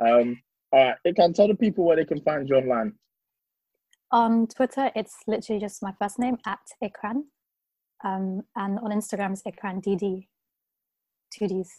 um. 0.00 0.40
All 0.72 0.84
right. 0.84 0.96
It 1.04 1.16
can 1.16 1.32
tell 1.32 1.48
the 1.48 1.54
people 1.54 1.84
where 1.84 1.96
they 1.96 2.04
can 2.04 2.20
find 2.22 2.48
you 2.48 2.56
online. 2.56 2.94
On 4.10 4.46
Twitter, 4.46 4.90
it's 4.96 5.16
literally 5.26 5.60
just 5.60 5.82
my 5.82 5.92
first 5.98 6.18
name 6.18 6.38
at 6.46 6.60
Ikran. 6.82 7.24
Um, 8.04 8.42
and 8.56 8.78
on 8.78 8.90
Instagram, 8.90 9.32
it's 9.32 9.42
Ikran 9.42 9.82
DD. 9.82 10.26
Two 11.32 11.48
Ds. 11.48 11.70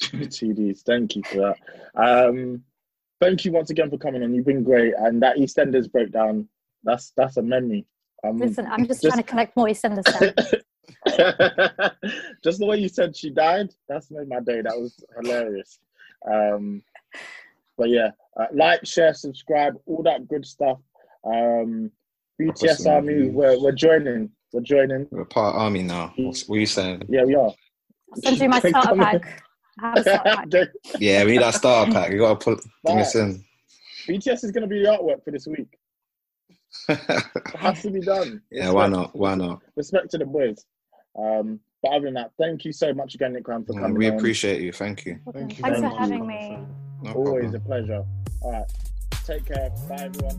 TDs. 0.00 0.80
Thank 0.82 1.16
you 1.16 1.22
for 1.24 1.38
that. 1.38 1.56
Um. 1.96 2.62
Thank 3.20 3.44
you 3.44 3.52
once 3.52 3.70
again 3.70 3.88
for 3.88 3.98
coming 3.98 4.22
on. 4.24 4.34
You've 4.34 4.46
been 4.46 4.64
great, 4.64 4.94
and 4.98 5.22
that 5.22 5.36
EastEnders 5.36 5.90
breakdown. 5.90 6.48
That's 6.82 7.12
that's 7.16 7.36
a 7.36 7.42
memory. 7.42 7.86
Um, 8.24 8.38
Listen, 8.38 8.66
I'm 8.66 8.86
just, 8.86 9.02
just- 9.02 9.12
trying 9.14 9.22
to 9.22 9.28
collect 9.28 9.56
more 9.56 9.66
EastEnders 9.66 10.04
stats. 10.04 10.62
just 12.44 12.58
the 12.58 12.66
way 12.66 12.78
you 12.78 12.88
said 12.88 13.16
she 13.16 13.30
died, 13.30 13.70
that's 13.88 14.10
made 14.10 14.28
my 14.28 14.40
day. 14.40 14.60
That 14.62 14.76
was 14.76 15.04
hilarious. 15.20 15.78
Um, 16.30 16.82
but 17.78 17.90
yeah, 17.90 18.10
uh, 18.36 18.46
like, 18.52 18.84
share, 18.86 19.14
subscribe, 19.14 19.74
all 19.86 20.02
that 20.02 20.28
good 20.28 20.44
stuff. 20.44 20.78
Um, 21.24 21.90
BTS 22.40 22.76
some 22.78 22.92
Army, 22.92 23.14
reviews. 23.14 23.34
we're, 23.34 23.60
we're 23.60 23.72
joining. 23.72 24.30
We're 24.52 24.60
joining. 24.60 25.06
We're 25.10 25.24
part 25.24 25.54
army 25.54 25.82
now. 25.82 26.12
What 26.16 26.44
are 26.48 26.56
you 26.56 26.66
saying? 26.66 27.04
Yeah, 27.08 27.24
we 27.24 27.34
are. 27.34 27.52
I'll 28.12 28.22
send 28.22 28.38
you 28.38 28.48
my 28.48 28.58
starter 28.60 28.94
pack. 28.96 29.42
I 29.80 29.88
have 29.88 29.96
a 29.98 30.02
starter 30.02 30.30
pack. 30.52 30.68
Yeah, 31.00 31.24
we 31.24 31.32
need 31.32 31.42
that 31.42 31.54
starter 31.54 31.92
pack. 31.92 32.12
You 32.12 32.18
gotta 32.18 32.36
put 32.36 32.64
bring 32.84 32.98
us 33.00 33.14
in. 33.14 33.44
BTS 34.06 34.44
is 34.44 34.50
going 34.50 34.62
to 34.62 34.66
be 34.66 34.82
the 34.82 34.88
artwork 34.88 35.24
for 35.24 35.30
this 35.30 35.46
week. 35.46 35.78
It 36.88 37.56
has 37.56 37.82
to 37.82 37.90
be 37.90 38.00
done. 38.00 38.42
yeah, 38.50 38.70
why 38.70 38.86
not? 38.88 39.14
Why 39.14 39.34
not? 39.34 39.62
Respect 39.76 40.10
to 40.12 40.18
the 40.18 40.24
boys. 40.26 40.64
Um, 41.18 41.60
but 41.82 41.90
other 41.92 42.06
than 42.06 42.14
that, 42.14 42.30
thank 42.38 42.64
you 42.64 42.72
so 42.72 42.92
much 42.94 43.14
again, 43.14 43.34
Ikran, 43.34 43.66
for 43.66 43.74
coming 43.74 43.94
we 43.94 44.08
on. 44.08 44.16
appreciate 44.16 44.60
you. 44.60 44.72
Thank 44.72 45.04
you. 45.04 45.18
Thank 45.32 45.58
you 45.58 45.62
Thanks 45.62 45.80
very 45.80 45.90
for 45.92 45.98
much 45.98 45.98
having 45.98 46.26
me. 46.26 46.58
No 47.02 47.12
Always 47.12 47.42
problem. 47.50 47.54
a 47.54 47.60
pleasure. 47.60 48.04
All 48.42 48.52
right. 48.52 48.72
Take 49.26 49.46
care. 49.46 49.70
Bye, 49.88 50.04
everyone. 50.04 50.38